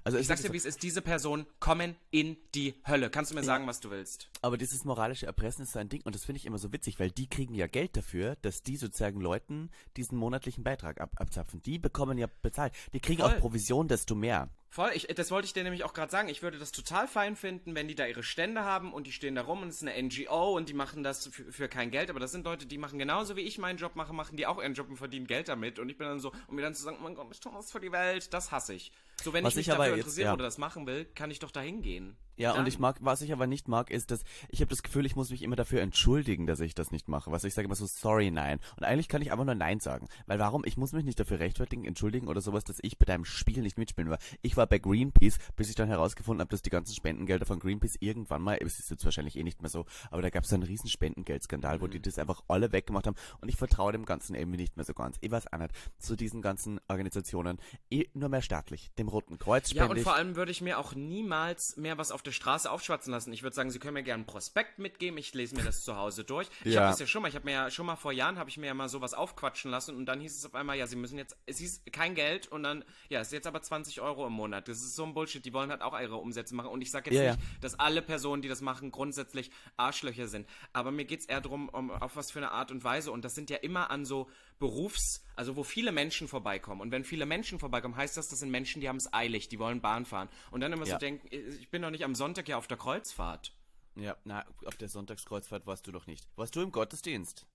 Also 0.04 0.18
ich 0.18 0.26
sag's 0.26 0.42
dir, 0.42 0.52
wie 0.52 0.56
es 0.56 0.64
ist, 0.64 0.82
diese 0.82 1.02
Personen 1.02 1.46
kommen 1.60 1.96
in 2.10 2.36
die 2.54 2.74
Hölle. 2.86 3.10
Kannst 3.10 3.30
du 3.30 3.34
mir 3.34 3.42
ja. 3.42 3.46
sagen, 3.46 3.66
was 3.66 3.80
du 3.80 3.90
willst? 3.90 4.30
Aber 4.42 4.56
dieses 4.56 4.84
moralische 4.84 5.26
Erpressen 5.26 5.62
ist 5.62 5.72
so 5.72 5.78
ein 5.78 5.88
Ding 5.88 6.02
und 6.02 6.14
das 6.14 6.24
finde 6.24 6.38
ich 6.38 6.46
immer 6.46 6.58
so 6.58 6.72
witzig, 6.72 6.98
weil 6.98 7.10
die 7.10 7.28
kriegen 7.28 7.54
ja 7.54 7.66
Geld 7.66 7.96
dafür, 7.96 8.36
dass 8.42 8.62
die 8.62 8.76
sozusagen 8.76 9.20
Leuten 9.20 9.70
diesen 9.96 10.18
monatlichen 10.18 10.64
Beitrag 10.64 11.00
ab 11.00 11.10
abzapfen. 11.16 11.62
Die 11.62 11.78
bekommen 11.78 12.18
ja 12.18 12.28
bezahlt. 12.42 12.72
Die 12.92 13.00
kriegen 13.00 13.22
Voll. 13.22 13.32
auch 13.32 13.38
Provision, 13.38 13.88
desto 13.88 14.14
mehr. 14.14 14.50
Voll, 14.76 14.90
ich, 14.94 15.06
das 15.06 15.30
wollte 15.30 15.46
ich 15.46 15.54
dir 15.54 15.62
nämlich 15.62 15.84
auch 15.84 15.94
gerade 15.94 16.12
sagen. 16.12 16.28
Ich 16.28 16.42
würde 16.42 16.58
das 16.58 16.70
total 16.70 17.08
fein 17.08 17.34
finden, 17.34 17.74
wenn 17.74 17.88
die 17.88 17.94
da 17.94 18.04
ihre 18.04 18.22
Stände 18.22 18.62
haben 18.62 18.92
und 18.92 19.06
die 19.06 19.12
stehen 19.12 19.34
da 19.34 19.40
rum 19.40 19.62
und 19.62 19.68
es 19.68 19.76
ist 19.76 19.88
eine 19.88 20.02
NGO 20.02 20.54
und 20.54 20.68
die 20.68 20.74
machen 20.74 21.02
das 21.02 21.28
für, 21.28 21.50
für, 21.50 21.68
kein 21.68 21.90
Geld. 21.90 22.10
Aber 22.10 22.20
das 22.20 22.32
sind 22.32 22.44
Leute, 22.44 22.66
die 22.66 22.76
machen 22.76 22.98
genauso 22.98 23.36
wie 23.36 23.40
ich 23.40 23.56
meinen 23.56 23.78
Job 23.78 23.96
mache, 23.96 24.12
machen 24.12 24.36
die 24.36 24.46
auch 24.46 24.60
ihren 24.60 24.74
Job 24.74 24.90
und 24.90 24.96
verdienen 24.96 25.26
Geld 25.26 25.48
damit. 25.48 25.78
Und 25.78 25.88
ich 25.88 25.96
bin 25.96 26.06
dann 26.06 26.20
so, 26.20 26.30
um 26.46 26.56
mir 26.56 26.62
dann 26.62 26.74
zu 26.74 26.82
sagen, 26.82 26.98
oh 27.00 27.04
mein 27.04 27.14
Gott, 27.14 27.26
ich 27.32 27.40
tue 27.40 27.54
was 27.54 27.72
für 27.72 27.80
die 27.80 27.90
Welt, 27.92 28.34
das 28.34 28.52
hasse 28.52 28.74
ich. 28.74 28.92
So, 29.22 29.32
wenn 29.32 29.44
was 29.44 29.52
ich 29.52 29.56
mich 29.56 29.68
ich 29.68 29.74
dafür 29.74 29.96
interessiere 29.96 30.26
ja. 30.26 30.34
oder 30.34 30.44
das 30.44 30.58
machen 30.58 30.86
will, 30.86 31.04
kann 31.04 31.30
ich 31.30 31.38
doch 31.38 31.50
da 31.50 31.60
hingehen. 31.60 32.16
Ja, 32.36 32.52
Dann. 32.52 32.60
und 32.60 32.68
ich 32.68 32.78
mag, 32.78 32.98
was 33.00 33.22
ich 33.22 33.32
aber 33.32 33.46
nicht 33.46 33.66
mag, 33.66 33.90
ist, 33.90 34.10
dass 34.10 34.22
ich 34.50 34.60
habe 34.60 34.68
das 34.68 34.82
Gefühl, 34.82 35.06
ich 35.06 35.16
muss 35.16 35.30
mich 35.30 35.42
immer 35.42 35.56
dafür 35.56 35.80
entschuldigen, 35.80 36.46
dass 36.46 36.60
ich 36.60 36.74
das 36.74 36.90
nicht 36.90 37.08
mache. 37.08 37.32
Was 37.32 37.44
ich 37.44 37.54
sage 37.54 37.64
immer 37.64 37.74
so, 37.74 37.86
sorry, 37.86 38.30
nein. 38.30 38.60
Und 38.76 38.84
eigentlich 38.84 39.08
kann 39.08 39.22
ich 39.22 39.32
einfach 39.32 39.46
nur 39.46 39.54
nein 39.54 39.80
sagen. 39.80 40.08
Weil 40.26 40.38
warum? 40.38 40.62
Ich 40.66 40.76
muss 40.76 40.92
mich 40.92 41.04
nicht 41.04 41.18
dafür 41.18 41.38
rechtfertigen, 41.38 41.86
entschuldigen 41.86 42.28
oder 42.28 42.42
sowas, 42.42 42.64
dass 42.64 42.78
ich 42.82 42.98
bei 42.98 43.06
deinem 43.06 43.24
Spiel 43.24 43.62
nicht 43.62 43.78
mitspielen 43.78 44.10
war. 44.10 44.18
Ich 44.42 44.56
war 44.56 44.66
bei 44.66 44.78
Greenpeace, 44.78 45.38
bis 45.56 45.70
ich 45.70 45.76
dann 45.76 45.88
herausgefunden 45.88 46.40
habe, 46.40 46.50
dass 46.50 46.60
die 46.60 46.70
ganzen 46.70 46.94
Spendengelder 46.94 47.46
von 47.46 47.58
Greenpeace 47.58 47.96
irgendwann 48.00 48.42
mal, 48.42 48.58
es 48.60 48.78
ist 48.78 48.90
jetzt 48.90 49.04
wahrscheinlich 49.06 49.36
eh 49.36 49.42
nicht 49.42 49.62
mehr 49.62 49.70
so, 49.70 49.86
aber 50.10 50.20
da 50.20 50.28
gab 50.28 50.44
es 50.44 50.52
einen 50.52 50.62
riesen 50.62 50.88
Spendengeldskandal, 50.88 51.80
wo 51.80 51.86
mhm. 51.86 51.92
die 51.92 52.02
das 52.02 52.18
einfach 52.18 52.42
alle 52.48 52.70
weggemacht 52.70 53.06
haben 53.06 53.16
und 53.40 53.48
ich 53.48 53.56
vertraue 53.56 53.92
dem 53.92 54.04
Ganzen 54.04 54.34
irgendwie 54.34 54.58
nicht 54.58 54.76
mehr 54.76 54.84
so 54.84 54.92
ganz. 54.92 55.16
Ich 55.22 55.30
weiß 55.30 55.52
auch 55.52 55.58
nicht. 55.58 55.72
Zu 55.98 56.16
diesen 56.16 56.42
ganzen 56.42 56.80
Organisationen, 56.88 57.58
eh 57.90 58.04
nur 58.12 58.28
mehr 58.28 58.42
staatlich. 58.42 58.90
Dem 58.98 59.05
Roten 59.08 59.38
Kreuz 59.38 59.70
spende 59.70 59.84
Ja, 59.84 59.90
und 59.90 60.00
vor 60.00 60.14
allem 60.14 60.36
würde 60.36 60.50
ich 60.50 60.60
mir 60.60 60.78
auch 60.78 60.94
niemals 60.94 61.76
mehr 61.76 61.98
was 61.98 62.10
auf 62.10 62.22
der 62.22 62.32
Straße 62.32 62.70
aufschwatzen 62.70 62.96
schwatzen 62.96 63.12
lassen. 63.12 63.32
Ich 63.32 63.42
würde 63.42 63.54
sagen, 63.54 63.70
Sie 63.70 63.78
können 63.78 63.94
mir 63.94 64.02
gerne 64.02 64.20
einen 64.20 64.26
Prospekt 64.26 64.78
mitgeben. 64.78 65.18
Ich 65.18 65.34
lese 65.34 65.54
mir 65.54 65.62
das 65.62 65.84
zu 65.84 65.96
Hause 65.96 66.24
durch. 66.24 66.48
Ich 66.64 66.74
ja. 66.74 66.82
habe 66.82 66.90
das 66.90 67.00
ja 67.00 67.06
schon 67.06 67.22
mal. 67.22 67.28
Ich 67.28 67.34
habe 67.34 67.44
mir 67.44 67.52
ja 67.52 67.70
schon 67.70 67.86
mal 67.86 67.96
vor 67.96 68.12
Jahren 68.12 68.38
habe 68.38 68.50
ich 68.50 68.56
mir 68.56 68.66
ja 68.66 68.74
mal 68.74 68.88
sowas 68.88 69.14
aufquatschen 69.14 69.70
lassen 69.70 69.96
und 69.96 70.06
dann 70.06 70.20
hieß 70.20 70.36
es 70.36 70.44
auf 70.44 70.54
einmal, 70.54 70.76
ja, 70.76 70.86
Sie 70.86 70.96
müssen 70.96 71.18
jetzt, 71.18 71.36
es 71.46 71.58
hieß 71.58 71.82
kein 71.92 72.14
Geld 72.14 72.48
und 72.48 72.62
dann, 72.62 72.84
ja, 73.08 73.20
es 73.20 73.28
ist 73.28 73.32
jetzt 73.32 73.46
aber 73.46 73.62
20 73.62 74.00
Euro 74.00 74.26
im 74.26 74.32
Monat. 74.32 74.68
Das 74.68 74.78
ist 74.78 74.96
so 74.96 75.04
ein 75.04 75.14
Bullshit. 75.14 75.44
Die 75.44 75.52
wollen 75.52 75.70
halt 75.70 75.82
auch 75.82 75.98
ihre 75.98 76.16
Umsätze 76.16 76.54
machen 76.54 76.70
und 76.70 76.80
ich 76.80 76.90
sage 76.90 77.10
jetzt 77.10 77.22
ja, 77.22 77.32
nicht, 77.32 77.64
dass 77.64 77.78
alle 77.78 78.02
Personen, 78.02 78.42
die 78.42 78.48
das 78.48 78.60
machen, 78.60 78.90
grundsätzlich 78.90 79.50
Arschlöcher 79.76 80.28
sind. 80.28 80.48
Aber 80.72 80.90
mir 80.90 81.04
geht 81.04 81.20
es 81.20 81.26
eher 81.26 81.40
darum, 81.40 81.68
um, 81.68 81.90
auf 81.90 82.16
was 82.16 82.30
für 82.30 82.38
eine 82.38 82.52
Art 82.52 82.70
und 82.70 82.84
Weise 82.84 83.12
und 83.12 83.24
das 83.24 83.34
sind 83.34 83.50
ja 83.50 83.56
immer 83.56 83.90
an 83.90 84.04
so 84.04 84.28
Berufs, 84.58 85.22
also 85.36 85.56
wo 85.56 85.62
viele 85.62 85.92
Menschen 85.92 86.28
vorbeikommen. 86.28 86.80
Und 86.80 86.90
wenn 86.90 87.04
viele 87.04 87.26
Menschen 87.26 87.58
vorbeikommen, 87.58 87.96
heißt 87.96 88.16
das, 88.16 88.28
das 88.28 88.40
sind 88.40 88.50
Menschen, 88.50 88.80
die 88.80 88.88
haben 88.88 88.96
es 88.96 89.12
eilig, 89.12 89.48
die 89.48 89.58
wollen 89.58 89.80
Bahn 89.80 90.04
fahren. 90.04 90.28
Und 90.50 90.60
dann 90.60 90.72
immer 90.72 90.86
ja. 90.86 90.94
so 90.94 90.98
denken, 90.98 91.28
ich 91.30 91.70
bin 91.70 91.82
doch 91.82 91.90
nicht 91.90 92.04
am 92.04 92.14
Sonntag 92.14 92.48
ja 92.48 92.56
auf 92.56 92.66
der 92.66 92.76
Kreuzfahrt. 92.76 93.52
Ja, 93.94 94.16
na, 94.24 94.44
auf 94.64 94.76
der 94.76 94.88
Sonntagskreuzfahrt 94.88 95.66
warst 95.66 95.86
du 95.86 95.92
doch 95.92 96.06
nicht. 96.06 96.28
Warst 96.36 96.54
du 96.56 96.60
im 96.60 96.70
Gottesdienst? 96.70 97.46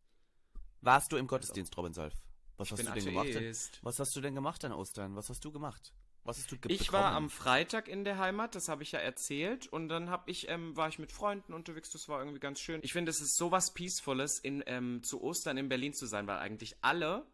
Warst 0.81 1.11
du 1.11 1.17
im 1.17 1.27
Gottesdienst, 1.27 1.75
Robin 1.77 1.93
Solf? 1.93 2.13
Was 2.57 2.67
ich 2.67 2.71
hast 2.73 2.87
du 2.87 2.93
denn 2.93 3.05
gemacht? 3.05 3.79
Was 3.81 3.99
hast 3.99 4.15
du 4.15 4.21
denn 4.21 4.35
gemacht 4.35 4.65
an 4.65 4.71
Ostern? 4.71 5.15
Was 5.15 5.29
hast 5.29 5.45
du 5.45 5.51
gemacht? 5.51 5.93
Was 6.23 6.37
hast 6.37 6.51
du 6.51 6.57
Ich 6.67 6.93
war 6.93 7.13
am 7.13 7.31
Freitag 7.31 7.87
in 7.87 8.03
der 8.03 8.19
Heimat, 8.19 8.53
das 8.53 8.69
habe 8.69 8.83
ich 8.83 8.91
ja 8.91 8.99
erzählt. 8.99 9.67
Und 9.67 9.89
dann 9.89 10.11
hab 10.11 10.29
ich, 10.29 10.49
ähm, 10.49 10.75
war 10.77 10.87
ich 10.87 10.99
mit 10.99 11.11
Freunden 11.11 11.53
unterwegs, 11.53 11.89
das 11.89 12.07
war 12.09 12.19
irgendwie 12.19 12.39
ganz 12.39 12.59
schön. 12.59 12.79
Ich 12.83 12.93
finde, 12.93 13.09
es 13.09 13.21
ist 13.21 13.37
sowas 13.37 13.73
Peacefules, 13.73 14.37
in, 14.37 14.63
ähm, 14.67 15.01
zu 15.01 15.21
Ostern 15.23 15.57
in 15.57 15.69
Berlin 15.69 15.93
zu 15.93 16.05
sein, 16.05 16.27
weil 16.27 16.37
eigentlich 16.37 16.75
alle, 16.81 17.25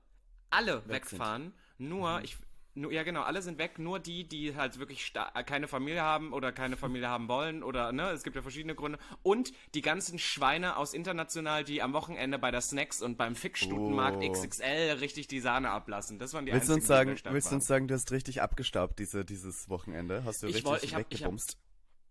alle 0.49 0.83
Weg 0.85 1.11
wegfahren. 1.11 1.53
Sind. 1.77 1.89
Nur, 1.89 2.17
mhm. 2.17 2.23
ich, 2.23 2.37
Nur, 2.73 2.91
ja, 2.91 3.03
genau, 3.03 3.23
alle 3.23 3.41
sind 3.41 3.57
weg, 3.57 3.79
nur 3.79 3.99
die, 3.99 4.27
die 4.27 4.55
halt 4.55 4.77
wirklich 4.77 5.11
keine 5.45 5.67
Familie 5.67 6.01
haben 6.01 6.31
oder 6.31 6.51
keine 6.51 6.77
Familie 6.77 7.07
haben 7.07 7.27
wollen 7.27 7.63
oder, 7.63 7.91
ne, 7.91 8.11
es 8.11 8.23
gibt 8.23 8.35
ja 8.35 8.43
verschiedene 8.43 8.75
Gründe. 8.75 8.99
Und 9.23 9.51
die 9.73 9.81
ganzen 9.81 10.19
Schweine 10.19 10.77
aus 10.77 10.93
international, 10.93 11.63
die 11.63 11.81
am 11.81 11.93
Wochenende 11.93 12.37
bei 12.37 12.51
der 12.51 12.61
Snacks 12.61 13.01
und 13.01 13.17
beim 13.17 13.35
Fickstutenmarkt 13.35 14.23
oh. 14.23 14.31
XXL 14.31 14.97
richtig 14.99 15.27
die 15.27 15.39
Sahne 15.39 15.71
ablassen. 15.71 16.19
Das 16.19 16.33
waren 16.33 16.45
die 16.45 16.51
willst 16.51 16.69
einzigen, 16.69 16.79
uns 16.79 16.87
sagen, 16.87 17.33
Willst 17.33 17.51
du 17.51 17.55
uns 17.55 17.65
sagen, 17.67 17.87
du 17.87 17.95
hast 17.95 18.11
richtig 18.11 18.41
abgestaubt 18.41 18.99
diese, 18.99 19.25
dieses 19.25 19.69
Wochenende? 19.69 20.23
Hast 20.23 20.43
du 20.43 20.47
ich 20.47 20.55
richtig 20.55 20.71
wollt, 20.71 20.83
ich 20.83 20.93
hab, 20.93 20.99
weggebumst? 20.99 21.57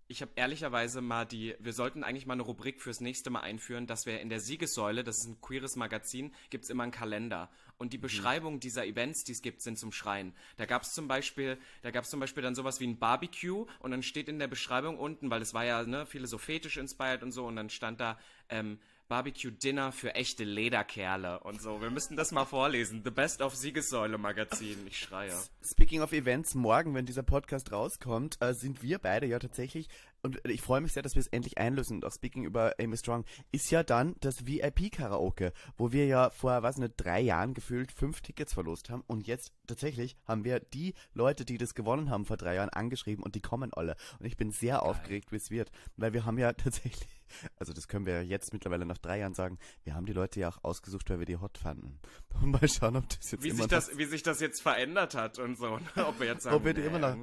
Ich 0.09 0.23
habe 0.23 0.31
ehrlicherweise 0.37 1.01
mal 1.01 1.25
die, 1.25 1.57
wir 1.59 1.73
sollten 1.73 2.05
eigentlich 2.05 2.27
mal 2.27 2.35
eine 2.35 2.43
Rubrik 2.43 2.81
fürs 2.81 3.01
nächste 3.01 3.29
Mal 3.31 3.41
einführen, 3.41 3.89
dass 3.89 4.07
wir 4.07 4.21
in 4.21 4.29
der 4.29 4.39
Siegessäule, 4.39 5.03
das 5.03 5.19
ist 5.19 5.27
ein 5.27 5.41
queeres 5.41 5.75
Magazin, 5.75 6.33
gibt's 6.49 6.71
immer 6.71 6.85
einen 6.85 6.93
Kalender. 6.93 7.51
Und 7.77 7.93
die 7.93 7.99
mhm. 7.99 8.03
Beschreibung 8.03 8.61
dieser 8.61 8.87
Events, 8.87 9.25
die 9.25 9.33
es 9.33 9.43
gibt, 9.43 9.63
sind 9.63 9.79
zum 9.79 9.91
Schreien. 9.91 10.33
Da 10.59 10.67
gab's 10.67 10.95
zum 10.95 11.09
Beispiel, 11.09 11.59
da 11.83 11.91
gab's 11.91 12.09
zum 12.09 12.21
Beispiel 12.21 12.45
dann 12.45 12.55
sowas 12.55 12.79
wie 12.79 12.87
ein 12.87 13.01
Barbecue 13.01 13.67
und 13.81 13.91
dann 13.91 14.05
steht 14.05 14.29
in 14.29 14.39
der 14.39 14.47
Beschreibung 14.47 14.97
unten, 14.97 15.29
weil 15.29 15.43
es 15.43 15.55
war 15.55 15.65
ja, 15.65 15.83
ne, 15.83 16.07
viele 16.07 16.29
so 16.29 16.39
fetisch 16.39 16.77
inspired 16.77 17.25
und 17.25 17.33
so, 17.33 17.45
und 17.45 17.57
dann 17.57 17.69
stand 17.69 17.99
da, 17.99 18.17
ähm, 18.49 18.79
Barbecue 19.09 19.53
Dinner 19.53 19.93
für 19.93 20.15
echte 20.15 20.45
Lederkerle 20.45 21.41
und 21.41 21.63
so. 21.63 21.81
Wir 21.81 21.91
müssten 21.91 22.17
das 22.17 22.33
mal 22.33 22.45
vorlesen. 22.45 23.03
The 23.05 23.11
Best 23.11 23.41
of 23.41 23.55
Siegessäule 23.55 24.19
Magazin. 24.19 24.79
Ich 24.87 24.99
schreie. 24.99 25.33
Speaking 25.65 26.03
of 26.03 26.13
Events, 26.13 26.55
morgen, 26.55 26.95
wenn 26.95 27.07
dieser 27.07 27.23
Podcast 27.23 27.71
rauskommt, 27.71 28.37
äh, 28.41 28.53
sind 28.53 28.83
wir 28.83 28.99
beide 28.99 29.27
ja 29.27 29.39
tatsächlich 29.39 29.89
und 30.27 30.41
ich 30.45 30.61
freue 30.61 30.81
mich 30.81 30.93
sehr, 30.93 31.03
dass 31.03 31.15
wir 31.15 31.21
es 31.21 31.29
endlich 31.29 31.59
einlösen. 31.59 31.99
Und 31.99 32.05
auch 32.05 32.13
speaking 32.13 32.45
über 32.45 32.75
Amy 32.81 32.97
Strong 32.97 33.25
ist 33.53 33.71
ja 33.71 33.85
dann 33.85 34.17
das 34.21 34.45
VIP-Karaoke, 34.47 35.53
wo 35.77 35.93
wir 35.93 36.07
ja 36.07 36.31
vor, 36.31 36.63
was 36.65 36.79
nicht, 36.79 36.95
drei 36.97 37.21
Jahren 37.21 37.55
gefühlt 37.55 37.93
fünf 37.93 38.21
Tickets 38.21 38.53
verlost 38.55 38.91
haben. 38.91 39.05
Und 39.07 39.27
jetzt 39.29 39.53
tatsächlich 39.69 40.17
haben 40.27 40.45
wir 40.45 40.59
die 40.59 40.95
Leute, 41.15 41.45
die 41.45 41.59
das 41.59 41.75
gewonnen 41.75 42.11
haben 42.11 42.27
vor 42.27 42.37
drei 42.37 42.57
Jahren, 42.57 42.71
angeschrieben 42.71 43.23
und 43.23 43.37
die 43.37 43.41
kommen 43.41 43.73
alle. 43.73 43.95
Und 44.19 44.27
ich 44.27 44.37
bin 44.37 44.51
sehr 44.51 44.79
Geil. 44.79 44.81
aufgeregt, 44.81 45.31
wie 45.31 45.37
es 45.37 45.51
wird. 45.51 45.71
Weil 45.97 46.13
wir 46.13 46.25
haben 46.25 46.39
ja 46.39 46.53
tatsächlich, 46.53 47.23
also 47.57 47.73
das 47.73 47.87
können 47.87 48.05
wir 48.05 48.25
jetzt 48.25 48.53
mittlerweile 48.53 48.85
nach 48.85 48.99
drei 48.99 49.21
Jahren 49.21 49.35
sagen, 49.35 49.59
wir 49.85 49.95
haben 49.95 50.07
die 50.07 50.13
Leute 50.13 50.41
ja 50.41 50.49
auch 50.49 50.65
ausgesucht, 50.65 51.09
weil 51.09 51.21
wir 51.21 51.27
die 51.27 51.37
hot 51.37 51.57
fanden. 51.57 52.01
Und 52.43 52.51
mal 52.51 52.69
schauen, 52.69 52.97
ob 52.97 53.09
das 53.09 53.31
jetzt 53.31 53.45
wie 53.45 53.53
sich 53.53 53.67
das, 53.69 53.97
Wie 53.97 54.05
sich 54.07 54.25
das 54.25 54.41
jetzt 54.41 54.61
verändert 54.61 55.15
hat 55.15 55.39
und 55.39 55.57
so. 55.57 55.79
ob 55.97 56.19
wir 56.19 56.27
jetzt 56.27 56.43
sagen, 56.43 56.57
ob 56.57 56.65
wir 56.65 56.75
die 56.75 56.83
immer 56.83 56.99
noch... 56.99 57.17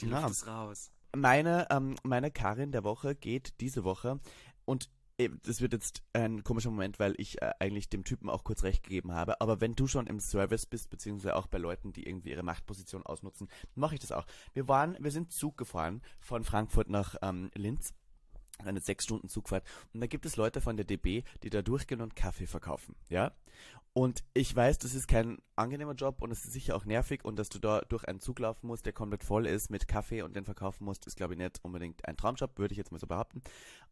Die 0.00 0.06
Luft 0.06 0.30
ist 0.30 0.46
raus. 0.46 0.90
Meine, 1.14 1.66
ähm, 1.70 1.96
meine 2.04 2.30
Karin 2.30 2.72
der 2.72 2.84
Woche 2.84 3.14
geht 3.14 3.60
diese 3.60 3.84
Woche 3.84 4.18
und 4.64 4.88
äh, 5.18 5.28
das 5.42 5.60
wird 5.60 5.72
jetzt 5.72 6.02
ein 6.12 6.42
komischer 6.44 6.70
Moment, 6.70 6.98
weil 6.98 7.14
ich 7.18 7.40
äh, 7.42 7.52
eigentlich 7.58 7.88
dem 7.88 8.04
Typen 8.04 8.30
auch 8.30 8.44
kurz 8.44 8.62
recht 8.62 8.82
gegeben 8.82 9.12
habe. 9.12 9.40
Aber 9.40 9.60
wenn 9.60 9.74
du 9.74 9.86
schon 9.86 10.06
im 10.06 10.20
Service 10.20 10.66
bist, 10.66 10.90
beziehungsweise 10.90 11.36
auch 11.36 11.46
bei 11.46 11.58
Leuten, 11.58 11.92
die 11.92 12.06
irgendwie 12.06 12.30
ihre 12.30 12.42
Machtposition 12.42 13.04
ausnutzen, 13.04 13.48
mache 13.74 13.94
ich 13.94 14.00
das 14.00 14.12
auch. 14.12 14.26
Wir 14.54 14.68
waren, 14.68 14.96
wir 15.00 15.10
sind 15.10 15.32
Zug 15.32 15.56
gefahren 15.56 16.02
von 16.20 16.44
Frankfurt 16.44 16.88
nach 16.88 17.16
ähm, 17.22 17.50
Linz. 17.54 17.94
Eine 18.58 18.80
sechs 18.80 19.04
Stunden 19.04 19.28
Zugfahrt. 19.28 19.64
Und 19.92 20.00
da 20.00 20.06
gibt 20.06 20.26
es 20.26 20.36
Leute 20.36 20.60
von 20.60 20.76
der 20.76 20.84
DB, 20.84 21.24
die 21.42 21.50
da 21.50 21.62
durchgehen 21.62 22.00
und 22.00 22.16
Kaffee 22.16 22.46
verkaufen. 22.46 22.94
Ja? 23.08 23.32
Und 23.94 24.24
ich 24.32 24.54
weiß, 24.54 24.78
das 24.78 24.94
ist 24.94 25.06
kein 25.06 25.38
angenehmer 25.54 25.92
Job 25.92 26.22
und 26.22 26.30
es 26.30 26.44
ist 26.44 26.52
sicher 26.52 26.76
auch 26.76 26.86
nervig 26.86 27.24
und 27.24 27.38
dass 27.38 27.50
du 27.50 27.58
da 27.58 27.82
durch 27.82 28.04
einen 28.04 28.20
Zug 28.20 28.38
laufen 28.38 28.66
musst, 28.66 28.86
der 28.86 28.94
komplett 28.94 29.22
voll 29.22 29.46
ist 29.46 29.70
mit 29.70 29.86
Kaffee 29.86 30.22
und 30.22 30.34
den 30.34 30.46
verkaufen 30.46 30.84
musst, 30.84 31.06
ist 31.06 31.16
glaube 31.16 31.34
ich 31.34 31.38
nicht 31.38 31.62
unbedingt 31.62 32.06
ein 32.08 32.16
Traumjob, 32.16 32.58
würde 32.58 32.72
ich 32.72 32.78
jetzt 32.78 32.90
mal 32.90 32.98
so 32.98 33.06
behaupten. 33.06 33.42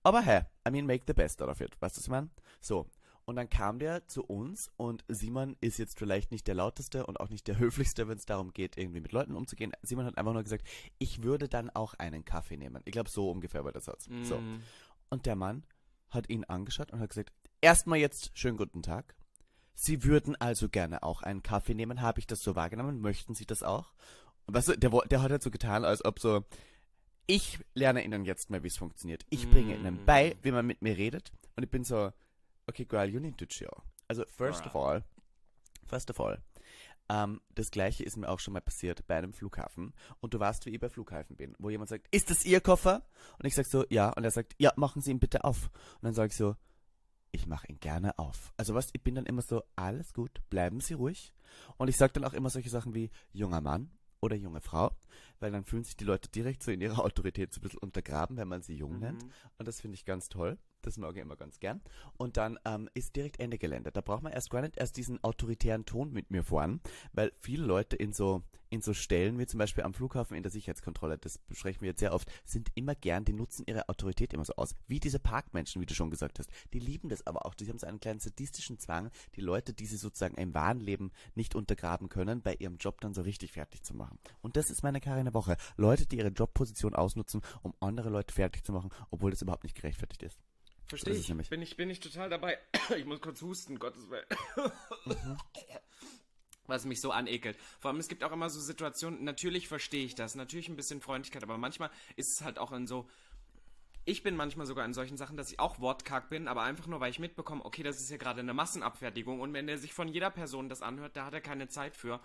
Aber 0.02 0.22
hey, 0.22 0.42
I 0.66 0.70
mean, 0.70 0.86
make 0.86 1.04
the 1.06 1.12
best 1.12 1.42
out 1.42 1.50
of 1.50 1.60
it. 1.60 1.76
Weißt 1.80 1.96
du, 1.96 1.98
was 1.98 2.04
ich 2.06 2.10
meine? 2.10 2.30
So. 2.62 2.86
Und 3.30 3.36
dann 3.36 3.48
kam 3.48 3.78
der 3.78 4.08
zu 4.08 4.24
uns 4.24 4.72
und 4.76 5.04
Simon 5.06 5.56
ist 5.60 5.78
jetzt 5.78 6.00
vielleicht 6.00 6.32
nicht 6.32 6.48
der 6.48 6.56
lauteste 6.56 7.06
und 7.06 7.20
auch 7.20 7.28
nicht 7.28 7.46
der 7.46 7.58
höflichste, 7.60 8.08
wenn 8.08 8.18
es 8.18 8.26
darum 8.26 8.52
geht, 8.52 8.76
irgendwie 8.76 9.00
mit 9.00 9.12
Leuten 9.12 9.36
umzugehen. 9.36 9.70
Simon 9.82 10.04
hat 10.04 10.18
einfach 10.18 10.32
nur 10.32 10.42
gesagt, 10.42 10.66
ich 10.98 11.22
würde 11.22 11.48
dann 11.48 11.70
auch 11.70 11.94
einen 11.94 12.24
Kaffee 12.24 12.56
nehmen. 12.56 12.82
Ich 12.86 12.90
glaube, 12.90 13.08
so 13.08 13.30
ungefähr 13.30 13.64
war 13.64 13.70
der 13.70 13.82
Satz. 13.82 14.08
Mm. 14.08 14.24
So. 14.24 14.42
Und 15.10 15.26
der 15.26 15.36
Mann 15.36 15.62
hat 16.08 16.28
ihn 16.28 16.42
angeschaut 16.42 16.90
und 16.90 16.98
hat 16.98 17.10
gesagt, 17.10 17.32
erstmal 17.60 18.00
jetzt 18.00 18.36
schönen 18.36 18.56
guten 18.56 18.82
Tag. 18.82 19.14
Sie 19.74 20.02
würden 20.02 20.34
also 20.34 20.68
gerne 20.68 21.04
auch 21.04 21.22
einen 21.22 21.44
Kaffee 21.44 21.74
nehmen, 21.74 22.02
habe 22.02 22.18
ich 22.18 22.26
das 22.26 22.42
so 22.42 22.56
wahrgenommen? 22.56 23.00
Möchten 23.00 23.34
Sie 23.34 23.46
das 23.46 23.62
auch? 23.62 23.92
Und 24.46 24.54
weißt 24.54 24.70
du, 24.70 24.76
der, 24.76 24.90
der 25.08 25.22
hat 25.22 25.30
halt 25.30 25.44
so 25.44 25.52
getan, 25.52 25.84
als 25.84 26.04
ob 26.04 26.18
so, 26.18 26.42
ich 27.28 27.60
lerne 27.74 28.04
Ihnen 28.04 28.24
jetzt 28.24 28.50
mal, 28.50 28.64
wie 28.64 28.68
es 28.68 28.76
funktioniert. 28.76 29.24
Ich 29.30 29.46
mm. 29.46 29.50
bringe 29.50 29.76
Ihnen 29.76 30.04
bei, 30.04 30.36
wie 30.42 30.50
man 30.50 30.66
mit 30.66 30.82
mir 30.82 30.96
redet. 30.96 31.30
Und 31.54 31.62
ich 31.62 31.70
bin 31.70 31.84
so, 31.84 32.10
okay, 32.70 32.84
girl, 32.84 33.08
you 33.08 33.20
need 33.20 33.36
to 33.38 33.46
chill. 33.46 33.82
Also, 34.08 34.24
first 34.36 34.66
of 34.66 34.74
all, 34.74 35.04
first 35.86 36.10
of 36.10 36.18
all, 36.20 36.38
ähm, 37.10 37.40
das 37.54 37.70
gleiche 37.70 38.04
ist 38.04 38.16
mir 38.16 38.28
auch 38.28 38.38
schon 38.38 38.54
mal 38.54 38.60
passiert 38.60 39.06
bei 39.06 39.16
einem 39.16 39.32
Flughafen. 39.32 39.92
Und 40.20 40.32
du 40.32 40.38
weißt, 40.38 40.64
wie 40.66 40.70
ich 40.70 40.80
bei 40.80 40.88
Flughafen 40.88 41.36
bin, 41.36 41.54
wo 41.58 41.68
jemand 41.68 41.90
sagt, 41.90 42.06
ist 42.12 42.30
das 42.30 42.44
Ihr 42.44 42.60
Koffer? 42.60 43.02
Und 43.38 43.46
ich 43.46 43.54
sag 43.54 43.66
so, 43.66 43.84
ja. 43.90 44.10
Und 44.10 44.24
er 44.24 44.30
sagt, 44.30 44.54
ja, 44.58 44.72
machen 44.76 45.02
Sie 45.02 45.10
ihn 45.10 45.18
bitte 45.18 45.44
auf. 45.44 45.66
Und 45.66 46.04
dann 46.04 46.14
sage 46.14 46.28
ich 46.28 46.36
so, 46.36 46.54
ich 47.32 47.46
mache 47.46 47.66
ihn 47.68 47.80
gerne 47.80 48.18
auf. 48.18 48.52
Also 48.56 48.74
was, 48.74 48.90
ich 48.92 49.02
bin 49.02 49.14
dann 49.16 49.26
immer 49.26 49.42
so, 49.42 49.62
alles 49.76 50.12
gut, 50.12 50.40
bleiben 50.50 50.80
Sie 50.80 50.94
ruhig. 50.94 51.32
Und 51.76 51.88
ich 51.88 51.96
sage 51.96 52.12
dann 52.12 52.24
auch 52.24 52.32
immer 52.32 52.50
solche 52.50 52.70
Sachen 52.70 52.94
wie 52.94 53.10
junger 53.32 53.60
Mann 53.60 53.90
oder 54.20 54.36
junge 54.36 54.60
Frau, 54.60 54.96
weil 55.40 55.50
dann 55.50 55.64
fühlen 55.64 55.84
sich 55.84 55.96
die 55.96 56.04
Leute 56.04 56.28
direkt 56.28 56.62
so 56.62 56.70
in 56.70 56.80
ihrer 56.80 57.04
Autorität 57.04 57.52
so 57.52 57.58
ein 57.58 57.62
bisschen 57.62 57.80
untergraben, 57.80 58.36
wenn 58.36 58.48
man 58.48 58.62
sie 58.62 58.74
jung 58.76 58.94
mhm. 58.94 59.00
nennt. 59.00 59.26
Und 59.58 59.66
das 59.66 59.80
finde 59.80 59.94
ich 59.96 60.04
ganz 60.04 60.28
toll. 60.28 60.58
Das 60.82 60.98
mag 60.98 61.14
ich 61.16 61.22
immer 61.22 61.36
ganz 61.36 61.60
gern. 61.60 61.80
Und 62.16 62.36
dann 62.36 62.58
ähm, 62.64 62.88
ist 62.94 63.16
direkt 63.16 63.40
Ende 63.40 63.58
Gelände. 63.58 63.92
Da 63.92 64.00
braucht 64.00 64.22
man 64.22 64.32
erst 64.32 64.50
gar 64.50 64.62
nicht 64.62 64.76
erst 64.76 64.96
diesen 64.96 65.22
autoritären 65.22 65.84
Ton 65.84 66.12
mit 66.12 66.30
mir 66.30 66.44
fahren, 66.44 66.80
weil 67.12 67.32
viele 67.40 67.64
Leute 67.64 67.96
in 67.96 68.12
so 68.12 68.42
in 68.70 68.80
so 68.80 68.94
Stellen, 68.94 69.38
wie 69.38 69.46
zum 69.46 69.58
Beispiel 69.58 69.84
am 69.84 69.94
Flughafen 69.94 70.36
in 70.36 70.44
der 70.44 70.52
Sicherheitskontrolle, 70.52 71.18
das 71.18 71.38
besprechen 71.38 71.82
wir 71.82 71.88
jetzt 71.88 71.98
sehr 71.98 72.14
oft, 72.14 72.30
sind 72.44 72.68
immer 72.74 72.94
gern, 72.94 73.24
die 73.24 73.32
nutzen 73.32 73.64
ihre 73.66 73.88
Autorität 73.88 74.32
immer 74.32 74.44
so 74.44 74.54
aus. 74.54 74.76
Wie 74.86 75.00
diese 75.00 75.18
Parkmenschen, 75.18 75.82
wie 75.82 75.86
du 75.86 75.94
schon 75.94 76.10
gesagt 76.10 76.38
hast. 76.38 76.50
Die 76.72 76.78
lieben 76.78 77.08
das 77.08 77.26
aber 77.26 77.44
auch. 77.44 77.54
Die 77.54 77.68
haben 77.68 77.78
so 77.78 77.86
einen 77.86 78.00
kleinen 78.00 78.20
sadistischen 78.20 78.78
Zwang, 78.78 79.10
die 79.34 79.40
Leute, 79.40 79.74
die 79.74 79.86
sie 79.86 79.96
sozusagen 79.96 80.36
im 80.36 80.54
wahren 80.54 80.78
Leben 80.78 81.10
nicht 81.34 81.56
untergraben 81.56 82.08
können, 82.08 82.42
bei 82.42 82.54
ihrem 82.54 82.76
Job 82.76 83.00
dann 83.00 83.12
so 83.12 83.22
richtig 83.22 83.52
fertig 83.52 83.82
zu 83.82 83.94
machen. 83.94 84.18
Und 84.40 84.56
das 84.56 84.70
ist 84.70 84.84
meine 84.84 85.00
Karriere 85.00 85.34
Woche. 85.34 85.56
Leute, 85.76 86.06
die 86.06 86.18
ihre 86.18 86.28
Jobposition 86.28 86.94
ausnutzen, 86.94 87.42
um 87.62 87.74
andere 87.80 88.08
Leute 88.08 88.32
fertig 88.32 88.64
zu 88.64 88.72
machen, 88.72 88.90
obwohl 89.10 89.32
das 89.32 89.42
überhaupt 89.42 89.64
nicht 89.64 89.74
gerechtfertigt 89.74 90.22
ist. 90.22 90.38
Verstehe 90.90 91.14
ich. 91.14 91.48
Bin 91.48 91.62
ich. 91.62 91.76
Bin 91.76 91.88
ich 91.88 92.00
total 92.00 92.28
dabei. 92.28 92.58
Ich 92.96 93.04
muss 93.04 93.20
kurz 93.20 93.40
husten, 93.40 93.78
Gottes 93.78 94.10
Willen. 94.10 94.26
Mhm 95.06 95.36
was 96.70 96.86
mich 96.86 97.00
so 97.00 97.10
anekelt. 97.10 97.58
Vor 97.80 97.90
allem, 97.90 98.00
es 98.00 98.08
gibt 98.08 98.24
auch 98.24 98.32
immer 98.32 98.48
so 98.48 98.60
Situationen, 98.60 99.24
natürlich 99.24 99.68
verstehe 99.68 100.04
ich 100.04 100.14
das, 100.14 100.36
natürlich 100.36 100.68
ein 100.68 100.76
bisschen 100.76 101.02
Freundlichkeit, 101.02 101.42
aber 101.42 101.58
manchmal 101.58 101.90
ist 102.16 102.32
es 102.36 102.44
halt 102.44 102.58
auch 102.58 102.72
in 102.72 102.86
so, 102.86 103.08
ich 104.06 104.22
bin 104.22 104.36
manchmal 104.36 104.66
sogar 104.66 104.86
in 104.86 104.94
solchen 104.94 105.18
Sachen, 105.18 105.36
dass 105.36 105.50
ich 105.50 105.58
auch 105.58 105.80
wortkarg 105.80 106.30
bin, 106.30 106.48
aber 106.48 106.62
einfach 106.62 106.86
nur, 106.86 107.00
weil 107.00 107.10
ich 107.10 107.18
mitbekomme, 107.18 107.64
okay, 107.64 107.82
das 107.82 108.00
ist 108.00 108.08
ja 108.08 108.16
gerade 108.16 108.40
eine 108.40 108.54
Massenabfertigung 108.54 109.40
und 109.40 109.52
wenn 109.52 109.66
der 109.66 109.76
sich 109.76 109.92
von 109.92 110.08
jeder 110.08 110.30
Person 110.30 110.70
das 110.70 110.80
anhört, 110.80 111.16
da 111.16 111.26
hat 111.26 111.34
er 111.34 111.42
keine 111.42 111.68
Zeit 111.68 111.96
für. 111.96 112.20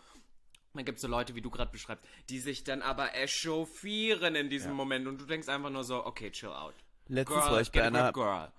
Dann 0.73 0.85
gibt 0.85 0.97
es 0.97 1.01
so 1.01 1.07
Leute, 1.07 1.35
wie 1.35 1.41
du 1.41 1.49
gerade 1.49 1.71
beschreibst, 1.71 2.05
die 2.29 2.39
sich 2.39 2.65
dann 2.65 2.81
aber 2.81 3.15
echauffieren 3.15 4.35
in 4.35 4.49
diesem 4.49 4.71
ja. 4.71 4.75
Moment 4.75 5.07
und 5.07 5.19
du 5.19 5.25
denkst 5.25 5.47
einfach 5.47 5.69
nur 5.69 5.83
so, 5.83 6.05
okay, 6.05 6.31
chill 6.31 6.49
out. 6.49 6.75
Letztens 7.07 7.41
girl, 7.41 7.51
war 7.53 7.61
ich 7.61 7.71
bei 7.71 7.83
einer, 7.83 8.11
girl. 8.11 8.51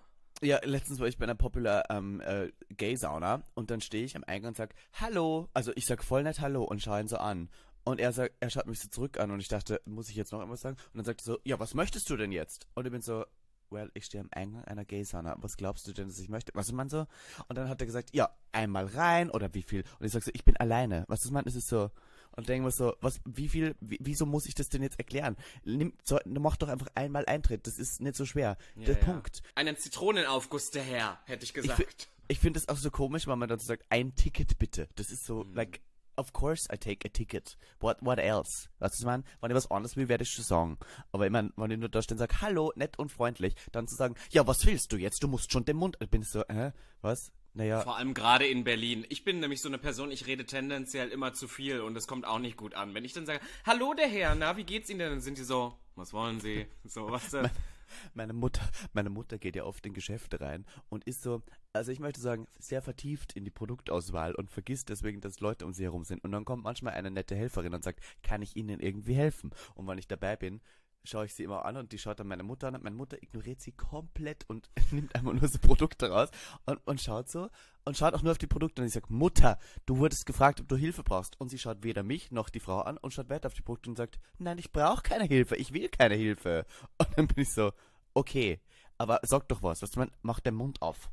Ja, 0.43 0.61
letztens 0.63 1.01
war 1.01 1.07
ich 1.07 1.19
bei 1.19 1.25
einer 1.25 1.35
Popular 1.35 1.85
ähm, 1.91 2.21
äh, 2.21 2.51
Gay-Sauna 2.69 3.43
und 3.55 3.71
dann 3.71 3.81
stehe 3.81 4.05
ich 4.05 4.17
am 4.17 4.25
Eingang 4.25 4.51
und 4.51 4.57
sag 4.57 4.75
Hallo. 5.01 5.49
Also 5.55 5.73
ich 5.75 5.87
sag 5.87 6.05
voll 6.05 6.23
nett 6.23 6.41
Hallo 6.41 6.63
und 6.65 6.83
schaue 6.83 7.01
ihn 7.01 7.09
so 7.09 7.17
an. 7.17 7.49
Und 7.85 8.01
er 8.01 8.13
sagt, 8.13 8.35
er 8.41 8.51
schaut 8.51 8.67
mich 8.67 8.81
so 8.81 8.89
zurück 8.89 9.19
an 9.19 9.31
und 9.31 9.41
ich 9.41 9.49
dachte, 9.49 9.81
muss 9.85 10.09
ich 10.09 10.17
jetzt 10.17 10.33
noch 10.33 10.41
irgendwas 10.41 10.61
sagen? 10.61 10.77
Und 10.93 10.99
dann 10.99 11.05
sagt 11.05 11.23
er 11.23 11.25
so, 11.25 11.39
ja, 11.45 11.59
was 11.61 11.75
möchtest 11.75 12.11
du 12.11 12.17
denn 12.17 12.33
jetzt? 12.33 12.67
Und 12.75 12.85
ich 12.85 12.93
bin 12.93 13.01
so, 13.01 13.25
well, 13.71 13.91
ich 13.95 14.05
stehe 14.05 14.23
am 14.23 14.29
Eingang 14.33 14.65
einer 14.65 14.85
Gay-Sauna. 14.85 15.37
Was 15.39 15.57
glaubst 15.57 15.87
du 15.87 15.93
denn, 15.93 16.09
dass 16.09 16.19
ich 16.19 16.29
möchte? 16.29 16.53
Was 16.55 16.67
ist 16.67 16.73
man 16.73 16.89
so? 16.89 17.07
Und 17.49 17.57
dann 17.57 17.69
hat 17.69 17.81
er 17.81 17.87
gesagt, 17.87 18.11
ja, 18.13 18.31
einmal 18.53 18.87
rein 18.87 19.31
oder 19.31 19.55
wie 19.55 19.63
viel? 19.63 19.85
Und 19.99 20.07
ich 20.07 20.13
sag 20.13 20.23
so, 20.23 20.31
ich 20.35 20.45
bin 20.45 20.57
alleine. 20.57 21.05
Was 21.09 21.25
ist 21.25 21.31
man? 21.31 21.45
Es 21.47 21.55
ist 21.55 21.69
so, 21.69 21.91
und 22.37 22.49
denken 22.49 22.65
wir 22.67 22.71
so, 22.71 22.95
was, 23.01 23.21
wie 23.25 23.49
viel, 23.49 23.75
wie, 23.81 23.99
wieso 24.01 24.27
muss 24.27 24.47
ich 24.47 24.55
das 24.55 24.69
denn 24.69 24.83
jetzt 24.83 24.99
erklären? 24.99 25.37
Nimm, 25.65 25.95
so, 26.05 26.19
mach 26.25 26.57
doch 26.57 26.69
einfach 26.69 26.89
einmal 26.95 27.25
Eintritt, 27.27 27.67
das 27.67 27.79
ist 27.79 28.01
nicht 28.01 28.17
so 28.17 28.25
schwer. 28.25 28.57
Ja, 28.77 28.85
der 28.85 28.99
ja. 28.99 29.05
Punkt. 29.05 29.43
Einen 29.55 29.77
Zitronenaufguss 29.77 30.71
der 30.71 30.83
Herr, 30.83 31.19
hätte 31.25 31.45
ich 31.45 31.55
gesagt. 31.55 31.81
Ich, 32.29 32.37
ich 32.37 32.39
finde 32.39 32.59
es 32.59 32.69
auch 32.69 32.77
so 32.77 32.91
komisch, 32.91 33.27
wenn 33.27 33.39
man 33.39 33.49
dann 33.49 33.59
so 33.59 33.67
sagt, 33.67 33.85
ein 33.89 34.15
Ticket 34.15 34.59
bitte. 34.59 34.89
Das 34.97 35.11
ist 35.11 35.25
so, 35.25 35.45
mhm. 35.45 35.55
like, 35.55 35.81
of 36.17 36.33
course 36.33 36.69
I 36.73 36.77
take 36.77 37.07
a 37.07 37.11
ticket. 37.11 37.57
What, 37.81 37.99
what 38.01 38.19
else? 38.19 38.69
Weißt 38.79 38.95
du, 38.95 39.03
ich 39.03 39.07
meine, 39.07 39.25
wenn 39.41 39.51
ich 39.51 39.57
was 39.57 39.71
anderes 39.71 39.97
will, 39.97 40.09
werde 40.09 40.25
ich 40.25 40.31
schon 40.31 40.45
sagen. 40.45 40.79
Aber 41.13 41.27
ich 41.27 41.33
meine, 41.33 41.53
wenn 41.57 41.71
ich 41.71 41.79
nur 41.79 41.89
da 41.89 42.03
stehe 42.03 42.15
und 42.15 42.19
sage, 42.19 42.41
hallo, 42.41 42.73
nett 42.77 42.99
und 42.99 43.13
freundlich, 43.13 43.55
dann 43.73 43.87
zu 43.87 43.95
sagen, 43.95 44.15
ja, 44.31 44.47
was 44.47 44.65
willst 44.67 44.93
du 44.93 44.97
jetzt? 44.97 45.23
Du 45.23 45.29
musst 45.29 45.53
schon 45.53 45.65
den 45.65 45.77
Mund, 45.77 45.97
ich 46.01 46.11
bin 46.11 46.23
so, 46.23 46.43
hä, 46.49 46.73
was? 47.01 47.33
Naja. 47.57 47.81
Vor 47.81 47.97
allem 47.97 48.13
gerade 48.13 48.47
in 48.47 48.65
Berlin. 48.65 49.07
Ich 49.09 49.25
bin 49.25 49.41
nämlich 49.41 49.63
so 49.63 49.69
eine 49.69 49.79
Person, 49.79 50.11
ich 50.11 50.27
rede 50.27 50.45
tendenziell 50.45 51.09
immer 51.09 51.33
zu 51.33 51.49
viel 51.49 51.81
und 51.81 51.95
das 51.95 52.07
kommt 52.07 52.27
auch 52.27 52.39
nicht 52.39 52.59
gut 52.59 52.75
an. 52.75 52.93
Wenn 52.93 53.05
ich 53.05 53.15
dann 53.15 53.25
sage, 53.25 53.41
hallo 53.65 53.95
der 53.95 54.09
Herr, 54.09 54.35
na, 54.35 54.59
wie 54.59 54.65
geht's 54.65 54.91
Ihnen 54.91 54.99
denn? 54.99 55.11
Dann 55.11 55.21
sind 55.23 55.39
die 55.39 55.43
so, 55.43 55.75
was 55.95 56.13
wollen 56.13 56.39
Sie? 56.39 56.67
So, 56.85 57.11
was 57.11 57.31
denn? 57.31 57.49
Meine 58.15 58.33
Mutter, 58.33 58.69
meine 58.95 59.11
Mutter 59.11 59.39
geht 59.39 59.55
ja 59.55 59.63
oft 59.63 59.87
in 59.87 59.95
Geschäfte 59.95 60.41
rein 60.41 60.67
und 60.89 61.05
ist 61.05 61.23
so, 61.23 61.45
also 61.73 61.93
ich 61.93 62.01
möchte 62.01 62.21
sagen, 62.21 62.49
sehr 62.59 62.83
vertieft 62.83 63.33
in 63.35 63.45
die 63.45 63.51
Produktauswahl 63.53 64.35
und 64.35 64.51
vergisst 64.51 64.89
deswegen, 64.89 65.21
dass 65.21 65.39
Leute 65.39 65.65
um 65.65 65.73
sie 65.73 65.85
herum 65.85 66.03
sind. 66.03 66.25
Und 66.25 66.33
dann 66.33 66.45
kommt 66.45 66.65
manchmal 66.65 66.95
eine 66.95 67.13
nette 67.13 67.37
Helferin 67.37 67.75
und 67.75 67.85
sagt, 67.85 68.01
kann 68.25 68.43
ich 68.43 68.57
Ihnen 68.57 68.81
irgendwie 68.81 69.15
helfen? 69.15 69.53
Und 69.77 69.87
wenn 69.87 69.99
ich 69.99 70.09
dabei 70.09 70.35
bin, 70.35 70.61
schaue 71.07 71.27
ich 71.27 71.35
sie 71.35 71.45
immer 71.45 71.65
an 71.65 71.77
und 71.77 71.93
die 71.93 71.99
schaut 71.99 72.21
dann 72.21 72.27
meine 72.27 72.43
Mutter 72.43 72.69
an 72.69 72.75
und 72.75 72.85
meine 72.85 72.97
Mutter 72.97 73.23
ignoriert 73.23 73.61
sie 73.61 73.73
komplett 73.73 74.49
und 74.49 74.71
nimmt 74.91 75.15
einfach 75.15 75.33
nur 75.33 75.49
so 75.49 75.59
Produkte 75.59 76.11
raus 76.11 76.31
und, 76.65 76.79
und 76.87 77.01
schaut 77.01 77.29
so 77.29 77.49
und 77.85 77.97
schaut 77.97 78.15
auch 78.15 78.23
nur 78.23 78.33
auf 78.33 78.39
die 78.39 78.47
Produkte 78.47 78.83
und 78.83 78.89
ich 78.89 78.95
sage, 78.95 79.07
Mutter, 79.09 79.59
du 79.87 79.99
wurdest 79.99 80.27
gefragt, 80.27 80.61
ob 80.61 80.69
du 80.69 80.77
Hilfe 80.77 81.03
brauchst 81.03 81.41
und 81.41 81.49
sie 81.49 81.59
schaut 81.59 81.83
weder 81.83 82.03
mich 82.03 82.31
noch 82.31 82.49
die 82.49 82.61
Frau 82.61 82.81
an 82.81 82.99
und 82.99 83.13
schaut 83.13 83.29
weiter 83.29 83.47
auf 83.47 83.55
die 83.55 83.63
Produkte 83.63 83.91
und 83.91 83.97
sagt, 83.97 84.19
nein, 84.39 84.59
ich 84.59 84.73
brauche 84.73 85.03
keine 85.03 85.25
Hilfe, 85.25 85.57
ich 85.57 85.73
will 85.73 85.89
keine 85.89 86.15
Hilfe. 86.15 86.67
Und 86.99 87.09
dann 87.17 87.27
bin 87.27 87.43
ich 87.43 87.53
so, 87.53 87.73
okay, 88.15 88.61
aber 88.99 89.21
sag 89.23 89.49
doch 89.49 89.63
was, 89.63 89.83
was 89.83 89.97
man 89.97 90.11
macht 90.23 90.47
den 90.47 90.55
Mund 90.55 90.83
auf. 90.83 91.11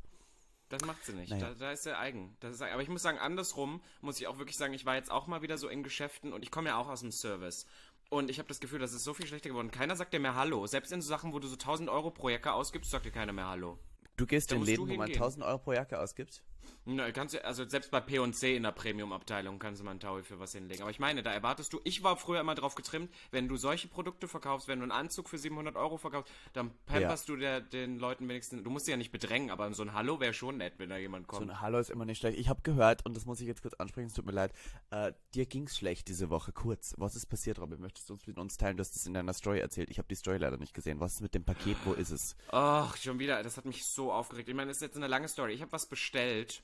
Das 0.68 0.84
macht 0.84 1.04
sie 1.04 1.12
nicht. 1.12 1.30
Naja. 1.30 1.50
Da, 1.50 1.54
da, 1.54 1.72
ist 1.72 1.86
er 1.86 1.98
eigen. 1.98 2.36
Ist, 2.42 2.62
aber 2.62 2.82
ich 2.82 2.88
muss 2.88 3.02
sagen, 3.02 3.18
andersrum 3.18 3.82
muss 4.00 4.18
ich 4.18 4.26
auch 4.26 4.38
wirklich 4.38 4.56
sagen, 4.56 4.74
ich 4.74 4.86
war 4.86 4.96
jetzt 4.96 5.10
auch 5.10 5.26
mal 5.26 5.42
wieder 5.42 5.58
so 5.58 5.68
in 5.68 5.82
Geschäften 5.82 6.32
und 6.32 6.42
ich 6.42 6.50
komme 6.50 6.70
ja 6.70 6.78
auch 6.78 6.88
aus 6.88 7.00
dem 7.00 7.12
Service. 7.12 7.66
Und 8.14 8.30
ich 8.30 8.38
habe 8.38 8.46
das 8.46 8.60
Gefühl, 8.60 8.78
das 8.78 8.92
ist 8.92 9.02
so 9.02 9.12
viel 9.12 9.26
schlechter 9.26 9.48
geworden. 9.48 9.72
Keiner 9.72 9.96
sagt 9.96 10.12
dir 10.12 10.20
mehr 10.20 10.36
Hallo. 10.36 10.68
Selbst 10.68 10.92
in 10.92 11.02
so 11.02 11.08
Sachen, 11.08 11.32
wo 11.32 11.40
du 11.40 11.48
so 11.48 11.54
1000 11.54 11.88
Euro 11.88 12.12
pro 12.12 12.28
Jacke 12.28 12.52
ausgibst, 12.52 12.92
sagt 12.92 13.06
dir 13.06 13.10
keiner 13.10 13.32
mehr 13.32 13.48
Hallo. 13.48 13.76
Du 14.16 14.24
gehst 14.24 14.52
da 14.52 14.54
in 14.54 14.62
Läden, 14.62 14.88
wo 14.88 14.94
man 14.94 15.10
1000 15.10 15.44
Euro 15.44 15.58
pro 15.58 15.72
Jacke 15.72 15.98
ausgibt? 15.98 16.40
Na, 16.86 17.10
kannst 17.12 17.34
du, 17.34 17.42
also 17.44 17.66
selbst 17.66 17.90
bei 17.90 18.00
P&C 18.00 18.56
in 18.56 18.62
der 18.62 18.72
Premium-Abteilung 18.72 19.58
kannst 19.58 19.80
du 19.80 19.84
mal 19.84 19.92
einen 19.92 20.00
Taui 20.00 20.22
für 20.22 20.38
was 20.38 20.52
hinlegen. 20.52 20.82
Aber 20.82 20.90
ich 20.90 20.98
meine, 20.98 21.22
da 21.22 21.32
erwartest 21.32 21.72
du, 21.72 21.80
ich 21.84 22.02
war 22.02 22.16
früher 22.16 22.40
immer 22.40 22.54
drauf 22.54 22.74
getrimmt, 22.74 23.10
wenn 23.30 23.48
du 23.48 23.56
solche 23.56 23.88
Produkte 23.88 24.28
verkaufst, 24.28 24.68
wenn 24.68 24.80
du 24.80 24.82
einen 24.82 24.92
Anzug 24.92 25.30
für 25.30 25.38
700 25.38 25.76
Euro 25.76 25.96
verkaufst, 25.96 26.30
dann 26.52 26.72
pamperst 26.84 27.28
ja. 27.28 27.34
du 27.34 27.40
der, 27.40 27.60
den 27.62 27.98
Leuten 27.98 28.28
wenigstens, 28.28 28.62
du 28.62 28.70
musst 28.70 28.84
sie 28.84 28.90
ja 28.90 28.98
nicht 28.98 29.12
bedrängen, 29.12 29.50
aber 29.50 29.72
so 29.72 29.82
ein 29.82 29.94
Hallo 29.94 30.20
wäre 30.20 30.34
schon 30.34 30.58
nett, 30.58 30.74
wenn 30.76 30.90
da 30.90 30.98
jemand 30.98 31.26
kommt. 31.26 31.46
So 31.46 31.50
ein 31.50 31.60
Hallo 31.62 31.78
ist 31.78 31.90
immer 31.90 32.04
nicht 32.04 32.18
schlecht. 32.18 32.38
Ich 32.38 32.50
habe 32.50 32.60
gehört, 32.62 33.06
und 33.06 33.16
das 33.16 33.24
muss 33.24 33.40
ich 33.40 33.46
jetzt 33.46 33.62
kurz 33.62 33.74
ansprechen, 33.74 34.08
es 34.08 34.14
tut 34.14 34.26
mir 34.26 34.32
leid, 34.32 34.52
äh, 34.90 35.12
dir 35.34 35.46
ging's 35.46 35.78
schlecht 35.78 36.08
diese 36.08 36.28
Woche, 36.28 36.52
kurz. 36.52 36.94
Was 36.98 37.16
ist 37.16 37.26
passiert, 37.26 37.60
Robin? 37.60 37.80
Möchtest 37.80 38.10
du 38.10 38.12
uns 38.12 38.26
mit 38.26 38.36
uns 38.36 38.58
teilen? 38.58 38.76
Du 38.76 38.82
hast 38.82 38.94
es 38.94 39.06
in 39.06 39.14
deiner 39.14 39.32
Story 39.32 39.60
erzählt. 39.60 39.90
Ich 39.90 39.96
habe 39.96 40.08
die 40.08 40.16
Story 40.16 40.36
leider 40.36 40.58
nicht 40.58 40.74
gesehen. 40.74 41.00
Was 41.00 41.14
ist 41.14 41.20
mit 41.22 41.34
dem 41.34 41.44
Paket? 41.44 41.78
Wo 41.84 41.94
ist 41.94 42.10
es? 42.10 42.36
Ach, 42.48 42.94
schon 42.98 43.18
wieder. 43.18 43.42
Das 43.42 43.56
hat 43.56 43.64
mich 43.64 43.86
so 43.86 44.12
aufgeregt. 44.12 44.48
Ich 44.50 44.54
meine, 44.54 44.68
das 44.68 44.78
ist 44.78 44.82
jetzt 44.82 44.96
eine 44.96 45.06
lange 45.06 45.28
Story. 45.28 45.54
Ich 45.54 45.62
habe 45.62 45.72
was 45.72 45.86
bestellt 45.86 46.62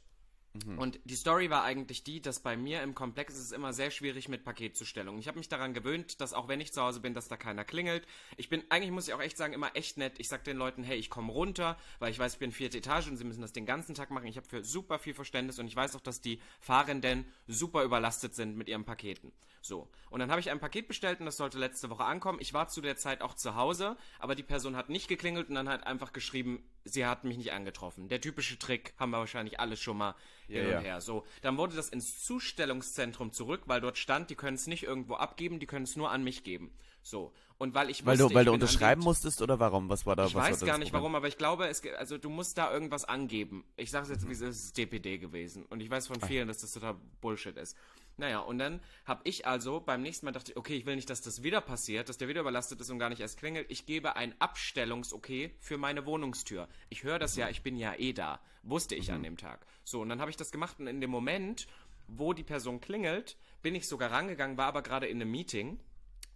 Mhm. 0.53 0.79
Und 0.79 1.01
die 1.05 1.15
Story 1.15 1.49
war 1.49 1.63
eigentlich 1.63 2.03
die, 2.03 2.21
dass 2.21 2.41
bei 2.41 2.57
mir 2.57 2.83
im 2.83 2.95
Komplex 2.95 3.35
ist 3.35 3.45
es 3.45 3.53
immer 3.53 3.73
sehr 3.73 3.91
schwierig 3.91 4.29
mit 4.29 4.45
Paketzustellung. 4.45 5.19
Ich 5.19 5.29
habe 5.29 5.39
mich 5.39 5.49
daran 5.49 5.75
gewöhnt, 5.75 6.21
dass 6.21 6.33
auch 6.33 6.49
wenn 6.49 6.61
ich 6.61 6.73
zu 6.73 6.83
Hause 6.83 7.01
bin, 7.01 7.15
dass 7.15 7.29
da 7.29 7.37
keiner 7.37 7.65
klingelt. 7.65 8.07
Ich 8.37 8.49
bin, 8.49 8.65
eigentlich 8.69 8.91
muss 8.91 9.07
ich 9.07 9.15
auch 9.15 9.21
echt 9.21 9.37
sagen, 9.37 9.53
immer 9.53 9.77
echt 9.77 9.97
nett. 9.97 10.15
Ich 10.19 10.29
sag 10.29 10.43
den 10.45 10.57
Leuten, 10.57 10.83
hey, 10.83 10.99
ich 10.99 11.09
komme 11.09 11.33
runter, 11.33 11.79
weil 12.01 12.11
ich 12.11 12.19
weiß, 12.19 12.35
ich 12.35 12.39
bin 12.39 12.51
vierte 12.51 12.79
Etage 12.79 13.09
und 13.09 13.17
sie 13.17 13.25
müssen 13.25 13.43
das 13.43 13.53
den 13.53 13.67
ganzen 13.67 13.95
Tag 13.95 14.11
machen. 14.11 14.27
Ich 14.27 14.37
habe 14.37 14.49
für 14.49 14.65
super 14.65 14.99
viel 14.99 15.15
Verständnis 15.15 15.59
und 15.59 15.67
ich 15.67 15.77
weiß 15.77 15.95
auch, 15.95 16.01
dass 16.01 16.21
die 16.21 16.41
Fahrenden 16.61 17.27
super 17.47 17.85
überlastet 17.85 18.35
sind 18.35 18.57
mit 18.57 18.69
ihren 18.69 18.85
Paketen. 18.85 19.33
So. 19.63 19.89
Und 20.09 20.21
dann 20.21 20.31
habe 20.31 20.41
ich 20.41 20.51
ein 20.51 20.59
Paket 20.59 20.89
bestellt 20.89 21.21
und 21.21 21.27
das 21.27 21.37
sollte 21.37 21.59
letzte 21.59 21.91
Woche 21.91 22.05
ankommen. 22.05 22.39
Ich 22.41 22.55
war 22.55 22.69
zu 22.69 22.81
der 22.81 22.97
Zeit 22.97 23.21
auch 23.21 23.35
zu 23.35 23.55
Hause, 23.55 23.97
aber 24.19 24.35
die 24.35 24.43
Person 24.43 24.75
hat 24.75 24.89
nicht 24.89 25.07
geklingelt 25.07 25.49
und 25.49 25.55
dann 25.55 25.69
hat 25.69 25.87
einfach 25.87 26.13
geschrieben, 26.13 26.65
sie 26.85 27.07
hat 27.07 27.25
mich 27.25 27.37
nicht 27.37 27.53
angetroffen. 27.53 28.09
Der 28.09 28.21
typische 28.21 28.59
Trick 28.59 28.95
haben 28.99 29.11
wir 29.11 29.19
wahrscheinlich 29.19 29.61
alles 29.61 29.81
schon 29.81 29.99
mal 29.99 30.15
hin 30.49 30.69
ja, 30.69 30.79
und 30.79 30.85
her. 30.85 31.01
So, 31.01 31.25
dann 31.43 31.59
wurde 31.59 31.77
das 31.77 31.91
ins 31.91 32.25
Zustellungszentrum 32.25 33.33
zurück, 33.33 33.63
weil 33.67 33.81
dort 33.81 33.99
stand, 33.99 34.31
die 34.31 34.35
können 34.35 34.57
es 34.57 34.67
nicht 34.67 34.85
irgendwo 34.85 35.15
abgeben, 35.15 35.61
die 35.61 35.67
können 35.67 35.85
es 35.85 35.97
nur 35.97 36.11
an 36.11 36.25
mich 36.25 36.43
geben. 36.43 36.73
So. 37.03 37.33
Und 37.59 37.75
weil 37.75 37.91
ich 37.91 38.07
Weil 38.07 38.19
wusste, 38.19 38.29
du, 38.29 38.35
weil 38.35 38.45
du 38.47 38.53
unterschreiben 38.53 39.03
musstest 39.03 39.43
oder 39.43 39.61
warum? 39.61 39.91
Was 39.91 40.07
war 40.07 40.17
da? 40.17 40.27
Ich 40.27 40.35
weiß 40.35 40.65
gar 40.65 40.79
nicht 40.79 40.93
warum, 40.95 41.15
aber 41.15 41.29
ich 41.29 41.37
glaube, 41.37 41.69
es, 41.69 41.83
also 41.99 42.17
du 42.17 42.31
musst 42.31 42.57
da 42.57 42.73
irgendwas 42.73 43.05
angeben. 43.05 43.65
Ich 43.77 43.91
sage 43.91 44.05
es 44.05 44.11
jetzt, 44.11 44.25
mhm. 44.25 44.29
wie 44.31 44.33
es 44.33 44.41
ist 44.41 44.79
DPD 44.79 45.19
gewesen. 45.19 45.67
Und 45.67 45.81
ich 45.81 45.91
weiß 45.91 46.07
von 46.07 46.21
vielen, 46.23 46.49
dass 46.49 46.59
das 46.59 46.73
total 46.73 46.97
Bullshit 47.21 47.57
ist. 47.57 47.77
Naja, 48.17 48.41
und 48.41 48.59
dann 48.59 48.81
habe 49.05 49.23
ich 49.25 49.47
also 49.47 49.81
beim 49.81 50.03
nächsten 50.03 50.27
Mal 50.27 50.33
dachte, 50.33 50.57
okay, 50.57 50.77
ich 50.77 50.87
will 50.87 50.97
nicht, 50.97 51.09
dass 51.09 51.23
das 51.23 51.43
wieder 51.43 51.61
passiert, 51.61 52.09
dass 52.09 52.19
der 52.19 52.29
wieder 52.29 52.43
überlastet 52.43 52.81
ist 52.81 52.91
und 52.91 52.99
gar 52.99 53.09
nicht 53.09 53.21
erst 53.21 53.39
klingelt. 53.39 53.71
Ich 53.71 53.87
gebe 53.87 54.17
ein 54.17 54.35
Abstellungs-Okay 54.39 55.55
für 55.59 55.79
meine 55.79 56.07
Wohnungstür. 56.07 56.69
Ich 56.89 57.03
höre 57.03 57.19
das 57.19 57.37
ja, 57.37 57.49
ich 57.49 57.63
bin 57.63 57.77
ja 57.77 57.95
eh 57.95 58.13
da. 58.13 58.41
Wusste 58.63 58.95
ich 58.95 59.09
mhm. 59.09 59.15
an 59.15 59.23
dem 59.23 59.37
Tag. 59.37 59.67
So, 59.85 60.01
und 60.01 60.09
dann 60.09 60.21
habe 60.21 60.31
ich 60.31 60.37
das 60.37 60.51
gemacht 60.51 60.81
und 60.81 60.87
in 60.87 61.01
dem 61.01 61.11
Moment, 61.11 61.67
wo 62.09 62.33
die 62.33 62.43
Person 62.43 62.81
klingelt, 62.81 63.37
bin 63.63 63.75
ich 63.75 63.89
sogar 63.89 64.11
rangegangen, 64.11 64.57
war 64.57 64.67
aber 64.67 64.83
gerade 64.83 65.07
in 65.07 65.21
einem 65.21 65.31
Meeting 65.31 65.79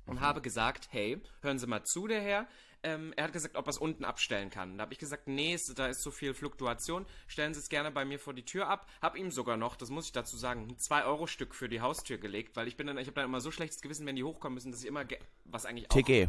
und 0.07 0.17
mhm. 0.17 0.21
habe 0.21 0.41
gesagt, 0.41 0.89
hey, 0.91 1.21
hören 1.41 1.59
Sie 1.59 1.67
mal 1.67 1.85
zu, 1.85 2.07
der 2.07 2.21
Herr, 2.21 2.47
ähm, 2.85 3.15
er 3.17 3.25
hat 3.25 3.33
gesagt, 3.33 3.57
ob 3.57 3.67
er 3.67 3.71
es 3.71 3.79
unten 3.79 4.05
abstellen 4.05 4.51
kann. 4.51 4.77
Da 4.77 4.83
habe 4.83 4.93
ich 4.93 4.99
gesagt, 4.99 5.27
nee, 5.27 5.57
da 5.75 5.87
ist 5.87 6.03
so 6.03 6.11
viel 6.11 6.35
Fluktuation. 6.35 7.07
Stellen 7.27 7.55
Sie 7.55 7.61
es 7.61 7.71
gerne 7.71 7.91
bei 7.91 8.05
mir 8.05 8.19
vor 8.19 8.35
die 8.35 8.45
Tür 8.45 8.69
ab. 8.69 8.87
Hab 9.01 9.17
ihm 9.17 9.31
sogar 9.31 9.57
noch, 9.57 9.75
das 9.75 9.89
muss 9.89 10.07
ich 10.07 10.13
dazu 10.13 10.37
sagen, 10.37 10.69
ein 10.69 10.77
2-Euro-Stück 10.77 11.55
für 11.55 11.69
die 11.69 11.81
Haustür 11.81 12.19
gelegt, 12.19 12.57
weil 12.57 12.69
ich 12.69 12.77
bin 12.77 12.87
dann, 12.87 12.99
ich 12.99 13.07
habe 13.07 13.15
dann 13.15 13.25
immer 13.25 13.41
so 13.41 13.51
schlechtes 13.51 13.81
Gewissen, 13.81 14.07
wenn 14.07 14.17
die 14.17 14.25
hochkommen 14.25 14.55
müssen, 14.55 14.71
dass 14.71 14.83
ich 14.83 14.87
immer, 14.87 15.05
was 15.47 15.65
eigentlich 15.65 15.91
auch... 15.91 15.97
TG. 15.97 16.29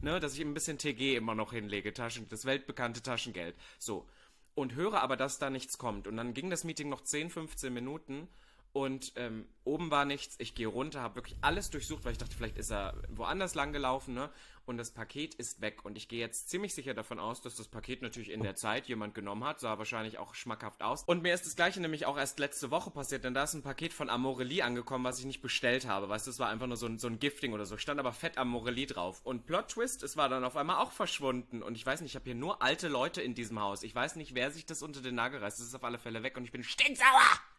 Ne, 0.00 0.20
dass 0.20 0.34
ich 0.34 0.40
ein 0.40 0.54
bisschen 0.54 0.78
TG 0.78 1.16
immer 1.16 1.34
noch 1.34 1.52
hinlege, 1.52 1.92
Taschen, 1.92 2.28
das 2.28 2.46
weltbekannte 2.46 3.02
Taschengeld. 3.02 3.54
So. 3.78 4.06
Und 4.54 4.74
höre 4.74 5.02
aber, 5.02 5.16
dass 5.16 5.38
da 5.38 5.50
nichts 5.50 5.78
kommt. 5.78 6.06
Und 6.06 6.16
dann 6.16 6.32
ging 6.32 6.48
das 6.48 6.64
Meeting 6.64 6.88
noch 6.88 7.02
10, 7.02 7.28
15 7.28 7.72
Minuten 7.72 8.28
und 8.74 9.12
ähm, 9.14 9.46
oben 9.62 9.92
war 9.92 10.04
nichts. 10.04 10.34
Ich 10.40 10.56
gehe 10.56 10.66
runter, 10.66 11.00
habe 11.00 11.14
wirklich 11.14 11.36
alles 11.42 11.70
durchsucht, 11.70 12.04
weil 12.04 12.10
ich 12.10 12.18
dachte, 12.18 12.34
vielleicht 12.36 12.58
ist 12.58 12.72
er 12.72 13.00
woanders 13.08 13.54
lang 13.54 13.72
gelaufen, 13.72 14.14
ne? 14.14 14.30
Und 14.66 14.78
das 14.78 14.90
Paket 14.90 15.34
ist 15.34 15.60
weg. 15.60 15.84
Und 15.84 15.96
ich 15.96 16.08
gehe 16.08 16.18
jetzt 16.18 16.50
ziemlich 16.50 16.74
sicher 16.74 16.92
davon 16.92 17.20
aus, 17.20 17.40
dass 17.40 17.54
das 17.54 17.68
Paket 17.68 18.02
natürlich 18.02 18.30
in 18.30 18.42
der 18.42 18.56
Zeit 18.56 18.88
jemand 18.88 19.14
genommen 19.14 19.44
hat. 19.44 19.60
Sah 19.60 19.78
wahrscheinlich 19.78 20.18
auch 20.18 20.34
schmackhaft 20.34 20.82
aus. 20.82 21.04
Und 21.04 21.22
mir 21.22 21.34
ist 21.34 21.46
das 21.46 21.54
gleiche 21.54 21.80
nämlich 21.80 22.06
auch 22.06 22.16
erst 22.16 22.40
letzte 22.40 22.72
Woche 22.72 22.90
passiert, 22.90 23.22
denn 23.22 23.34
da 23.34 23.44
ist 23.44 23.54
ein 23.54 23.62
Paket 23.62 23.92
von 23.92 24.10
Amorelie 24.10 24.64
angekommen, 24.64 25.04
was 25.04 25.20
ich 25.20 25.24
nicht 25.24 25.40
bestellt 25.42 25.86
habe. 25.86 26.08
Weißt 26.08 26.26
du, 26.26 26.32
das 26.32 26.40
war 26.40 26.48
einfach 26.48 26.66
nur 26.66 26.76
so 26.76 26.86
ein, 26.86 26.98
so 26.98 27.06
ein 27.06 27.20
Gifting 27.20 27.52
oder 27.52 27.66
so. 27.66 27.76
Stand 27.76 28.00
aber 28.00 28.12
fett 28.12 28.38
Amorelie 28.38 28.86
drauf. 28.86 29.20
Und 29.22 29.46
Plot 29.46 29.68
Twist, 29.68 30.02
es 30.02 30.16
war 30.16 30.28
dann 30.28 30.42
auf 30.42 30.56
einmal 30.56 30.82
auch 30.82 30.90
verschwunden. 30.90 31.62
Und 31.62 31.76
ich 31.76 31.86
weiß 31.86 32.00
nicht, 32.00 32.10
ich 32.10 32.16
habe 32.16 32.24
hier 32.24 32.34
nur 32.34 32.60
alte 32.60 32.88
Leute 32.88 33.22
in 33.22 33.34
diesem 33.34 33.60
Haus. 33.60 33.84
Ich 33.84 33.94
weiß 33.94 34.16
nicht, 34.16 34.34
wer 34.34 34.50
sich 34.50 34.66
das 34.66 34.82
unter 34.82 35.00
den 35.00 35.14
Nagel 35.14 35.38
reißt. 35.38 35.60
Das 35.60 35.66
ist 35.68 35.76
auf 35.76 35.84
alle 35.84 35.98
Fälle 35.98 36.24
weg 36.24 36.36
und 36.36 36.44
ich 36.44 36.52
bin 36.52 36.64
stinksauer! 36.64 37.53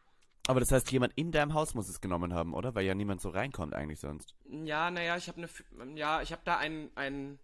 Aber 0.47 0.59
das 0.59 0.71
heißt, 0.71 0.91
jemand 0.91 1.13
in 1.15 1.31
deinem 1.31 1.53
Haus 1.53 1.73
muss 1.73 1.89
es 1.89 2.01
genommen 2.01 2.33
haben, 2.33 2.53
oder? 2.53 2.75
Weil 2.75 2.85
ja 2.85 2.93
niemand 2.93 3.21
so 3.21 3.29
reinkommt 3.29 3.73
eigentlich 3.73 3.99
sonst. 3.99 4.35
Ja, 4.47 4.91
naja, 4.91 5.17
ich 5.17 5.27
habe 5.27 5.47
eine, 5.77 5.97
ja, 5.97 6.21
ich 6.21 6.31
habe 6.31 6.43
da 6.45 6.57
einen, 6.57 6.91
einen, 6.95 7.39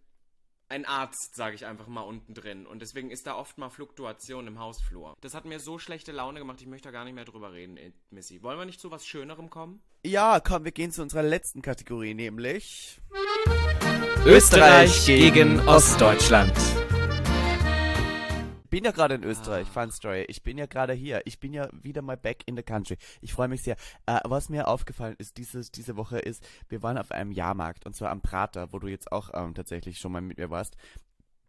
einen 0.70 0.86
Arzt, 0.86 1.36
sage 1.36 1.56
ich 1.56 1.66
einfach 1.66 1.88
mal, 1.88 2.02
unten 2.02 2.34
drin. 2.34 2.68
Und 2.68 2.82
deswegen 2.82 3.10
ist 3.10 3.26
da 3.26 3.36
oft 3.36 3.58
mal 3.58 3.70
Fluktuation 3.70 4.46
im 4.46 4.60
Hausflur. 4.60 5.16
Das 5.22 5.34
hat 5.34 5.46
mir 5.46 5.60
so 5.60 5.80
schlechte 5.80 6.12
Laune 6.12 6.40
gemacht, 6.40 6.62
ich 6.62 6.68
möchte 6.68 6.90
da 6.90 6.92
gar 6.92 7.04
nicht 7.06 7.16
mehr 7.16 7.26
drüber 7.26 7.54
reden, 7.54 7.78
äh, 7.78 7.92
Missy. 8.12 8.44
Wollen 8.44 8.60
wir 8.60 8.66
nicht 8.66 8.80
zu 8.80 8.92
was 8.92 9.06
Schönerem 9.06 9.50
kommen? 9.50 9.82
Ja, 10.06 10.40
komm, 10.40 10.64
wir 10.64 10.72
gehen 10.72 10.92
zu 10.92 11.02
unserer 11.02 11.24
letzten 11.24 11.62
Kategorie, 11.62 12.14
nämlich... 12.14 13.00
Österreich 14.26 15.08
gegen 15.08 15.60
Ostdeutschland 15.68 16.54
bin 18.72 18.86
ja 18.86 18.92
gerade 18.92 19.16
in 19.16 19.24
Österreich, 19.24 19.68
ah. 19.70 19.82
Fun 19.82 19.92
Story. 19.92 20.26
Ich 20.30 20.42
bin 20.42 20.58
ja 20.58 20.66
gerade 20.66 20.94
hier. 20.94 21.22
Ich 21.26 21.40
bin 21.40 21.54
ja 21.54 21.70
wieder 21.74 22.02
mal 22.02 22.18
back 22.18 22.42
in 22.48 22.56
the 22.56 22.64
country. 22.64 22.98
Ich 23.20 23.34
freue 23.34 23.50
mich 23.50 23.62
sehr. 23.62 23.76
Äh, 24.08 24.20
was 24.24 24.50
mir 24.50 24.68
aufgefallen 24.68 25.16
ist 25.20 25.38
dieses, 25.38 25.72
diese 25.72 25.98
Woche 25.98 26.18
ist, 26.18 26.44
wir 26.70 26.82
waren 26.82 26.98
auf 26.98 27.12
einem 27.12 27.32
Jahrmarkt 27.32 27.86
und 27.86 27.96
zwar 27.96 28.10
am 28.10 28.22
Prater, 28.22 28.74
wo 28.74 28.80
du 28.80 28.88
jetzt 28.88 29.12
auch 29.12 29.30
ähm, 29.34 29.54
tatsächlich 29.54 30.00
schon 30.00 30.14
mal 30.14 30.22
mit 30.22 30.38
mir 30.38 30.50
warst. 30.50 30.78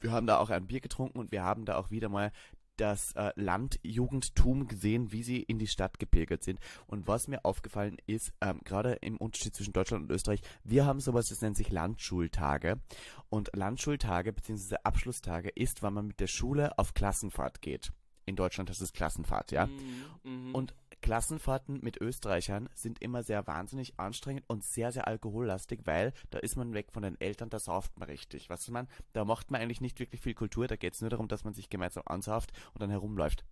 Wir 0.01 0.11
haben 0.11 0.27
da 0.27 0.39
auch 0.39 0.51
ein 0.51 0.67
Bier 0.67 0.81
getrunken 0.81 1.21
und 1.21 1.31
wir 1.31 1.45
haben 1.45 1.65
da 1.65 1.77
auch 1.77 1.93
wieder 1.93 2.09
mal 2.09 2.33
das 2.77 3.13
äh, 3.13 3.33
Landjugendtum 3.37 4.67
gesehen, 4.69 5.13
wie 5.13 5.23
sie 5.23 5.43
in 5.43 5.59
die 5.59 5.67
Stadt 5.67 5.99
gepilgert 5.99 6.43
sind. 6.43 6.59
Und 6.87 7.07
was 7.07 7.29
mir 7.29 7.45
aufgefallen 7.45 7.99
ist, 8.07 8.33
ähm, 8.41 8.61
gerade 8.65 8.95
im 8.95 9.17
Unterschied 9.17 9.55
zwischen 9.55 9.73
Deutschland 9.73 10.05
und 10.05 10.11
Österreich, 10.11 10.41
wir 10.65 10.87
haben 10.87 11.01
sowas, 11.01 11.29
das 11.29 11.43
nennt 11.43 11.57
sich 11.57 11.71
Landschultage. 11.71 12.81
Und 13.29 13.51
Landschultage 13.55 14.33
bzw. 14.33 14.77
Abschlusstage 14.85 15.51
ist, 15.51 15.83
wenn 15.83 15.95
man 15.95 16.07
mit 16.09 16.21
der 16.21 16.27
Schule 16.27 16.79
auf 16.79 16.95
Klassenfahrt 16.95 17.63
geht. 17.63 17.93
In 18.25 18.37
Deutschland 18.37 18.71
heißt 18.71 18.81
es 18.81 18.93
Klassenfahrt, 18.93 19.51
ja. 19.53 19.67
Mhm, 19.67 20.51
mh. 20.51 20.53
Und 20.53 20.75
Klassenfahrten 21.03 21.81
mit 21.83 22.01
Österreichern 22.01 22.69
sind 22.75 23.03
immer 23.03 23.23
sehr 23.23 23.47
wahnsinnig 23.47 23.99
anstrengend 23.99 24.45
und 24.47 24.65
sehr, 24.65 24.93
sehr 24.93 25.07
alkohollastig, 25.07 25.81
weil 25.85 26.15
da 26.31 26.39
ist 26.39 26.57
man 26.57 26.73
weg 26.73 26.93
von 26.93 27.03
den 27.03 27.21
Eltern, 27.21 27.51
da 27.51 27.59
sauft 27.59 27.99
man 27.99 28.09
richtig. 28.09 28.49
Was 28.49 28.69
man, 28.69 28.89
da 29.13 29.25
macht 29.25 29.51
man 29.51 29.61
eigentlich 29.61 29.81
nicht 29.81 30.01
wirklich 30.01 30.21
viel 30.21 30.35
Kultur, 30.35 30.67
da 30.67 30.77
geht 30.77 30.95
es 30.95 31.01
nur 31.01 31.11
darum, 31.11 31.29
dass 31.29 31.45
man 31.45 31.53
sich 31.53 31.69
gemeinsam 31.69 32.05
ansauft 32.07 32.53
und 32.73 32.81
dann 32.81 32.91
herumläuft. 32.91 33.45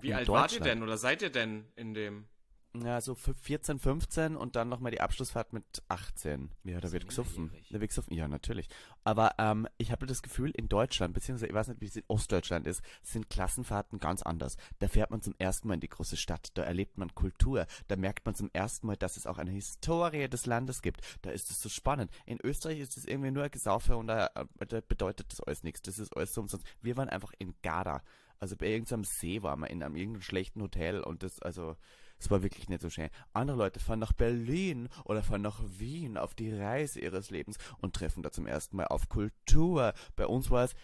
Wie 0.00 0.08
in 0.08 0.14
alt 0.14 0.28
wart 0.28 0.52
ihr 0.52 0.60
denn 0.60 0.82
oder 0.82 0.96
seid 0.96 1.22
ihr 1.22 1.30
denn 1.30 1.66
in 1.76 1.94
dem 1.94 2.26
Ja, 2.74 3.02
so 3.02 3.14
14, 3.14 3.78
15 3.78 4.34
und 4.34 4.56
dann 4.56 4.70
nochmal 4.70 4.92
die 4.92 5.02
Abschlussfahrt 5.02 5.52
mit 5.52 5.82
18. 5.88 6.50
Ja, 6.64 6.80
da 6.80 6.90
wird 6.90 7.06
gesoffen. 7.06 7.50
Da 7.70 7.80
wird 7.80 7.90
gesoffen, 7.90 8.14
ja, 8.14 8.26
natürlich. 8.28 8.66
Aber 9.04 9.34
ähm, 9.36 9.68
ich 9.76 9.92
habe 9.92 10.06
das 10.06 10.22
Gefühl, 10.22 10.52
in 10.52 10.70
Deutschland, 10.70 11.12
beziehungsweise 11.12 11.48
ich 11.48 11.54
weiß 11.54 11.68
nicht, 11.68 11.82
wie 11.82 11.86
es 11.86 11.96
in 11.96 12.04
Ostdeutschland 12.08 12.66
ist, 12.66 12.82
sind 13.02 13.28
Klassenfahrten 13.28 13.98
ganz 13.98 14.22
anders. 14.22 14.56
Da 14.78 14.88
fährt 14.88 15.10
man 15.10 15.20
zum 15.20 15.34
ersten 15.38 15.68
Mal 15.68 15.74
in 15.74 15.80
die 15.80 15.88
große 15.90 16.16
Stadt, 16.16 16.48
da 16.54 16.62
erlebt 16.62 16.96
man 16.96 17.14
Kultur, 17.14 17.66
da 17.88 17.96
merkt 17.96 18.24
man 18.24 18.34
zum 18.34 18.48
ersten 18.54 18.86
Mal, 18.86 18.96
dass 18.96 19.18
es 19.18 19.26
auch 19.26 19.36
eine 19.36 19.50
Historie 19.50 20.28
des 20.28 20.46
Landes 20.46 20.80
gibt. 20.80 21.02
Da 21.20 21.30
ist 21.30 21.50
es 21.50 21.60
so 21.60 21.68
spannend. 21.68 22.10
In 22.24 22.38
Österreich 22.42 22.78
ist 22.78 22.96
es 22.96 23.04
irgendwie 23.04 23.32
nur 23.32 23.44
ein 23.44 23.50
Gesaufe 23.50 23.98
und 23.98 24.06
da, 24.06 24.30
da 24.66 24.80
bedeutet 24.80 25.30
das 25.30 25.40
alles 25.40 25.62
nichts. 25.62 25.82
Das 25.82 25.98
ist 25.98 26.16
alles 26.16 26.32
so 26.32 26.40
umsonst. 26.40 26.66
Wir 26.80 26.96
waren 26.96 27.10
einfach 27.10 27.34
in 27.38 27.54
Garda. 27.62 28.02
Also 28.38 28.56
bei 28.56 28.66
irgendeinem 28.66 29.04
See 29.04 29.42
waren 29.42 29.60
wir, 29.60 29.68
in 29.68 29.82
einem 29.82 29.94
irgendeinem 29.94 30.22
schlechten 30.22 30.62
Hotel 30.62 31.00
und 31.00 31.22
das, 31.22 31.40
also 31.40 31.76
es 32.22 32.30
war 32.30 32.42
wirklich 32.42 32.68
nicht 32.68 32.82
so 32.82 32.88
schön. 32.88 33.10
Andere 33.32 33.56
Leute 33.56 33.80
fahren 33.80 33.98
nach 33.98 34.12
Berlin 34.12 34.88
oder 35.04 35.24
fahren 35.24 35.42
nach 35.42 35.60
Wien 35.78 36.16
auf 36.16 36.34
die 36.34 36.54
Reise 36.54 37.00
ihres 37.00 37.30
Lebens 37.30 37.58
und 37.78 37.94
treffen 37.94 38.22
da 38.22 38.30
zum 38.30 38.46
ersten 38.46 38.76
Mal 38.76 38.86
auf 38.86 39.08
Kultur. 39.08 39.92
Bei 40.14 40.26
uns 40.26 40.50
war 40.50 40.64
es 40.64 40.74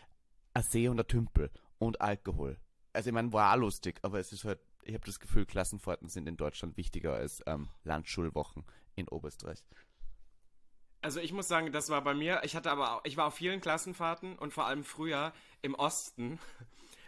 ein 0.54 0.62
See 0.64 0.88
und 0.88 0.98
ein 0.98 1.06
Tümpel 1.06 1.50
und 1.78 2.00
Alkohol. 2.00 2.58
Also 2.92 3.10
ich 3.10 3.14
meine, 3.14 3.32
war 3.32 3.56
lustig, 3.56 4.00
aber 4.02 4.18
es 4.18 4.32
ist 4.32 4.44
halt, 4.44 4.58
ich 4.82 4.94
habe 4.94 5.06
das 5.06 5.20
Gefühl, 5.20 5.46
Klassenfahrten 5.46 6.08
sind 6.08 6.26
in 6.28 6.36
Deutschland 6.36 6.76
wichtiger 6.76 7.14
als 7.14 7.40
ähm, 7.46 7.68
Landschulwochen 7.84 8.64
in 8.96 9.06
Oberösterreich. 9.06 9.62
Also 11.00 11.20
ich 11.20 11.32
muss 11.32 11.46
sagen, 11.46 11.70
das 11.70 11.88
war 11.88 12.02
bei 12.02 12.14
mir, 12.14 12.40
ich 12.42 12.56
hatte 12.56 12.72
aber, 12.72 13.00
ich 13.04 13.16
war 13.16 13.26
auf 13.26 13.34
vielen 13.34 13.60
Klassenfahrten 13.60 14.36
und 14.36 14.52
vor 14.52 14.66
allem 14.66 14.82
früher 14.82 15.32
im 15.62 15.76
Osten 15.76 16.40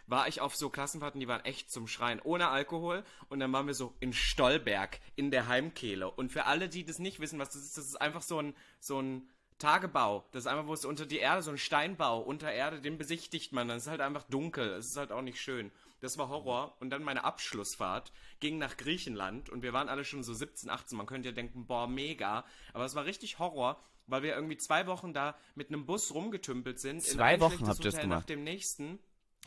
war 0.07 0.27
ich 0.27 0.41
auf 0.41 0.55
so 0.55 0.69
Klassenfahrten, 0.69 1.19
die 1.19 1.27
waren 1.27 1.43
echt 1.45 1.71
zum 1.71 1.87
Schreien, 1.87 2.19
ohne 2.21 2.49
Alkohol. 2.49 3.03
Und 3.29 3.39
dann 3.39 3.51
waren 3.53 3.67
wir 3.67 3.73
so 3.73 3.93
in 3.99 4.13
Stolberg, 4.13 4.99
in 5.15 5.31
der 5.31 5.47
Heimkehle. 5.47 6.09
Und 6.09 6.31
für 6.31 6.45
alle, 6.45 6.69
die 6.69 6.85
das 6.85 6.99
nicht 6.99 7.19
wissen, 7.19 7.39
was 7.39 7.49
das 7.49 7.63
ist, 7.63 7.77
das 7.77 7.85
ist 7.85 8.01
einfach 8.01 8.21
so 8.21 8.39
ein, 8.39 8.55
so 8.79 9.01
ein 9.01 9.29
Tagebau. 9.61 10.25
Das 10.31 10.43
ist 10.43 10.47
einfach, 10.47 10.67
wo 10.67 10.73
es 10.73 10.85
unter 10.85 11.05
die 11.05 11.19
Erde, 11.19 11.43
so 11.43 11.51
ein 11.51 11.57
Steinbau 11.57 12.19
unter 12.19 12.51
Erde, 12.51 12.81
den 12.81 12.97
besichtigt 12.97 13.53
man. 13.53 13.67
Dann 13.67 13.77
ist 13.77 13.87
halt 13.87 14.01
einfach 14.01 14.23
dunkel. 14.23 14.73
Es 14.73 14.87
ist 14.87 14.97
halt 14.97 15.11
auch 15.11 15.21
nicht 15.21 15.39
schön. 15.39 15.71
Das 16.01 16.17
war 16.17 16.29
Horror. 16.29 16.75
Und 16.79 16.89
dann 16.89 17.03
meine 17.03 17.23
Abschlussfahrt 17.23 18.11
ging 18.39 18.57
nach 18.57 18.75
Griechenland 18.75 19.49
und 19.49 19.61
wir 19.61 19.71
waren 19.71 19.87
alle 19.87 20.03
schon 20.03 20.23
so 20.23 20.33
17, 20.33 20.69
18. 20.69 20.97
Man 20.97 21.05
könnte 21.05 21.29
ja 21.29 21.33
denken, 21.33 21.67
boah, 21.67 21.87
mega. 21.87 22.43
Aber 22.73 22.85
es 22.85 22.95
war 22.95 23.05
richtig 23.05 23.37
Horror, 23.37 23.79
weil 24.07 24.23
wir 24.23 24.33
irgendwie 24.33 24.57
zwei 24.57 24.87
Wochen 24.87 25.13
da 25.13 25.37
mit 25.53 25.69
einem 25.69 25.85
Bus 25.85 26.11
rumgetümpelt 26.13 26.79
sind. 26.79 27.03
Zwei 27.03 27.39
Wochen 27.39 27.67
habt 27.67 27.79
ihr 27.79 27.91
das 27.91 27.99
gemacht? 27.99 28.21
Nach 28.21 28.25
dem 28.25 28.43
nächsten. 28.43 28.99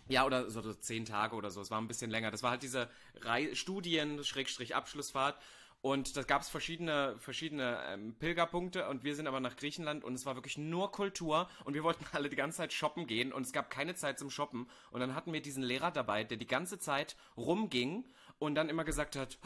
Ja, 0.09 0.27
oder 0.27 0.51
so, 0.51 0.61
so 0.61 0.75
zehn 0.75 1.05
Tage 1.05 1.35
oder 1.37 1.51
so. 1.51 1.61
Es 1.61 1.71
war 1.71 1.81
ein 1.81 1.89
bisschen 1.89 2.11
länger. 2.11 2.31
Das 2.31 2.43
war 2.43 2.51
halt 2.51 2.63
diese 2.63 2.89
Studien-Abschlussfahrt. 3.53 5.39
Und 5.85 6.17
da 6.17 6.23
gab 6.23 6.41
es 6.41 6.49
verschiedene, 6.49 7.15
verschiedene 7.19 7.79
ähm, 7.89 8.15
Pilgerpunkte 8.15 8.89
und 8.89 9.05
wir 9.05 9.15
sind 9.15 9.27
aber 9.27 9.41
nach 9.41 9.55
Griechenland 9.55 10.03
und 10.03 10.15
es 10.15 10.25
war 10.25 10.35
wirklich 10.35 10.57
nur 10.57 10.91
Kultur 10.91 11.47
und 11.65 11.75
wir 11.75 11.85
wollten 11.85 12.07
alle 12.13 12.31
die 12.31 12.37
ganze 12.37 12.57
Zeit 12.57 12.73
shoppen 12.73 13.07
gehen 13.07 13.35
und 13.35 13.45
es 13.45 13.53
gab 13.53 13.69
keine 13.69 13.95
Zeit 13.95 14.19
zum 14.19 14.31
Shoppen. 14.31 14.67
Und 14.93 15.01
dann 15.01 15.15
hatten 15.15 15.35
wir 15.35 15.43
diesen 15.43 15.63
Lehrer 15.63 15.91
dabei, 15.91 16.25
der 16.25 16.39
die 16.39 16.47
ganze 16.47 16.79
Zeit 16.79 17.17
rumging 17.37 18.07
und 18.39 18.55
dann 18.55 18.71
immer 18.71 18.85
gesagt 18.85 19.15
hat, 19.15 19.39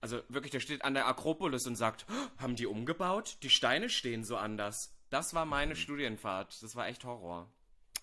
also 0.00 0.22
wirklich, 0.28 0.52
der 0.52 0.60
steht 0.60 0.84
an 0.84 0.94
der 0.94 1.08
Akropolis 1.08 1.66
und 1.66 1.74
sagt, 1.74 2.06
haben 2.38 2.54
die 2.54 2.66
umgebaut? 2.66 3.38
Die 3.42 3.50
Steine 3.50 3.88
stehen 3.90 4.22
so 4.22 4.36
anders. 4.36 4.96
Das 5.10 5.34
war 5.34 5.44
meine 5.44 5.74
Studienfahrt. 5.74 6.62
Das 6.62 6.76
war 6.76 6.86
echt 6.86 7.04
Horror. 7.04 7.52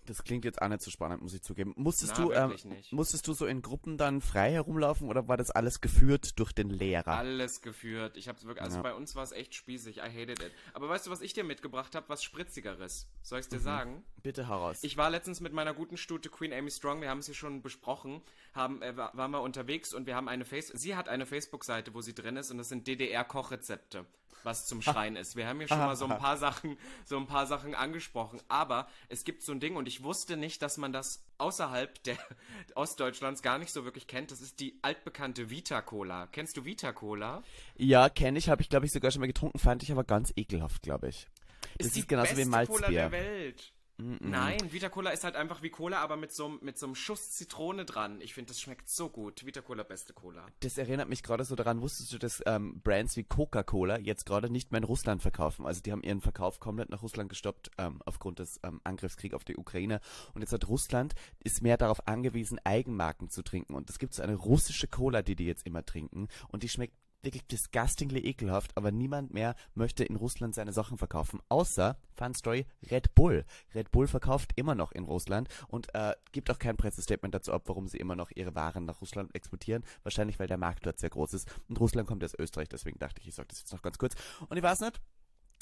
Das 0.08 0.24
klingt 0.24 0.46
jetzt 0.46 0.62
auch 0.62 0.70
nicht 0.70 0.82
so 0.82 0.90
spannend, 0.90 1.22
muss 1.22 1.34
ich 1.34 1.42
zugeben. 1.42 1.74
Musstest 1.76 2.14
Na, 2.18 2.24
du, 2.24 2.32
ähm, 2.32 2.56
musstest 2.92 3.28
du 3.28 3.34
so 3.34 3.46
in 3.46 3.62
Gruppen 3.62 3.98
dann 3.98 4.22
frei 4.22 4.52
herumlaufen 4.54 5.10
oder 5.10 5.28
war 5.28 5.36
das 5.36 5.52
alles 5.52 5.82
geführt 5.82 6.40
durch 6.40 6.54
den 6.54 6.70
Lehrer? 6.70 7.10
Alles 7.10 7.62
geführt. 7.62 8.16
Ich 8.16 8.30
hab's 8.30 8.46
wirklich, 8.46 8.64
also 8.64 8.78
ja. 8.78 8.84
bei 8.84 8.94
uns 8.94 9.16
war 9.16 9.24
es 9.24 9.34
echt 9.34 9.54
spießig. 9.54 9.98
I 9.98 10.02
hated 10.02 10.42
it. 10.42 10.52
Aber 10.74 10.88
weißt 10.88 11.08
du, 11.08 11.12
was 11.12 11.20
ich 11.20 11.34
dir 11.34 11.44
mitgebracht 11.44 11.94
habe? 11.94 12.08
Was 12.08 12.24
spritzigeres. 12.24 13.10
Soll 13.22 13.40
ich's 13.40 13.50
dir 13.50 13.60
mhm. 13.60 13.64
sagen? 13.64 14.04
Bitte 14.24 14.48
heraus. 14.48 14.80
Ich 14.82 14.96
war 14.96 15.10
letztens 15.10 15.42
mit 15.42 15.52
meiner 15.52 15.74
guten 15.74 15.98
Stute 15.98 16.30
Queen 16.30 16.54
Amy 16.54 16.72
Strong, 16.72 17.02
wir 17.02 17.10
haben 17.10 17.20
es 17.20 17.26
hier 17.26 17.36
schon 17.36 17.62
besprochen, 17.62 18.22
haben, 18.58 18.82
äh, 18.82 18.98
waren 18.98 19.32
wir 19.32 19.42
unterwegs 19.42 19.94
und 19.94 20.06
wir 20.06 20.16
haben 20.16 20.28
eine 20.28 20.44
Face, 20.44 20.68
sie 20.68 20.96
hat 20.96 21.08
eine 21.08 21.26
Facebook-Seite, 21.26 21.94
wo 21.94 22.02
sie 22.02 22.14
drin 22.14 22.36
ist 22.36 22.52
und 22.52 22.58
das 22.58 22.68
sind 22.68 22.88
DDR-Kochrezepte 22.88 24.06
was 24.48 24.66
zum 24.66 24.82
Schreien 24.82 25.16
ist. 25.16 25.36
Wir 25.36 25.48
haben 25.48 25.60
hier 25.60 25.68
schon 25.68 25.78
mal 25.78 25.96
so 25.96 26.06
ein 26.06 26.18
paar 26.18 26.38
Sachen, 26.38 26.78
so 27.06 27.18
ein 27.18 27.28
paar 27.28 27.46
Sachen 27.46 27.76
angesprochen. 27.76 28.40
Aber 28.48 28.88
es 29.10 29.24
gibt 29.24 29.44
so 29.44 29.52
ein 29.52 29.60
Ding 29.60 29.76
und 29.76 29.88
ich 29.88 30.04
wusste 30.04 30.38
nicht, 30.38 30.62
dass 30.62 30.78
man 30.78 30.94
das 30.94 31.24
außerhalb 31.38 32.02
der 32.04 32.18
Ostdeutschlands 32.76 33.42
gar 33.42 33.58
nicht 33.58 33.72
so 33.72 33.84
wirklich 33.84 34.08
kennt. 34.08 34.32
Das 34.32 34.42
ist 34.42 34.60
die 34.60 34.80
altbekannte 34.82 35.50
Vita 35.50 35.82
Cola. 35.82 36.28
Kennst 36.28 36.58
du 36.58 36.66
Vita 36.66 36.94
Cola? 36.94 37.44
Ja, 37.76 38.10
kenne 38.10 38.40
ich, 38.40 38.50
habe 38.50 38.62
ich 38.62 38.70
glaube 38.70 38.86
ich 38.86 38.92
sogar 38.92 39.12
schon 39.12 39.20
mal 39.20 39.28
getrunken, 39.28 39.60
fand 39.60 39.84
ich 39.84 39.92
aber 39.92 40.04
ganz 40.04 40.34
ekelhaft, 40.36 40.82
glaube 40.82 41.10
ich. 41.10 41.28
Das 41.78 41.88
ist, 41.88 41.98
ist 41.98 42.08
genauso 42.08 42.38
wie 42.38 42.46
Malzbier. 42.46 42.78
Cola 42.78 42.90
der 42.90 43.12
Welt. 43.12 43.74
Nein, 44.00 44.72
Vita 44.72 44.90
Cola 44.90 45.10
ist 45.10 45.24
halt 45.24 45.36
einfach 45.36 45.64
wie 45.64 45.70
Cola, 45.70 46.00
aber 46.02 46.18
mit 46.18 46.32
so, 46.32 46.50
mit 46.62 46.78
so 46.78 46.86
einem 46.86 46.94
Schuss 46.94 47.32
Zitrone 47.32 47.84
dran. 47.84 48.22
Ich 48.22 48.36
finde, 48.36 48.50
das 48.50 48.62
schmeckt 48.62 48.90
so 48.90 49.10
gut. 49.10 49.46
Vita 49.46 49.62
Cola, 49.62 49.82
beste 49.82 50.14
Cola. 50.14 50.46
Das 50.60 50.78
erinnert 50.78 51.10
mich 51.10 51.24
gerade 51.24 51.44
so 51.44 51.56
daran, 51.56 51.82
wusstest 51.82 52.14
du, 52.14 52.20
dass 52.20 52.44
ähm, 52.46 52.80
Brands 52.82 53.18
wie 53.18 53.24
Coca-Cola 53.24 53.98
jetzt 54.00 54.26
gerade 54.26 54.52
nicht 54.52 54.72
mehr 54.72 54.80
in 54.80 54.84
Russland 54.84 55.24
verkaufen? 55.24 55.66
Also 55.66 55.82
die 55.82 55.92
haben 55.92 56.04
ihren 56.04 56.22
Verkauf 56.22 56.60
komplett 56.60 56.90
nach 56.90 57.02
Russland 57.02 57.30
gestoppt, 57.30 57.72
ähm, 57.80 58.00
aufgrund 58.06 58.38
des 58.38 58.60
ähm, 58.64 58.82
Angriffskriegs 58.84 59.34
auf 59.34 59.44
die 59.44 59.58
Ukraine. 59.58 60.00
Und 60.36 60.42
jetzt 60.42 60.54
hat 60.54 60.68
Russland, 60.68 61.16
ist 61.44 61.64
mehr 61.64 61.78
darauf 61.78 62.08
angewiesen, 62.08 62.60
Eigenmarken 62.64 63.30
zu 63.30 63.42
trinken. 63.42 63.74
Und 63.74 63.90
es 63.90 63.98
gibt 63.98 64.14
so 64.14 64.22
eine 64.22 64.36
russische 64.36 64.88
Cola, 64.88 65.24
die 65.24 65.36
die 65.36 65.46
jetzt 65.46 65.66
immer 65.66 65.84
trinken. 65.84 66.28
Und 66.50 66.62
die 66.62 66.70
schmeckt 66.70 66.94
wirklich 67.28 67.46
disgustingly 67.48 68.20
ekelhaft, 68.22 68.76
aber 68.78 68.92
niemand 68.92 69.34
mehr 69.34 69.56
möchte 69.76 70.06
in 70.06 70.16
Russland 70.16 70.56
seine 70.56 70.72
Sachen 70.72 70.98
verkaufen, 70.98 71.42
außer, 71.50 72.00
Fun 72.16 72.34
Story, 72.34 72.66
Red 72.90 73.14
Bull. 73.16 73.46
Red 73.76 73.92
Bull 73.92 74.08
verkauft 74.08 74.54
immer 74.56 74.76
noch 74.76 74.94
in 74.94 75.04
Russland 75.04 75.50
und 75.68 75.94
äh, 75.94 76.14
gibt 76.32 76.50
auch 76.50 76.58
kein 76.58 76.78
Pressestatement 76.78 77.36
dazu 77.36 77.52
ab, 77.52 77.64
warum 77.66 77.88
sie 77.88 77.98
immer 77.98 78.16
noch 78.16 78.32
ihre 78.34 78.56
Waren 78.56 78.86
nach 78.86 79.02
Russland 79.02 79.36
exportieren. 79.36 79.84
Wahrscheinlich, 80.04 80.40
weil 80.40 80.48
der 80.48 80.58
Markt 80.58 80.86
dort 80.86 81.00
sehr 81.00 81.10
groß 81.10 81.34
ist. 81.34 81.48
Und 81.68 81.80
Russland 81.80 82.08
kommt 82.08 82.24
aus 82.24 82.34
Österreich, 82.34 82.70
deswegen 82.70 82.98
dachte 83.00 83.22
ich, 83.22 83.28
ich 83.28 83.36
sage 83.36 83.50
das 83.50 83.60
jetzt 83.60 83.74
noch 83.74 83.82
ganz 83.82 83.98
kurz. 83.98 84.16
Und 84.48 84.58
ich 84.58 84.64
weiß 84.64 84.80
nicht, 84.80 85.02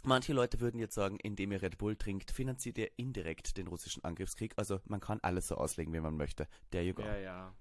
Manche 0.04 0.34
Leute 0.34 0.60
würden 0.60 0.80
jetzt 0.80 0.94
sagen, 0.94 1.18
indem 1.24 1.52
ihr 1.52 1.64
Red 1.64 1.80
Bull 1.80 1.96
trinkt, 1.96 2.30
finanziert 2.30 2.78
ihr 2.78 2.92
indirekt 2.96 3.58
den 3.58 3.66
russischen 3.66 4.04
Angriffskrieg. 4.04 4.54
Also 4.56 4.80
man 4.86 5.00
kann 5.00 5.20
alles 5.24 5.48
so 5.48 5.56
auslegen, 5.56 5.92
wie 5.96 6.00
man 6.00 6.16
möchte. 6.16 6.48
Der 6.74 6.86
you 6.86 6.94
go. 6.94 7.02
Ja, 7.02 7.18
ja. 7.18 7.56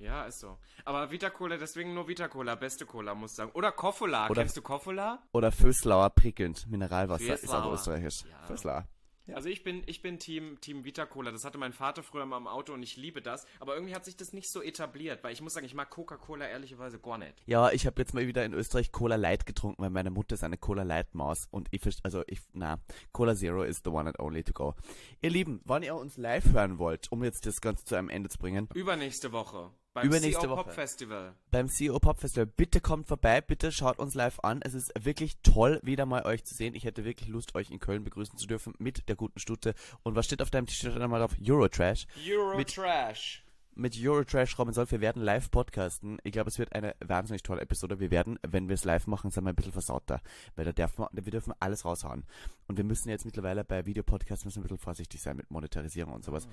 Ja, 0.00 0.24
ist 0.24 0.40
so. 0.40 0.58
Aber 0.84 1.10
Vita 1.10 1.30
Cola, 1.30 1.56
deswegen 1.58 1.94
nur 1.94 2.08
Vita 2.08 2.26
Cola, 2.28 2.54
beste 2.54 2.86
Cola, 2.86 3.14
muss 3.14 3.32
ich 3.32 3.36
sagen. 3.36 3.50
Oder 3.54 3.70
Koffola, 3.70 4.28
kennst 4.32 4.56
du 4.56 4.62
Koffola? 4.62 5.22
Oder 5.32 5.52
Föslauer 5.52 6.10
prickelnd, 6.10 6.66
Mineralwasser, 6.68 7.36
Föslauer. 7.36 7.42
ist 7.44 7.50
aber 7.50 7.74
österreichisch. 7.74 8.24
Ja. 8.24 8.46
Föslauer. 8.46 8.88
Ja. 9.26 9.36
Also 9.36 9.48
ich 9.48 9.62
bin, 9.62 9.82
ich 9.86 10.02
bin 10.02 10.18
Team, 10.18 10.58
Team 10.60 10.84
Vita 10.84 11.06
Cola. 11.06 11.30
Das 11.30 11.44
hatte 11.44 11.58
mein 11.58 11.72
Vater 11.72 12.02
früher 12.02 12.26
mal 12.26 12.38
im 12.38 12.48
Auto 12.48 12.72
und 12.72 12.82
ich 12.82 12.96
liebe 12.96 13.22
das. 13.22 13.46
Aber 13.60 13.74
irgendwie 13.74 13.94
hat 13.94 14.04
sich 14.04 14.16
das 14.16 14.32
nicht 14.32 14.50
so 14.50 14.62
etabliert, 14.62 15.22
weil 15.22 15.32
ich 15.32 15.40
muss 15.40 15.52
sagen, 15.52 15.66
ich 15.66 15.74
mag 15.74 15.90
Coca-Cola 15.90 16.48
ehrlicherweise 16.48 16.98
gar 16.98 17.18
nicht. 17.18 17.34
Ja, 17.46 17.70
ich 17.70 17.86
habe 17.86 18.00
jetzt 18.00 18.12
mal 18.12 18.26
wieder 18.26 18.44
in 18.44 18.52
Österreich 18.52 18.90
Cola 18.90 19.16
Light 19.16 19.46
getrunken, 19.46 19.82
weil 19.82 19.90
meine 19.90 20.10
Mutter 20.10 20.34
ist 20.34 20.42
eine 20.42 20.58
Cola 20.58 20.82
Light 20.82 21.14
Maus 21.14 21.46
und 21.50 21.68
ich, 21.70 21.80
also 22.02 22.24
ich, 22.26 22.40
na, 22.54 22.80
Cola 23.12 23.36
Zero 23.36 23.62
is 23.62 23.82
the 23.84 23.90
one 23.90 24.08
and 24.08 24.18
only 24.18 24.42
to 24.42 24.52
go. 24.52 24.74
Ihr 25.20 25.30
Lieben, 25.30 25.60
wann 25.64 25.82
ihr 25.82 25.94
uns 25.94 26.16
live 26.16 26.52
hören 26.52 26.78
wollt, 26.78 27.12
um 27.12 27.22
jetzt 27.22 27.46
das 27.46 27.60
Ganze 27.60 27.84
zu 27.84 27.94
einem 27.94 28.08
Ende 28.08 28.30
zu 28.30 28.38
bringen. 28.38 28.68
Übernächste 28.74 29.32
Woche. 29.32 29.70
Beim 29.92 30.06
Übernächste 30.06 30.42
CEO 30.42 30.50
Woche. 30.50 30.64
Pop 30.64 30.72
Festival. 30.72 31.34
Beim 31.50 31.68
CEO 31.68 31.98
Pop 31.98 32.20
Festival. 32.20 32.46
Bitte 32.46 32.80
kommt 32.80 33.08
vorbei, 33.08 33.40
bitte 33.40 33.72
schaut 33.72 33.98
uns 33.98 34.14
live 34.14 34.38
an. 34.40 34.60
Es 34.62 34.72
ist 34.72 34.92
wirklich 35.04 35.38
toll, 35.42 35.80
wieder 35.82 36.06
mal 36.06 36.24
euch 36.24 36.44
zu 36.44 36.54
sehen. 36.54 36.74
Ich 36.74 36.84
hätte 36.84 37.04
wirklich 37.04 37.28
Lust, 37.28 37.56
euch 37.56 37.70
in 37.70 37.80
Köln 37.80 38.04
begrüßen 38.04 38.38
zu 38.38 38.46
dürfen 38.46 38.74
mit 38.78 39.08
der 39.08 39.16
guten 39.16 39.40
Stute. 39.40 39.74
Und 40.04 40.14
was 40.14 40.26
steht 40.26 40.42
auf 40.42 40.50
deinem 40.50 40.66
T-Shirt 40.66 40.96
einmal 40.96 41.18
drauf? 41.18 41.34
Eurotrash. 41.44 42.06
Eurotrash. 42.24 43.44
Mit, 43.74 43.96
mit 43.96 44.06
Eurotrash 44.06 44.56
Robin 44.60 44.74
Solf. 44.74 44.92
Wir 44.92 45.00
werden 45.00 45.22
live 45.22 45.50
podcasten. 45.50 46.18
Ich 46.22 46.30
glaube, 46.30 46.50
es 46.50 46.60
wird 46.60 46.72
eine 46.72 46.94
wahnsinnig 47.04 47.42
tolle 47.42 47.62
Episode. 47.62 47.98
Wir 47.98 48.12
werden, 48.12 48.38
wenn 48.46 48.68
wir 48.68 48.74
es 48.74 48.84
live 48.84 49.08
machen, 49.08 49.32
sind 49.32 49.42
wir 49.42 49.48
ein 49.48 49.56
bisschen 49.56 49.72
versauter. 49.72 50.20
Weil 50.54 50.66
da 50.66 50.72
dürfen 50.72 51.06
wir, 51.10 51.24
wir 51.24 51.32
dürfen 51.32 51.52
alles 51.58 51.84
raushauen. 51.84 52.24
Und 52.68 52.76
wir 52.76 52.84
müssen 52.84 53.08
jetzt 53.08 53.24
mittlerweile 53.24 53.64
bei 53.64 53.86
Videopodcasts 53.86 54.44
müssen 54.44 54.60
ein 54.60 54.62
bisschen 54.62 54.78
vorsichtig 54.78 55.20
sein 55.20 55.36
mit 55.36 55.50
Monetarisierung 55.50 56.12
und 56.12 56.24
sowas. 56.24 56.46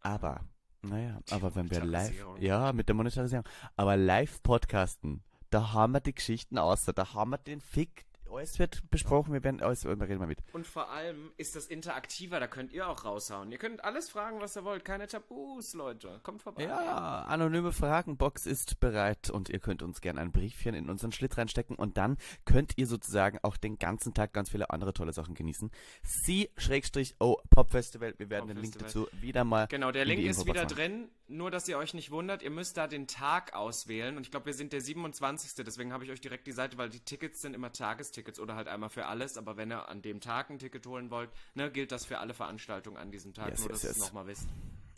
Aber 0.00 0.40
naja, 0.82 1.20
aber 1.30 1.54
wenn 1.54 1.70
wir 1.70 1.84
live, 1.84 2.24
ja, 2.38 2.72
mit 2.72 2.88
der 2.88 2.94
Monetarisierung, 2.94 3.44
aber 3.76 3.96
live 3.96 4.42
podcasten, 4.42 5.22
da 5.50 5.72
haben 5.72 5.92
wir 5.92 6.00
die 6.00 6.14
Geschichten 6.14 6.58
außer, 6.58 6.92
da 6.92 7.14
haben 7.14 7.30
wir 7.30 7.38
den 7.38 7.60
Fick, 7.60 8.06
alles 8.36 8.58
wird 8.58 8.90
besprochen, 8.90 9.32
wir 9.32 9.42
werden 9.44 9.62
alles, 9.62 9.84
wir 9.84 10.00
reden 10.00 10.18
mal 10.18 10.26
mit. 10.26 10.38
Und 10.52 10.66
vor 10.66 10.90
allem 10.90 11.32
ist 11.36 11.56
das 11.56 11.66
interaktiver, 11.66 12.40
da 12.40 12.46
könnt 12.46 12.72
ihr 12.72 12.88
auch 12.88 13.04
raushauen. 13.04 13.52
Ihr 13.52 13.58
könnt 13.58 13.84
alles 13.84 14.10
fragen, 14.10 14.40
was 14.40 14.56
ihr 14.56 14.64
wollt, 14.64 14.84
keine 14.84 15.06
Tabus, 15.06 15.74
Leute. 15.74 16.20
Kommt 16.22 16.42
vorbei. 16.42 16.64
Ja, 16.64 17.24
anonyme 17.24 17.72
Fragenbox 17.72 18.46
ist 18.46 18.80
bereit 18.80 19.30
und 19.30 19.48
ihr 19.48 19.58
könnt 19.58 19.82
uns 19.82 20.00
gerne 20.00 20.20
ein 20.20 20.32
Briefchen 20.32 20.74
in 20.74 20.90
unseren 20.90 21.12
Schlitt 21.12 21.36
reinstecken 21.38 21.76
und 21.76 21.96
dann 21.96 22.16
könnt 22.44 22.72
ihr 22.76 22.86
sozusagen 22.86 23.38
auch 23.42 23.56
den 23.56 23.78
ganzen 23.78 24.14
Tag 24.14 24.32
ganz 24.32 24.50
viele 24.50 24.70
andere 24.70 24.92
tolle 24.92 25.12
Sachen 25.12 25.34
genießen. 25.34 25.70
Sie-O 26.02 27.36
Pop 27.50 27.70
Festival, 27.70 28.14
wir 28.18 28.30
werden 28.30 28.48
den 28.48 28.58
Link 28.58 28.78
dazu 28.78 29.08
wieder 29.12 29.44
mal. 29.44 29.66
Genau, 29.68 29.92
der 29.92 30.04
Link 30.04 30.22
ist 30.22 30.46
wieder 30.46 30.66
drin 30.66 31.08
nur, 31.28 31.50
dass 31.50 31.68
ihr 31.68 31.78
euch 31.78 31.94
nicht 31.94 32.10
wundert, 32.10 32.42
ihr 32.42 32.50
müsst 32.50 32.76
da 32.76 32.86
den 32.86 33.06
Tag 33.06 33.54
auswählen. 33.54 34.16
Und 34.16 34.22
ich 34.22 34.30
glaube, 34.30 34.46
wir 34.46 34.54
sind 34.54 34.72
der 34.72 34.80
27. 34.80 35.64
Deswegen 35.64 35.92
habe 35.92 36.04
ich 36.04 36.10
euch 36.10 36.20
direkt 36.20 36.46
die 36.46 36.52
Seite, 36.52 36.78
weil 36.78 36.88
die 36.88 37.00
Tickets 37.00 37.42
sind 37.42 37.54
immer 37.54 37.72
Tagestickets 37.72 38.40
oder 38.40 38.56
halt 38.56 38.68
einmal 38.68 38.88
für 38.88 39.06
alles. 39.06 39.36
Aber 39.36 39.56
wenn 39.56 39.70
ihr 39.70 39.88
an 39.88 40.02
dem 40.02 40.20
Tag 40.20 40.50
ein 40.50 40.58
Ticket 40.58 40.86
holen 40.86 41.10
wollt, 41.10 41.30
ne, 41.54 41.70
gilt 41.70 41.92
das 41.92 42.06
für 42.06 42.18
alle 42.18 42.34
Veranstaltungen 42.34 42.96
an 42.96 43.10
diesem 43.10 43.34
Tag. 43.34 43.50
Yes, 43.50 43.60
nur, 43.60 43.70
yes, 43.70 43.80
dass 43.80 43.84
ihr 43.84 43.88
yes. 43.90 43.96
es 43.98 44.04
nochmal 44.04 44.26
wisst. 44.26 44.48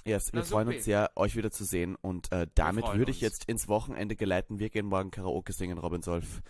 Yes, 0.04 0.32
wir 0.32 0.40
Na, 0.40 0.46
freuen 0.46 0.66
supi. 0.66 0.76
uns 0.76 0.84
sehr, 0.84 1.10
euch 1.16 1.36
wieder 1.36 1.50
zu 1.50 1.64
sehen. 1.64 1.96
Und 2.00 2.32
äh, 2.32 2.46
damit 2.54 2.86
würde 2.94 3.10
ich 3.10 3.18
uns. 3.18 3.22
jetzt 3.22 3.44
ins 3.46 3.68
Wochenende 3.68 4.16
geleiten. 4.16 4.58
Wir 4.58 4.70
gehen 4.70 4.86
morgen 4.86 5.10
Karaoke 5.10 5.52
singen, 5.52 5.78
Robin 5.78 6.02
Solf. 6.02 6.42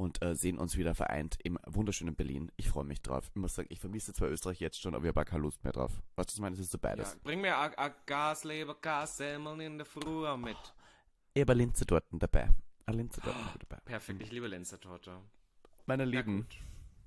Und 0.00 0.22
äh, 0.22 0.36
sehen 0.36 0.58
uns 0.58 0.76
wieder 0.76 0.94
vereint 0.94 1.38
im 1.42 1.58
wunderschönen 1.66 2.14
Berlin. 2.14 2.52
Ich 2.56 2.68
freue 2.68 2.84
mich 2.84 3.02
drauf. 3.02 3.28
Ich 3.34 3.40
muss 3.40 3.56
sagen, 3.56 3.66
ich 3.70 3.80
vermisse 3.80 4.12
zwar 4.14 4.28
Österreich 4.28 4.60
jetzt 4.60 4.80
schon, 4.80 4.94
aber 4.94 5.04
ich 5.04 5.08
habe 5.14 5.24
keine 5.24 5.42
Lust 5.42 5.62
mehr 5.64 5.72
drauf. 5.72 5.90
Was 6.14 6.28
du 6.28 6.40
meinst, 6.40 6.60
ist 6.60 6.70
so 6.70 6.78
Ja, 6.78 6.88
beides. 6.88 7.16
bring 7.24 7.40
mir 7.40 7.56
a, 7.56 7.72
a 7.76 7.88
Gas, 8.06 8.44
Leber, 8.44 8.76
Gas, 8.80 9.16
Semmeln 9.16 9.58
in 9.58 9.76
der 9.76 9.84
Früh 9.84 10.36
mit. 10.36 10.56
Ich 11.34 11.40
habe 11.40 11.50
eine 11.52 11.62
Linze 11.62 11.84
dort 11.84 12.04
dabei. 12.12 12.48
Eine 12.86 12.96
Linze 12.98 13.20
dort 13.24 13.36
dabei. 13.58 13.82
Perfekt, 13.84 14.22
ich 14.22 14.30
liebe 14.30 14.46
Lenzer-Torte. 14.46 15.18
Meine 15.86 16.04
Lieben, 16.04 16.46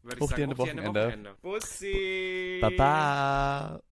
ich 0.03 0.17
eine 0.19 0.35
dir 0.35 0.43
eine 0.43 0.57
Wochenende. 0.57 1.05
Wochenende. 1.05 1.35
Bussi! 1.41 2.59
Baba! 2.61 3.79